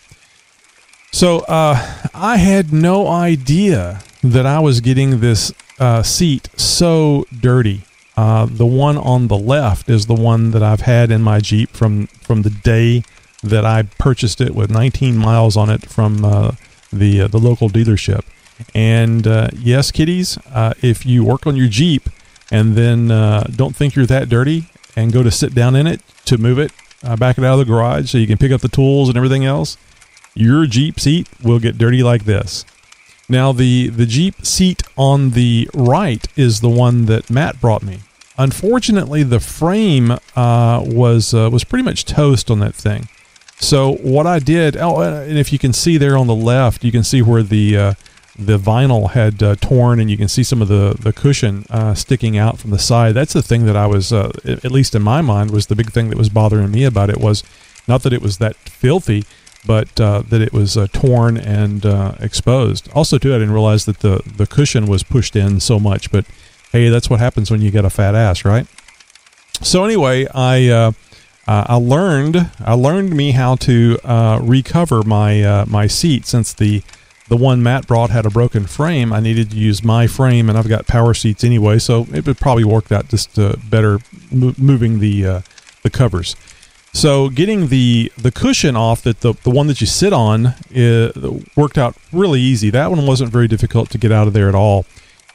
so 1.11 1.39
uh, 1.39 2.09
I 2.13 2.37
had 2.37 2.71
no 2.71 3.07
idea 3.07 4.03
that 4.23 4.45
I 4.45 4.59
was 4.59 4.81
getting 4.81 5.19
this 5.19 5.51
uh, 5.79 6.03
seat 6.03 6.49
so 6.55 7.25
dirty. 7.39 7.81
Uh, 8.15 8.47
the 8.49 8.65
one 8.65 8.97
on 8.97 9.27
the 9.27 9.37
left 9.37 9.89
is 9.89 10.07
the 10.07 10.15
one 10.15 10.51
that 10.51 10.63
I've 10.63 10.81
had 10.81 11.11
in 11.11 11.21
my 11.23 11.39
Jeep 11.39 11.71
from 11.71 12.07
from 12.07 12.43
the 12.43 12.49
day 12.49 13.03
that 13.43 13.65
I 13.65 13.83
purchased 13.83 14.41
it 14.41 14.55
with 14.55 14.71
19 14.71 15.17
miles 15.17 15.55
on 15.55 15.69
it 15.69 15.87
from 15.89 16.25
uh, 16.25 16.51
the 16.91 17.21
uh, 17.21 17.27
the 17.27 17.39
local 17.39 17.69
dealership. 17.69 18.23
And 18.73 19.27
uh, 19.27 19.49
yes, 19.53 19.91
kiddies, 19.91 20.37
uh, 20.51 20.73
if 20.81 21.05
you 21.05 21.23
work 21.23 21.45
on 21.45 21.55
your 21.55 21.67
Jeep 21.67 22.09
and 22.49 22.75
then 22.75 23.11
uh, 23.11 23.43
don't 23.55 23.75
think 23.75 23.95
you're 23.95 24.05
that 24.07 24.29
dirty, 24.29 24.65
and 24.95 25.13
go 25.13 25.21
to 25.21 25.29
sit 25.29 25.53
down 25.53 25.75
in 25.75 25.85
it 25.85 26.01
to 26.25 26.39
move 26.39 26.57
it, 26.57 26.71
uh, 27.03 27.15
back 27.15 27.37
it 27.37 27.43
out 27.43 27.53
of 27.53 27.59
the 27.59 27.71
garage 27.71 28.09
so 28.09 28.17
you 28.17 28.25
can 28.25 28.37
pick 28.37 28.51
up 28.51 28.61
the 28.61 28.67
tools 28.67 29.09
and 29.09 29.17
everything 29.17 29.45
else, 29.45 29.77
your 30.33 30.65
Jeep 30.65 30.99
seat 30.99 31.27
will 31.43 31.59
get 31.59 31.77
dirty 31.77 32.01
like 32.01 32.25
this. 32.25 32.65
Now 33.29 33.51
the 33.51 33.89
the 33.89 34.05
Jeep 34.05 34.45
seat 34.45 34.81
on 34.95 35.31
the 35.31 35.69
right 35.73 36.25
is 36.35 36.61
the 36.61 36.69
one 36.69 37.05
that 37.05 37.29
Matt 37.29 37.59
brought 37.61 37.83
me. 37.83 37.99
Unfortunately, 38.39 39.23
the 39.23 39.39
frame 39.39 40.17
was 40.35 41.33
was 41.33 41.63
pretty 41.63 41.83
much 41.83 42.05
toast 42.05 42.49
on 42.49 42.59
that 42.59 42.73
thing. 42.73 43.09
So 43.59 43.93
what 43.95 44.27
I 44.27 44.39
did, 44.39 44.77
oh, 44.77 45.01
uh, 45.01 45.25
and 45.27 45.37
if 45.37 45.51
you 45.51 45.59
can 45.59 45.73
see 45.73 45.97
there 45.97 46.17
on 46.17 46.27
the 46.27 46.35
left, 46.35 46.83
you 46.83 46.91
can 46.91 47.03
see 47.03 47.21
where 47.21 47.41
the 47.41 47.77
uh, 47.77 47.93
the 48.37 48.59
vinyl 48.59 49.11
had 49.11 49.41
uh, 49.41 49.55
torn, 49.55 49.99
and 49.99 50.11
you 50.11 50.17
can 50.17 50.27
see 50.27 50.43
some 50.43 50.61
of 50.61 50.67
the 50.67 50.95
the 50.99 51.11
cushion 51.11 51.65
uh, 51.69 51.95
sticking 51.95 52.37
out 52.37 52.59
from 52.59 52.69
the 52.69 52.79
side. 52.79 53.15
That's 53.15 53.33
the 53.33 53.41
thing 53.41 53.65
that 53.65 53.75
I 53.75 53.87
was, 53.87 54.13
uh, 54.13 54.31
at 54.45 54.71
least 54.71 54.93
in 54.93 55.01
my 55.01 55.21
mind, 55.21 55.51
was 55.51 55.67
the 55.67 55.75
big 55.75 55.91
thing 55.91 56.09
that 56.09 56.17
was 56.17 56.29
bothering 56.29 56.69
me 56.69 56.83
about 56.83 57.09
it 57.09 57.17
was 57.17 57.43
not 57.87 58.03
that 58.03 58.13
it 58.13 58.21
was 58.21 58.37
that 58.37 58.55
filthy, 58.57 59.25
but 59.65 59.99
uh, 59.99 60.21
that 60.29 60.41
it 60.41 60.53
was 60.53 60.77
torn 60.93 61.37
and 61.37 61.83
exposed. 62.21 62.89
Also, 62.93 63.17
too, 63.17 63.33
I 63.33 63.39
didn't 63.39 63.53
realize 63.53 63.85
that 63.85 63.99
the 63.99 64.21
the 64.23 64.45
cushion 64.45 64.85
was 64.85 65.01
pushed 65.01 65.35
in 65.35 65.59
so 65.59 65.79
much, 65.79 66.11
but 66.11 66.25
hey, 66.71 66.89
that's 66.89 67.09
what 67.09 67.19
happens 67.19 67.49
when 67.49 67.61
you 67.61 67.71
get 67.71 67.85
a 67.85 67.89
fat 67.89 68.13
ass, 68.13 68.45
right? 68.45 68.67
So 69.61 69.83
anyway, 69.83 70.27
I 70.35 70.93
uh, 71.47 71.51
uh, 71.51 71.65
I 71.69 71.75
learned 71.75 72.49
I 72.59 72.73
learned 72.73 73.15
me 73.15 73.31
how 73.31 73.55
to 73.55 73.99
uh, 74.03 74.39
recover 74.41 75.03
my 75.03 75.43
uh, 75.43 75.65
my 75.67 75.87
seat 75.87 76.25
since 76.25 76.53
the 76.53 76.83
the 77.29 77.37
one 77.37 77.61
Matt 77.61 77.87
brought 77.87 78.09
had 78.09 78.25
a 78.25 78.29
broken 78.29 78.65
frame. 78.65 79.11
I 79.11 79.19
needed 79.19 79.51
to 79.51 79.57
use 79.57 79.83
my 79.83 80.07
frame, 80.07 80.49
and 80.49 80.57
I've 80.57 80.69
got 80.69 80.87
power 80.87 81.13
seats 81.13 81.43
anyway, 81.43 81.79
so 81.79 82.07
it 82.13 82.25
would 82.25 82.37
probably 82.37 82.63
work 82.63 82.91
out 82.91 83.09
just 83.09 83.37
uh, 83.37 83.55
better 83.69 83.99
mo- 84.31 84.55
moving 84.57 84.99
the 84.99 85.25
uh, 85.25 85.41
the 85.83 85.89
covers. 85.89 86.35
So 86.93 87.29
getting 87.29 87.67
the 87.67 88.11
the 88.17 88.31
cushion 88.31 88.75
off 88.75 89.01
that 89.03 89.21
the 89.21 89.33
the 89.43 89.49
one 89.49 89.67
that 89.67 89.81
you 89.81 89.87
sit 89.87 90.13
on 90.13 90.55
worked 91.55 91.77
out 91.77 91.95
really 92.11 92.41
easy. 92.41 92.69
That 92.69 92.89
one 92.89 93.05
wasn't 93.05 93.31
very 93.31 93.47
difficult 93.47 93.89
to 93.91 93.97
get 93.97 94.11
out 94.11 94.27
of 94.27 94.33
there 94.33 94.49
at 94.49 94.55
all 94.55 94.85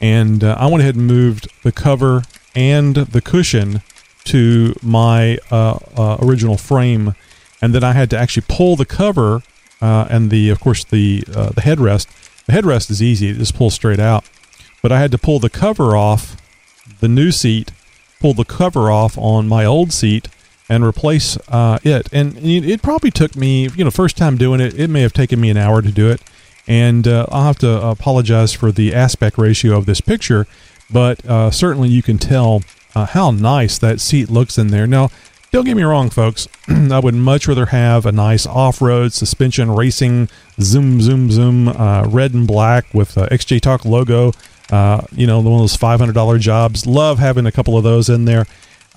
and 0.03 0.43
uh, 0.43 0.57
I 0.59 0.65
went 0.67 0.81
ahead 0.81 0.95
and 0.95 1.07
moved 1.07 1.47
the 1.63 1.71
cover 1.71 2.23
and 2.53 2.95
the 2.95 3.21
cushion 3.21 3.81
to 4.25 4.75
my 4.81 5.37
uh, 5.51 5.79
uh, 5.97 6.17
original 6.21 6.57
frame, 6.57 7.15
and 7.61 7.73
then 7.73 7.83
I 7.83 7.93
had 7.93 8.09
to 8.11 8.17
actually 8.17 8.45
pull 8.47 8.75
the 8.75 8.85
cover 8.85 9.41
uh, 9.81 10.07
and 10.09 10.29
the, 10.29 10.49
of 10.49 10.59
course, 10.59 10.83
the 10.83 11.23
uh, 11.33 11.49
the 11.49 11.61
headrest. 11.61 12.07
The 12.45 12.53
headrest 12.53 12.89
is 12.89 13.01
easy; 13.01 13.29
it 13.29 13.37
just 13.37 13.55
pulls 13.55 13.73
straight 13.73 13.99
out. 13.99 14.23
But 14.81 14.91
I 14.91 14.99
had 14.99 15.11
to 15.11 15.17
pull 15.17 15.39
the 15.39 15.49
cover 15.49 15.95
off 15.95 16.37
the 16.99 17.07
new 17.07 17.31
seat, 17.31 17.71
pull 18.19 18.33
the 18.33 18.45
cover 18.45 18.91
off 18.91 19.17
on 19.17 19.47
my 19.47 19.65
old 19.65 19.93
seat, 19.93 20.27
and 20.67 20.83
replace 20.83 21.37
uh, 21.47 21.79
it. 21.83 22.07
And 22.11 22.37
it 22.37 22.81
probably 22.81 23.11
took 23.11 23.35
me, 23.35 23.69
you 23.75 23.83
know, 23.83 23.91
first 23.91 24.17
time 24.17 24.37
doing 24.37 24.59
it, 24.59 24.77
it 24.77 24.89
may 24.89 25.01
have 25.01 25.13
taken 25.13 25.39
me 25.39 25.49
an 25.49 25.57
hour 25.57 25.81
to 25.81 25.91
do 25.91 26.09
it 26.09 26.21
and 26.67 27.07
uh, 27.07 27.25
I'll 27.29 27.45
have 27.45 27.57
to 27.59 27.87
apologize 27.87 28.53
for 28.53 28.71
the 28.71 28.93
aspect 28.93 29.37
ratio 29.37 29.77
of 29.77 29.85
this 29.85 29.99
picture, 29.99 30.47
but 30.89 31.21
certainly 31.53 31.89
you 31.89 32.01
can 32.01 32.17
tell 32.17 32.61
uh, 32.95 33.05
how 33.05 33.31
nice 33.31 33.77
that 33.77 33.99
seat 33.99 34.29
looks 34.29 34.57
in 34.57 34.67
there. 34.67 34.87
Now, 34.87 35.09
don't 35.51 35.65
get 35.65 35.77
me 35.77 35.83
wrong, 35.83 36.09
folks. 36.09 36.47
I 36.67 36.99
would 36.99 37.13
much 37.13 37.47
rather 37.47 37.67
have 37.67 38.05
a 38.05 38.11
nice 38.11 38.47
off-road 38.47 39.13
suspension 39.13 39.69
racing 39.71 40.29
zoom, 40.59 41.01
zoom, 41.01 41.29
zoom, 41.31 41.67
uh, 41.67 42.05
red 42.07 42.33
and 42.33 42.47
black 42.47 42.91
with 42.93 43.15
XJ 43.15 43.61
Talk 43.61 43.85
logo. 43.85 44.31
Uh, 44.71 45.01
you 45.11 45.27
know, 45.27 45.39
one 45.39 45.53
of 45.53 45.59
those 45.59 45.77
$500 45.77 46.39
jobs. 46.39 46.87
Love 46.87 47.19
having 47.19 47.45
a 47.45 47.51
couple 47.51 47.77
of 47.77 47.83
those 47.83 48.09
in 48.09 48.25
there. 48.25 48.47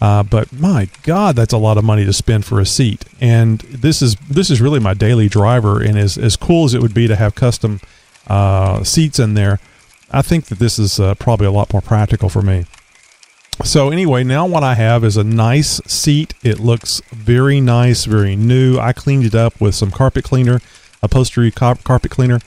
Uh, 0.00 0.22
but 0.22 0.52
my 0.52 0.88
God, 1.02 1.36
that's 1.36 1.52
a 1.52 1.58
lot 1.58 1.78
of 1.78 1.84
money 1.84 2.04
to 2.04 2.12
spend 2.12 2.44
for 2.44 2.60
a 2.60 2.66
seat. 2.66 3.04
And 3.20 3.60
this 3.60 4.02
is 4.02 4.14
this 4.28 4.50
is 4.50 4.60
really 4.60 4.80
my 4.80 4.94
daily 4.94 5.28
driver. 5.28 5.82
And 5.82 5.98
as 5.98 6.18
as 6.18 6.36
cool 6.36 6.64
as 6.64 6.74
it 6.74 6.82
would 6.82 6.94
be 6.94 7.08
to 7.08 7.16
have 7.16 7.34
custom 7.34 7.80
uh, 8.26 8.82
seats 8.84 9.18
in 9.18 9.34
there, 9.34 9.58
I 10.10 10.22
think 10.22 10.46
that 10.46 10.58
this 10.58 10.78
is 10.78 11.00
uh, 11.00 11.14
probably 11.14 11.46
a 11.46 11.50
lot 11.50 11.72
more 11.72 11.82
practical 11.82 12.28
for 12.28 12.42
me. 12.42 12.66
So 13.64 13.90
anyway, 13.90 14.22
now 14.22 14.46
what 14.46 14.62
I 14.62 14.74
have 14.74 15.02
is 15.04 15.16
a 15.16 15.24
nice 15.24 15.80
seat. 15.86 16.34
It 16.42 16.60
looks 16.60 17.00
very 17.10 17.60
nice, 17.60 18.04
very 18.04 18.36
new. 18.36 18.78
I 18.78 18.92
cleaned 18.92 19.24
it 19.24 19.34
up 19.34 19.60
with 19.60 19.74
some 19.74 19.90
carpet 19.90 20.24
cleaner, 20.24 20.60
upholstery 21.02 21.50
carpet 21.50 22.10
cleaner. 22.10 22.40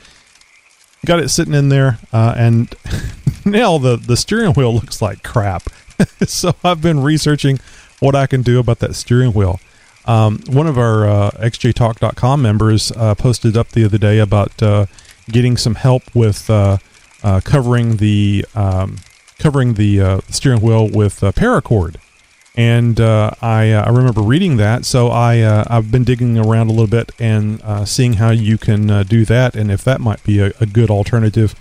Got 1.06 1.20
it 1.20 1.30
sitting 1.30 1.54
in 1.54 1.70
there, 1.70 1.98
uh, 2.14 2.36
and 2.38 2.74
now 3.46 3.78
the 3.78 3.96
the 3.98 4.18
steering 4.18 4.54
wheel 4.54 4.74
looks 4.74 5.02
like 5.02 5.24
crap. 5.24 5.64
so 6.26 6.54
I've 6.64 6.82
been 6.82 7.02
researching 7.02 7.60
what 8.00 8.16
I 8.16 8.28
can 8.28 8.42
do 8.42 8.60
about 8.60 8.80
that 8.80 8.96
steering 8.96 9.34
wheel. 9.34 9.60
Um, 10.06 10.40
one 10.48 10.68
of 10.68 10.78
our 10.78 11.08
uh, 11.08 11.32
xjtalk.com 11.32 12.42
members 12.42 12.92
uh, 12.94 13.16
posted 13.16 13.58
up 13.58 13.70
the 13.70 13.86
other 13.86 13.98
day 13.98 14.20
about 14.20 14.62
uh, 14.64 14.86
getting 15.30 15.58
some 15.58 15.76
help 15.76 16.04
with 16.16 16.50
uh, 16.50 16.78
uh, 17.24 17.42
covering 17.42 17.98
the 17.98 18.46
um, 18.56 18.98
covering 19.40 19.74
the 19.74 20.02
uh, 20.02 20.22
steering 20.30 20.62
wheel 20.62 20.88
with 20.90 21.22
paracord. 21.22 21.96
And 22.56 23.00
I, 23.00 23.72
I 23.72 23.90
remember 23.90 24.22
reading 24.22 24.58
that, 24.58 24.84
so 24.84 25.08
I 25.08 25.64
I've 25.70 25.92
been 25.92 26.04
digging 26.04 26.38
around 26.38 26.68
a 26.68 26.72
little 26.72 26.88
bit 26.88 27.12
and 27.18 27.62
seeing 27.88 28.14
how 28.14 28.32
you 28.32 28.58
can 28.58 29.04
do 29.04 29.24
that, 29.26 29.56
and 29.56 29.72
if 29.72 29.84
that 29.86 30.02
might 30.02 30.22
be 30.24 30.40
a, 30.40 30.52
a 30.60 30.66
good 30.66 30.90
alternative 30.90 31.56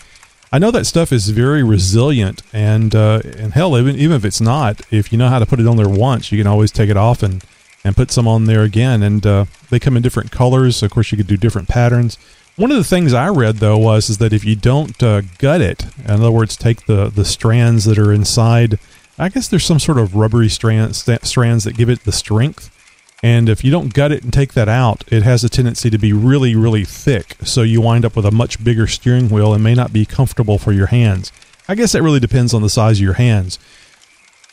I 0.51 0.59
know 0.59 0.71
that 0.71 0.87
stuff 0.87 1.13
is 1.13 1.29
very 1.29 1.63
resilient, 1.63 2.43
and 2.53 2.95
uh, 2.95 3.21
and 3.37 3.53
hell, 3.53 3.77
even 3.77 3.97
even 3.97 4.17
if 4.17 4.25
it's 4.25 4.41
not, 4.41 4.81
if 4.91 5.13
you 5.13 5.19
know 5.19 5.29
how 5.29 5.39
to 5.39 5.47
put 5.47 5.61
it 5.61 5.67
on 5.67 5.77
there 5.77 5.89
once, 5.89 6.33
you 6.33 6.39
can 6.39 6.47
always 6.47 6.71
take 6.71 6.89
it 6.89 6.97
off 6.97 7.23
and 7.23 7.45
and 7.85 7.95
put 7.95 8.11
some 8.11 8.27
on 8.27 8.47
there 8.47 8.63
again. 8.63 9.03
And 9.03 9.27
uh, 9.27 9.45
they 9.69 9.79
come 9.79 9.97
in 9.97 10.03
different 10.03 10.31
colors. 10.31 10.83
Of 10.83 10.91
course, 10.91 11.13
you 11.13 11.19
could 11.19 11.27
do 11.27 11.37
different 11.37 11.69
patterns. 11.69 12.17
One 12.59 12.73
of 12.73 12.77
the 12.77 12.83
things 12.83 13.15
I 13.15 13.29
read 13.29 13.59
though 13.59 13.79
was 13.79 14.11
is 14.11 14.19
that 14.19 14.33
if 14.33 14.45
you 14.45 14.57
don't 14.57 15.01
uh, 15.01 15.23
gut 15.39 15.61
it, 15.61 15.85
in 16.05 16.11
other 16.11 16.33
words, 16.33 16.57
take 16.57 16.87
the 16.87 17.09
the 17.09 17.25
strands 17.25 17.85
that 17.85 18.01
are 18.01 18.13
inside, 18.13 18.81
I 19.17 19.29
guess 19.29 19.47
there's 19.47 19.65
some 19.65 19.79
sort 19.79 19.97
of 19.97 20.17
rubbery 20.17 20.49
strand, 20.49 20.97
st- 20.97 21.25
strands 21.25 21.63
that 21.63 21.77
give 21.77 21.89
it 21.89 22.03
the 22.03 22.11
strength. 22.11 22.75
And 23.23 23.49
if 23.49 23.63
you 23.63 23.71
don't 23.71 23.95
gut 23.95 24.11
it 24.11 24.25
and 24.25 24.33
take 24.33 24.55
that 24.55 24.69
out, 24.69 25.05
it 25.07 25.23
has 25.23 25.45
a 25.45 25.49
tendency 25.49 25.89
to 25.89 25.99
be 25.99 26.13
really, 26.13 26.57
really 26.57 26.85
thick. 26.85 27.37
So 27.45 27.63
you 27.63 27.81
wind 27.81 28.05
up 28.05 28.17
with 28.17 28.27
a 28.27 28.33
much 28.33 28.63
bigger 28.65 28.89
steering 28.89 29.29
wheel 29.29 29.55
and 29.55 29.63
may 29.63 29.75
not 29.75 29.93
be 29.93 30.05
comfortable 30.05 30.59
for 30.59 30.73
your 30.73 30.87
hands. 30.87 31.31
I 31.69 31.77
guess 31.77 31.93
that 31.93 32.03
really 32.03 32.21
depends 32.21 32.53
on 32.55 32.63
the 32.63 32.69
size 32.69 32.99
of 32.99 33.05
your 33.05 33.15
hands. 33.15 33.61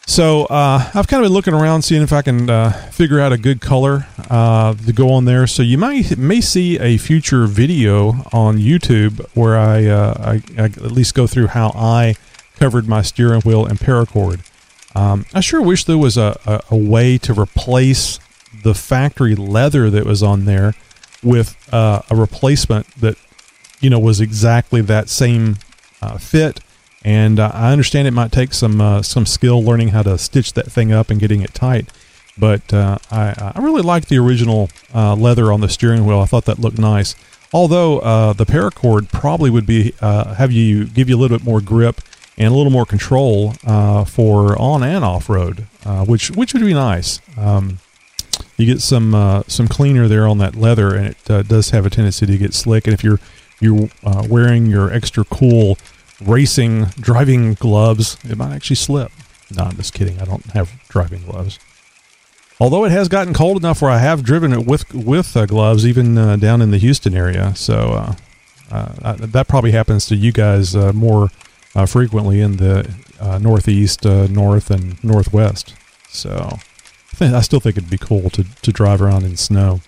So 0.07 0.45
uh, 0.45 0.91
I've 0.93 1.07
kind 1.07 1.23
of 1.23 1.25
been 1.25 1.33
looking 1.33 1.53
around, 1.53 1.81
seeing 1.81 2.03
if 2.03 2.13
I 2.13 2.21
can 2.21 2.49
uh, 2.49 2.71
figure 2.91 3.19
out 3.19 3.33
a 3.33 3.37
good 3.37 3.59
color 3.59 4.07
uh, 4.29 4.75
to 4.75 4.93
go 4.93 5.11
on 5.11 5.25
there. 5.25 5.47
So 5.47 5.63
you 5.63 5.77
might 5.77 6.17
may 6.17 6.41
see 6.41 6.79
a 6.79 6.97
future 6.97 7.47
video 7.47 8.09
on 8.31 8.57
YouTube 8.57 9.25
where 9.35 9.57
I, 9.57 9.85
uh, 9.85 10.13
I, 10.57 10.61
I, 10.61 10.65
at 10.65 10.91
least 10.91 11.15
go 11.15 11.25
through 11.25 11.47
how 11.47 11.69
I 11.75 12.15
covered 12.57 12.87
my 12.87 13.01
steering 13.01 13.41
wheel 13.41 13.65
and 13.65 13.79
paracord. 13.79 14.41
Um, 14.95 15.25
I 15.33 15.41
sure 15.41 15.61
wish 15.61 15.83
there 15.85 15.97
was 15.97 16.17
a, 16.17 16.39
a, 16.45 16.61
a 16.71 16.77
way 16.77 17.17
to 17.19 17.33
replace 17.33 18.19
the 18.63 18.73
factory 18.73 19.35
leather 19.35 19.89
that 19.89 20.05
was 20.05 20.23
on 20.23 20.45
there 20.45 20.75
with 21.23 21.57
uh, 21.73 22.01
a 22.09 22.15
replacement 22.15 22.87
that 23.01 23.17
you 23.81 23.89
know 23.89 23.99
was 23.99 24.21
exactly 24.21 24.81
that 24.81 25.09
same 25.09 25.57
uh, 26.01 26.17
fit. 26.17 26.61
And 27.05 27.39
uh, 27.39 27.51
I 27.53 27.71
understand 27.71 28.07
it 28.07 28.11
might 28.11 28.31
take 28.31 28.51
some 28.51 28.81
uh, 28.81 29.03
some 29.03 29.27
skill 29.27 29.63
learning 29.63 29.89
how 29.89 30.01
to 30.01 30.17
stitch 30.17 30.53
that 30.53 30.71
thing 30.71 30.91
up 30.91 31.11
and 31.11 31.19
getting 31.19 31.41
it 31.41 31.53
tight. 31.53 31.87
But 32.35 32.73
uh, 32.73 32.97
I, 33.11 33.53
I 33.55 33.61
really 33.61 33.83
like 33.83 34.07
the 34.07 34.17
original 34.17 34.69
uh, 34.93 35.15
leather 35.15 35.53
on 35.53 35.61
the 35.61 35.69
steering 35.69 36.05
wheel. 36.05 36.19
I 36.19 36.25
thought 36.25 36.45
that 36.45 36.59
looked 36.59 36.79
nice. 36.79 37.15
Although 37.53 37.99
the 38.33 38.45
paracord 38.45 39.09
probably 39.11 39.49
would 39.49 39.67
be 39.67 39.93
have 40.01 40.51
you 40.51 40.85
give 40.85 41.07
you 41.07 41.15
a 41.15 41.19
little 41.19 41.37
bit 41.37 41.45
more 41.45 41.61
grip 41.61 42.01
and 42.37 42.51
a 42.51 42.57
little 42.57 42.71
more 42.71 42.85
control 42.85 43.51
for 44.07 44.59
on 44.59 44.83
and 44.83 45.05
off 45.05 45.29
road, 45.29 45.67
which 46.05 46.31
which 46.31 46.53
would 46.53 46.65
be 46.65 46.73
nice. 46.73 47.21
Um, 47.37 47.77
you 48.57 48.65
get 48.65 48.81
some 48.81 49.13
uh, 49.13 49.43
some 49.47 49.67
cleaner 49.67 50.07
there 50.07 50.27
on 50.27 50.37
that 50.39 50.55
leather, 50.55 50.95
and 50.95 51.07
it 51.07 51.31
uh, 51.31 51.43
does 51.43 51.69
have 51.69 51.85
a 51.85 51.89
tendency 51.89 52.25
to 52.25 52.37
get 52.37 52.53
slick. 52.53 52.87
And 52.87 52.93
if 52.93 53.03
you're 53.03 53.19
you're 53.59 53.89
uh, 54.03 54.25
wearing 54.29 54.65
your 54.65 54.91
extra 54.91 55.23
cool 55.25 55.77
racing 56.21 56.85
driving 56.99 57.53
gloves, 57.55 58.17
it 58.23 58.37
might 58.37 58.53
actually 58.53 58.77
slip. 58.77 59.11
No, 59.55 59.63
I'm 59.63 59.75
just 59.75 59.93
kidding. 59.93 60.19
I 60.19 60.25
don't 60.25 60.45
have 60.51 60.71
driving 60.89 61.23
gloves. 61.23 61.59
Although 62.59 62.85
it 62.85 62.91
has 62.91 63.09
gotten 63.09 63.33
cold 63.33 63.57
enough 63.57 63.81
where 63.81 63.91
I 63.91 63.97
have 63.97 64.23
driven 64.23 64.53
it 64.53 64.65
with 64.65 64.93
with 64.93 65.35
uh, 65.35 65.45
gloves, 65.45 65.85
even 65.85 66.17
uh, 66.17 66.37
down 66.37 66.61
in 66.61 66.71
the 66.71 66.77
Houston 66.77 67.13
area. 67.13 67.53
So 67.55 68.15
uh, 68.71 69.15
that 69.17 69.47
probably 69.47 69.71
happens 69.71 70.05
to 70.07 70.15
you 70.15 70.31
guys 70.31 70.75
more 70.75 71.29
frequently 71.87 72.39
in 72.39 72.57
the 72.57 72.89
northeast, 73.41 74.05
north, 74.05 74.71
and 74.71 75.03
northwest. 75.03 75.75
So 76.07 76.59
I 77.19 77.41
still 77.41 77.59
think 77.59 77.77
it'd 77.77 77.89
be 77.89 77.97
cool 77.97 78.29
to, 78.31 78.43
to 78.43 78.71
drive 78.71 79.01
around 79.01 79.23
in 79.23 79.35
snow. 79.35 79.81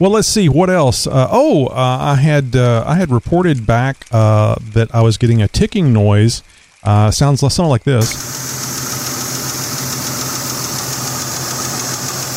Well, 0.00 0.12
let's 0.12 0.28
see 0.28 0.48
what 0.48 0.70
else. 0.70 1.08
Uh, 1.08 1.26
oh, 1.28 1.66
uh, 1.66 1.98
I 2.00 2.14
had 2.14 2.54
uh, 2.54 2.84
I 2.86 2.94
had 2.94 3.10
reported 3.10 3.66
back 3.66 4.06
uh, 4.12 4.54
that 4.72 4.94
I 4.94 5.02
was 5.02 5.18
getting 5.18 5.42
a 5.42 5.48
ticking 5.48 5.92
noise. 5.92 6.44
Uh, 6.84 7.10
sounds 7.10 7.40
sound 7.52 7.68
like 7.68 7.82
this. 7.82 8.14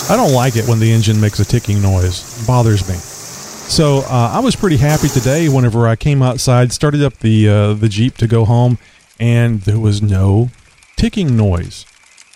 I 0.09 0.15
don't 0.15 0.33
like 0.33 0.55
it 0.55 0.67
when 0.67 0.79
the 0.79 0.91
engine 0.91 1.21
makes 1.21 1.39
a 1.39 1.45
ticking 1.45 1.83
noise. 1.83 2.41
It 2.41 2.47
bothers 2.47 2.89
me. 2.89 2.95
So 2.95 3.99
uh, 4.09 4.31
I 4.33 4.39
was 4.39 4.55
pretty 4.55 4.77
happy 4.77 5.07
today. 5.07 5.47
Whenever 5.47 5.87
I 5.87 5.95
came 5.95 6.23
outside, 6.23 6.73
started 6.73 7.03
up 7.03 7.19
the 7.19 7.75
the 7.75 7.87
Jeep 7.87 8.17
to 8.17 8.27
go 8.27 8.43
home, 8.43 8.79
and 9.19 9.61
there 9.61 9.79
was 9.79 10.01
no 10.01 10.49
ticking 10.95 11.37
noise. 11.37 11.85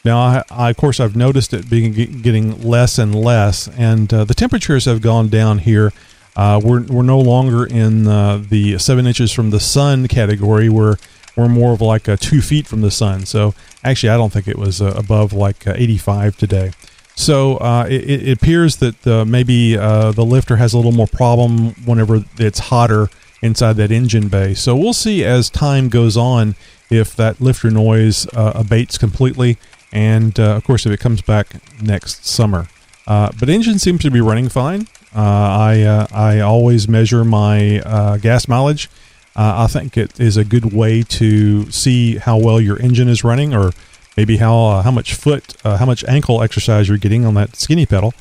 Now, 0.05 0.19
I, 0.19 0.43
I, 0.51 0.69
of 0.69 0.77
course, 0.77 0.99
I've 0.99 1.15
noticed 1.15 1.51
it 1.51 1.67
being 1.67 1.91
getting 1.91 2.61
less 2.61 2.99
and 2.99 3.15
less, 3.15 3.67
and 3.69 4.13
uh, 4.13 4.23
the 4.23 4.35
temperatures 4.35 4.85
have 4.85 5.01
gone 5.01 5.29
down 5.29 5.57
here. 5.57 5.91
Uh, 6.35 6.61
we're 6.63 6.83
we're 6.83 7.01
no 7.01 7.19
longer 7.19 7.65
in 7.65 8.07
uh, 8.07 8.37
the 8.47 8.77
seven 8.77 9.07
inches 9.07 9.31
from 9.31 9.49
the 9.49 9.59
sun 9.59 10.07
category. 10.07 10.69
We're 10.69 10.97
we're 11.35 11.49
more 11.49 11.73
of 11.73 11.81
like 11.81 12.07
uh, 12.07 12.17
two 12.17 12.41
feet 12.41 12.67
from 12.67 12.81
the 12.81 12.91
sun. 12.91 13.25
So 13.25 13.55
actually, 13.83 14.09
I 14.09 14.17
don't 14.17 14.31
think 14.31 14.47
it 14.47 14.59
was 14.59 14.79
uh, 14.79 14.93
above 14.95 15.33
like 15.33 15.65
uh, 15.65 15.73
85 15.75 16.37
today. 16.37 16.71
So 17.15 17.57
it, 17.87 18.09
it, 18.09 18.31
appears 18.33 18.77
that 18.77 19.25
maybe 19.25 19.77
the 19.77 20.25
lifter 20.25 20.57
has 20.57 20.73
a 20.73 20.77
little 20.77 20.91
more 20.91 21.07
problem 21.07 21.69
whenever 21.85 22.25
it's 22.37 22.59
hotter 22.59 23.07
inside 23.41 23.77
that 23.77 23.89
engine 23.89 24.27
bay. 24.27 24.53
So 24.53 24.75
we'll 24.75 24.93
see 24.93 25.23
as 25.23 25.49
time 25.49 25.87
goes 25.87 26.17
on 26.17 26.55
if 26.89 27.15
that 27.15 27.39
lifter 27.39 27.71
noise 27.71 28.27
abates 28.33 28.97
completely 28.97 29.57
and 29.95 30.37
uh, 30.39 30.55
of 30.57 30.63
course 30.65 30.85
if 30.85 30.91
it 30.91 30.99
comes 30.99 31.21
back 31.21 31.55
next 31.81 32.25
summer. 32.25 32.67
Uh, 33.07 33.31
but 33.39 33.49
engine 33.49 33.79
seems 33.79 34.01
to 34.01 34.11
be 34.11 34.19
running 34.19 34.49
fine. 34.49 34.87
Uh, 35.15 35.21
I 35.21 35.81
uh, 35.81 36.07
I 36.11 36.39
always 36.41 36.87
measure 36.87 37.23
my 37.23 37.79
uh, 37.79 38.17
gas 38.17 38.47
mileage. 38.47 38.89
I 39.37 39.67
think 39.67 39.97
it 39.97 40.17
is 40.17 40.37
a 40.37 40.45
good 40.45 40.73
way 40.73 41.03
to 41.03 41.69
see 41.69 42.17
how 42.17 42.37
well 42.37 42.61
your 42.61 42.81
engine 42.81 43.09
is 43.09 43.21
running, 43.23 43.53
or 43.53 43.71
maybe 44.15 44.37
how 44.37 44.81
how 44.81 44.91
much 44.91 45.13
foot, 45.13 45.55
how 45.63 45.85
much 45.85 46.05
ankle 46.05 46.41
exercise 46.41 46.87
you're 46.87 46.97
getting 46.97 47.25
on 47.25 47.33
that 47.33 47.57
skinny 47.57 47.85
pedal. 47.85 48.13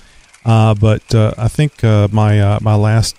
but 0.44 1.14
I 1.14 1.46
think 1.46 1.84
my 1.84 2.58
my 2.60 2.74
last 2.74 3.16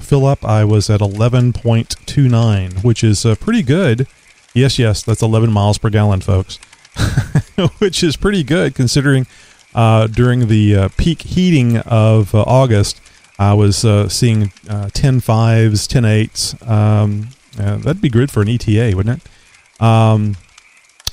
fill 0.00 0.26
up 0.26 0.44
I 0.44 0.64
was 0.64 0.90
at 0.90 1.00
11.29, 1.00 2.82
which 2.82 3.04
is 3.04 3.24
pretty 3.38 3.62
good. 3.62 4.08
Yes, 4.52 4.76
yes, 4.76 5.02
that's 5.04 5.22
11 5.22 5.52
miles 5.52 5.78
per 5.78 5.90
gallon, 5.90 6.20
folks. 6.20 6.58
which 7.78 8.02
is 8.02 8.16
pretty 8.16 8.42
good 8.42 8.74
considering 8.74 9.26
uh, 9.74 10.06
during 10.06 10.48
the 10.48 10.76
uh, 10.76 10.88
peak 10.96 11.22
heating 11.22 11.78
of 11.78 12.34
uh, 12.34 12.42
August, 12.42 13.00
I 13.38 13.54
was 13.54 13.84
uh, 13.84 14.08
seeing 14.08 14.52
uh, 14.68 14.90
10 14.92 15.20
fives, 15.20 15.86
10 15.86 16.04
eights. 16.04 16.60
Um, 16.66 17.28
that'd 17.56 18.00
be 18.00 18.08
good 18.08 18.30
for 18.30 18.42
an 18.42 18.48
ETA, 18.48 18.92
wouldn't 18.96 19.22
it? 19.22 19.82
Um, 19.82 20.36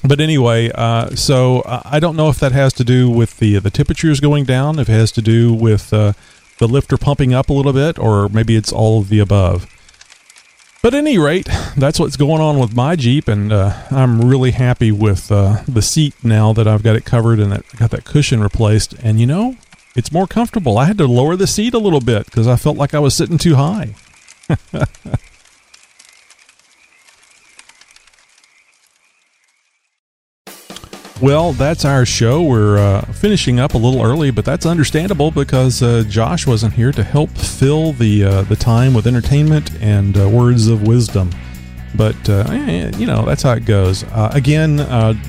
but 0.03 0.19
anyway, 0.19 0.71
uh, 0.73 1.15
so 1.15 1.63
I 1.65 1.99
don't 1.99 2.15
know 2.15 2.29
if 2.29 2.39
that 2.39 2.51
has 2.51 2.73
to 2.73 2.83
do 2.83 3.09
with 3.09 3.37
the 3.37 3.57
the 3.57 3.71
temperatures 3.71 4.19
going 4.19 4.45
down, 4.45 4.77
if 4.77 4.87
it 4.87 4.93
has 4.93 5.11
to 5.13 5.21
do 5.21 5.53
with 5.53 5.89
the 5.89 6.15
lifter 6.59 6.97
pumping 6.97 7.33
up 7.33 7.49
a 7.49 7.53
little 7.53 7.73
bit, 7.73 7.97
or 7.97 8.29
maybe 8.29 8.55
it's 8.55 8.71
all 8.71 8.99
of 8.99 9.09
the 9.09 9.19
above. 9.19 9.67
But 10.85 10.93
at 10.93 10.99
any 10.99 11.17
rate, 11.17 11.49
that's 11.75 11.99
what's 11.99 12.15
going 12.15 12.41
on 12.41 12.59
with 12.59 12.75
my 12.75 12.95
Jeep, 12.95 13.27
and 13.27 13.51
uh, 13.51 13.75
I'm 13.89 14.21
really 14.21 14.51
happy 14.51 14.91
with 14.91 15.31
uh, 15.31 15.63
the 15.67 15.81
seat 15.81 16.13
now 16.23 16.53
that 16.53 16.67
I've 16.67 16.83
got 16.83 16.95
it 16.95 17.05
covered 17.05 17.39
and 17.39 17.51
that 17.51 17.65
got 17.75 17.89
that 17.89 18.05
cushion 18.05 18.39
replaced. 18.39 18.93
And 19.01 19.19
you 19.19 19.25
know, 19.25 19.57
it's 19.95 20.11
more 20.11 20.27
comfortable. 20.27 20.77
I 20.77 20.85
had 20.85 20.99
to 20.99 21.07
lower 21.07 21.35
the 21.35 21.47
seat 21.47 21.73
a 21.73 21.79
little 21.79 22.01
bit 22.01 22.25
because 22.25 22.47
I 22.47 22.55
felt 22.55 22.77
like 22.77 22.93
I 22.93 22.99
was 22.99 23.15
sitting 23.15 23.39
too 23.39 23.55
high. 23.55 23.95
Well, 31.21 31.53
that's 31.53 31.85
our 31.85 32.05
show. 32.05 32.43
We're 32.43 32.77
uh, 32.77 33.01
finishing 33.13 33.57
up 33.57 33.73
a 33.73 33.77
little 33.77 34.03
early, 34.03 34.31
but 34.31 34.43
that's 34.43 34.65
understandable 34.65 35.31
because 35.31 35.81
uh, 35.81 36.03
Josh 36.09 36.45
wasn't 36.45 36.73
here 36.73 36.91
to 36.91 37.03
help 37.03 37.29
fill 37.29 37.93
the 37.93 38.25
uh, 38.25 38.41
the 38.43 38.57
time 38.57 38.93
with 38.93 39.07
entertainment 39.07 39.71
and 39.81 40.17
uh, 40.17 40.27
words 40.27 40.67
of 40.67 40.85
wisdom. 40.85 41.31
But 41.95 42.29
uh, 42.29 42.43
eh, 42.49 42.91
you 42.97 43.05
know 43.05 43.23
that's 43.23 43.43
how 43.43 43.53
it 43.53 43.63
goes. 43.63 44.03
Uh, 44.03 44.29
again, 44.33 44.77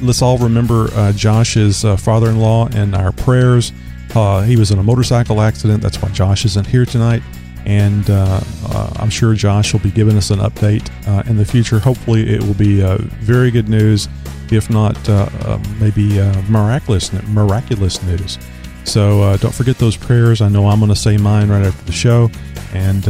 let's 0.03 0.22
all 0.22 0.39
remember 0.39 0.89
Josh's 1.12 1.82
father-in-law 1.82 2.70
in 2.70 2.93
our 2.93 3.12
prayers. 3.12 3.72
he 4.12 4.57
was 4.57 4.72
in 4.72 4.80
a 4.80 4.82
motorcycle 4.82 5.41
accident. 5.41 5.82
That's 5.82 6.03
why 6.03 6.09
Josh 6.09 6.45
isn't 6.47 6.66
here 6.66 6.84
tonight 6.84 7.22
and 7.64 8.11
I'm 8.11 9.11
sure 9.11 9.34
Josh 9.34 9.72
will 9.72 9.80
be 9.80 9.93
giving 9.93 10.16
us 10.16 10.30
an 10.30 10.41
update 10.41 10.91
in 11.28 11.37
the 11.37 11.45
future. 11.45 11.78
Hopefully, 11.78 12.28
it 12.28 12.43
will 12.43 12.55
be 12.55 12.80
very 13.20 13.53
good 13.53 13.68
news 13.68 14.09
if 14.53 14.70
not 14.70 14.97
uh, 15.09 15.28
uh, 15.40 15.62
maybe 15.80 16.20
uh, 16.20 16.42
miraculous 16.42 17.12
miraculous 17.28 18.03
news. 18.03 18.38
So 18.84 19.36
don't 19.38 19.55
forget 19.55 19.78
those 19.78 19.97
prayers. 19.97 20.40
I 20.40 20.49
know 20.49 20.68
I'm 20.68 20.78
going 20.78 20.90
to 20.90 20.97
say 20.97 21.16
mine 21.16 21.49
right 21.49 21.66
after 21.66 21.84
the 21.86 21.92
show. 21.92 22.30
And 22.72 23.05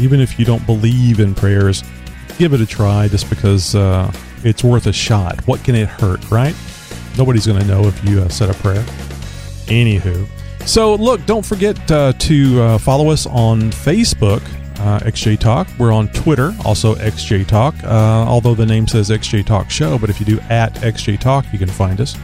even 0.00 0.20
if 0.20 0.38
you 0.38 0.44
don't 0.44 0.64
believe 0.66 1.20
in 1.20 1.32
prayers, 1.32 1.84
give 2.38 2.54
it 2.54 2.60
a 2.60 2.66
try 2.66 3.06
just 3.06 3.30
because 3.30 3.76
it's 4.42 4.64
worth 4.64 4.86
a 4.86 4.92
shot. 4.92 5.46
What 5.46 5.62
can 5.62 5.76
it 5.76 5.86
hurt, 5.86 6.28
right? 6.30 6.56
Nobody's 7.16 7.46
going 7.46 7.60
to 7.60 7.66
know 7.66 7.84
if 7.84 8.04
you 8.04 8.28
said 8.30 8.50
a 8.50 8.54
prayer. 8.54 8.82
Anywho, 9.66 10.26
so 10.66 10.94
look, 10.94 11.24
don't 11.26 11.44
forget 11.44 11.90
uh, 11.90 12.12
to 12.12 12.62
uh, 12.62 12.78
follow 12.78 13.10
us 13.10 13.26
on 13.26 13.70
Facebook 13.70 14.42
uh, 14.80 14.98
XJ 15.00 15.38
Talk. 15.38 15.68
We're 15.78 15.92
on 15.92 16.08
Twitter, 16.08 16.54
also 16.64 16.94
XJ 16.94 17.46
Talk, 17.46 17.74
uh, 17.84 17.88
although 18.26 18.54
the 18.54 18.66
name 18.66 18.88
says 18.88 19.10
XJ 19.10 19.44
Talk 19.44 19.70
Show, 19.70 19.98
but 19.98 20.10
if 20.10 20.18
you 20.18 20.26
do 20.26 20.40
at 20.48 20.72
XJ 20.76 21.20
Talk, 21.20 21.44
you 21.52 21.58
can 21.58 21.68
find 21.68 22.00
us. 22.00 22.16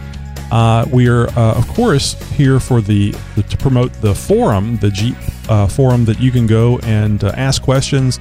Uh, 0.51 0.87
we 0.93 1.09
are, 1.09 1.29
uh, 1.31 1.55
of 1.55 1.69
course, 1.69 2.15
here 2.31 2.59
for 2.59 2.81
the, 2.81 3.15
the, 3.35 3.43
to 3.43 3.57
promote 3.57 3.93
the 3.95 4.15
forum, 4.15 4.77
the 4.79 4.91
Jeep 4.91 5.17
uh, 5.49 5.67
forum 5.67 6.05
that 6.07 6.19
you 6.19 6.31
can 6.31 6.47
go 6.47 6.79
and 6.81 7.23
uh, 7.25 7.33
ask 7.37 7.63
questions, 7.63 8.19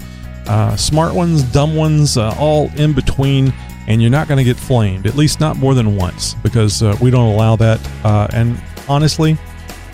smart 0.75 1.13
ones, 1.13 1.43
dumb 1.43 1.75
ones, 1.75 2.17
all 2.17 2.69
in 2.75 2.93
between, 2.93 3.53
and 3.87 4.01
you're 4.01 4.11
not 4.11 4.27
going 4.27 4.39
to 4.39 4.43
get 4.43 4.57
flamed, 4.57 5.05
at 5.05 5.15
least 5.15 5.39
not 5.39 5.55
more 5.57 5.73
than 5.73 5.95
once, 5.95 6.33
because 6.35 6.81
we 6.99 7.09
don't 7.09 7.33
allow 7.33 7.55
that. 7.55 7.79
and 8.33 8.59
honestly, 8.89 9.37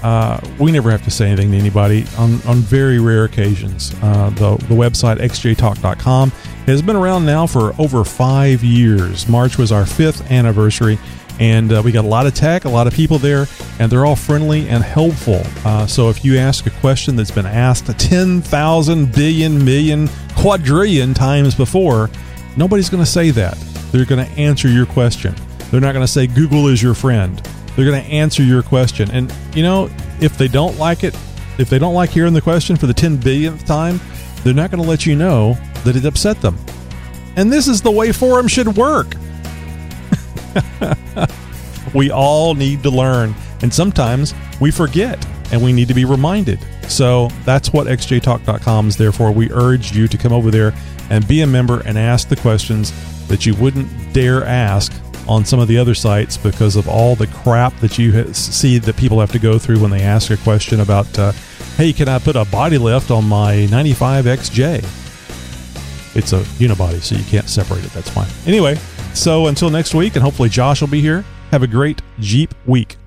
uh, 0.03 0.39
we 0.59 0.71
never 0.71 0.89
have 0.91 1.03
to 1.03 1.11
say 1.11 1.27
anything 1.27 1.51
to 1.51 1.57
anybody 1.57 2.05
on, 2.17 2.33
on 2.43 2.57
very 2.57 2.99
rare 2.99 3.25
occasions. 3.25 3.93
Uh, 4.01 4.29
the, 4.31 4.57
the 4.67 4.75
website 4.75 5.17
xjtalk.com 5.17 6.31
has 6.65 6.81
been 6.81 6.95
around 6.95 7.25
now 7.25 7.45
for 7.45 7.73
over 7.79 8.03
five 8.03 8.63
years. 8.63 9.27
March 9.27 9.57
was 9.57 9.71
our 9.71 9.85
fifth 9.85 10.31
anniversary, 10.31 10.97
and 11.39 11.71
uh, 11.71 11.81
we 11.83 11.91
got 11.91 12.05
a 12.05 12.07
lot 12.07 12.25
of 12.25 12.33
tech, 12.33 12.65
a 12.65 12.69
lot 12.69 12.87
of 12.87 12.93
people 12.93 13.17
there, 13.17 13.45
and 13.79 13.91
they're 13.91 14.05
all 14.05 14.15
friendly 14.15 14.67
and 14.69 14.83
helpful. 14.83 15.41
Uh, 15.65 15.85
so 15.85 16.09
if 16.09 16.23
you 16.25 16.37
ask 16.37 16.65
a 16.65 16.71
question 16.71 17.15
that's 17.15 17.31
been 17.31 17.45
asked 17.45 17.87
10,000 17.87 19.13
billion 19.13 19.63
million 19.63 20.09
quadrillion 20.35 21.13
times 21.13 21.55
before, 21.55 22.09
nobody's 22.57 22.89
going 22.89 23.03
to 23.03 23.09
say 23.09 23.31
that. 23.31 23.55
They're 23.91 24.05
going 24.05 24.25
to 24.25 24.31
answer 24.33 24.67
your 24.67 24.85
question. 24.85 25.35
They're 25.69 25.81
not 25.81 25.93
going 25.93 26.05
to 26.05 26.11
say 26.11 26.27
Google 26.27 26.67
is 26.67 26.81
your 26.81 26.93
friend. 26.93 27.41
They're 27.75 27.85
going 27.85 28.03
to 28.03 28.09
answer 28.09 28.43
your 28.43 28.63
question. 28.63 29.09
And, 29.11 29.33
you 29.55 29.63
know, 29.63 29.89
if 30.19 30.37
they 30.37 30.47
don't 30.47 30.77
like 30.77 31.03
it, 31.03 31.15
if 31.57 31.69
they 31.69 31.79
don't 31.79 31.93
like 31.93 32.09
hearing 32.09 32.33
the 32.33 32.41
question 32.41 32.75
for 32.75 32.87
the 32.87 32.93
10 32.93 33.17
billionth 33.17 33.65
time, 33.65 33.99
they're 34.43 34.53
not 34.53 34.71
going 34.71 34.81
to 34.81 34.89
let 34.89 35.05
you 35.05 35.15
know 35.15 35.57
that 35.83 35.95
it 35.95 36.05
upset 36.05 36.41
them. 36.41 36.57
And 37.35 37.51
this 37.51 37.67
is 37.67 37.81
the 37.81 37.91
way 37.91 38.11
forum 38.11 38.47
should 38.47 38.75
work. 38.75 39.13
we 41.93 42.11
all 42.11 42.55
need 42.55 42.83
to 42.83 42.89
learn. 42.89 43.33
And 43.61 43.73
sometimes 43.73 44.33
we 44.59 44.71
forget 44.71 45.25
and 45.51 45.61
we 45.61 45.73
need 45.73 45.87
to 45.87 45.93
be 45.93 46.05
reminded. 46.05 46.59
So 46.87 47.27
that's 47.45 47.71
what 47.71 47.87
xjtalk.com 47.87 48.87
is 48.87 48.97
there 48.97 49.11
for. 49.11 49.31
We 49.31 49.51
urge 49.51 49.95
you 49.95 50.07
to 50.07 50.17
come 50.17 50.33
over 50.33 50.51
there 50.51 50.73
and 51.09 51.27
be 51.27 51.41
a 51.41 51.47
member 51.47 51.81
and 51.81 51.97
ask 51.97 52.29
the 52.29 52.35
questions 52.35 52.91
that 53.27 53.45
you 53.45 53.55
wouldn't 53.55 54.13
dare 54.13 54.43
ask 54.43 54.93
on 55.31 55.45
some 55.45 55.59
of 55.61 55.69
the 55.69 55.77
other 55.77 55.95
sites 55.95 56.35
because 56.35 56.75
of 56.75 56.89
all 56.89 57.15
the 57.15 57.27
crap 57.27 57.73
that 57.79 57.97
you 57.97 58.33
see 58.33 58.77
that 58.77 58.97
people 58.97 59.21
have 59.21 59.31
to 59.31 59.39
go 59.39 59.57
through 59.57 59.79
when 59.79 59.89
they 59.89 60.01
ask 60.01 60.29
a 60.29 60.37
question 60.37 60.81
about, 60.81 61.17
uh, 61.17 61.31
hey, 61.77 61.93
can 61.93 62.09
I 62.09 62.19
put 62.19 62.35
a 62.35 62.43
body 62.45 62.77
lift 62.77 63.11
on 63.11 63.25
my 63.25 63.67
95XJ? 63.69 64.83
It's 66.13 66.33
a 66.33 66.41
unibody, 66.59 67.01
so 67.01 67.15
you 67.15 67.23
can't 67.23 67.47
separate 67.47 67.85
it. 67.85 67.91
That's 67.91 68.09
fine. 68.09 68.27
Anyway, 68.45 68.77
so 69.13 69.47
until 69.47 69.69
next 69.69 69.93
week, 69.93 70.15
and 70.15 70.23
hopefully 70.23 70.49
Josh 70.49 70.81
will 70.81 70.89
be 70.89 70.99
here, 70.99 71.23
have 71.51 71.63
a 71.63 71.67
great 71.67 72.01
Jeep 72.19 72.53
week. 72.65 72.97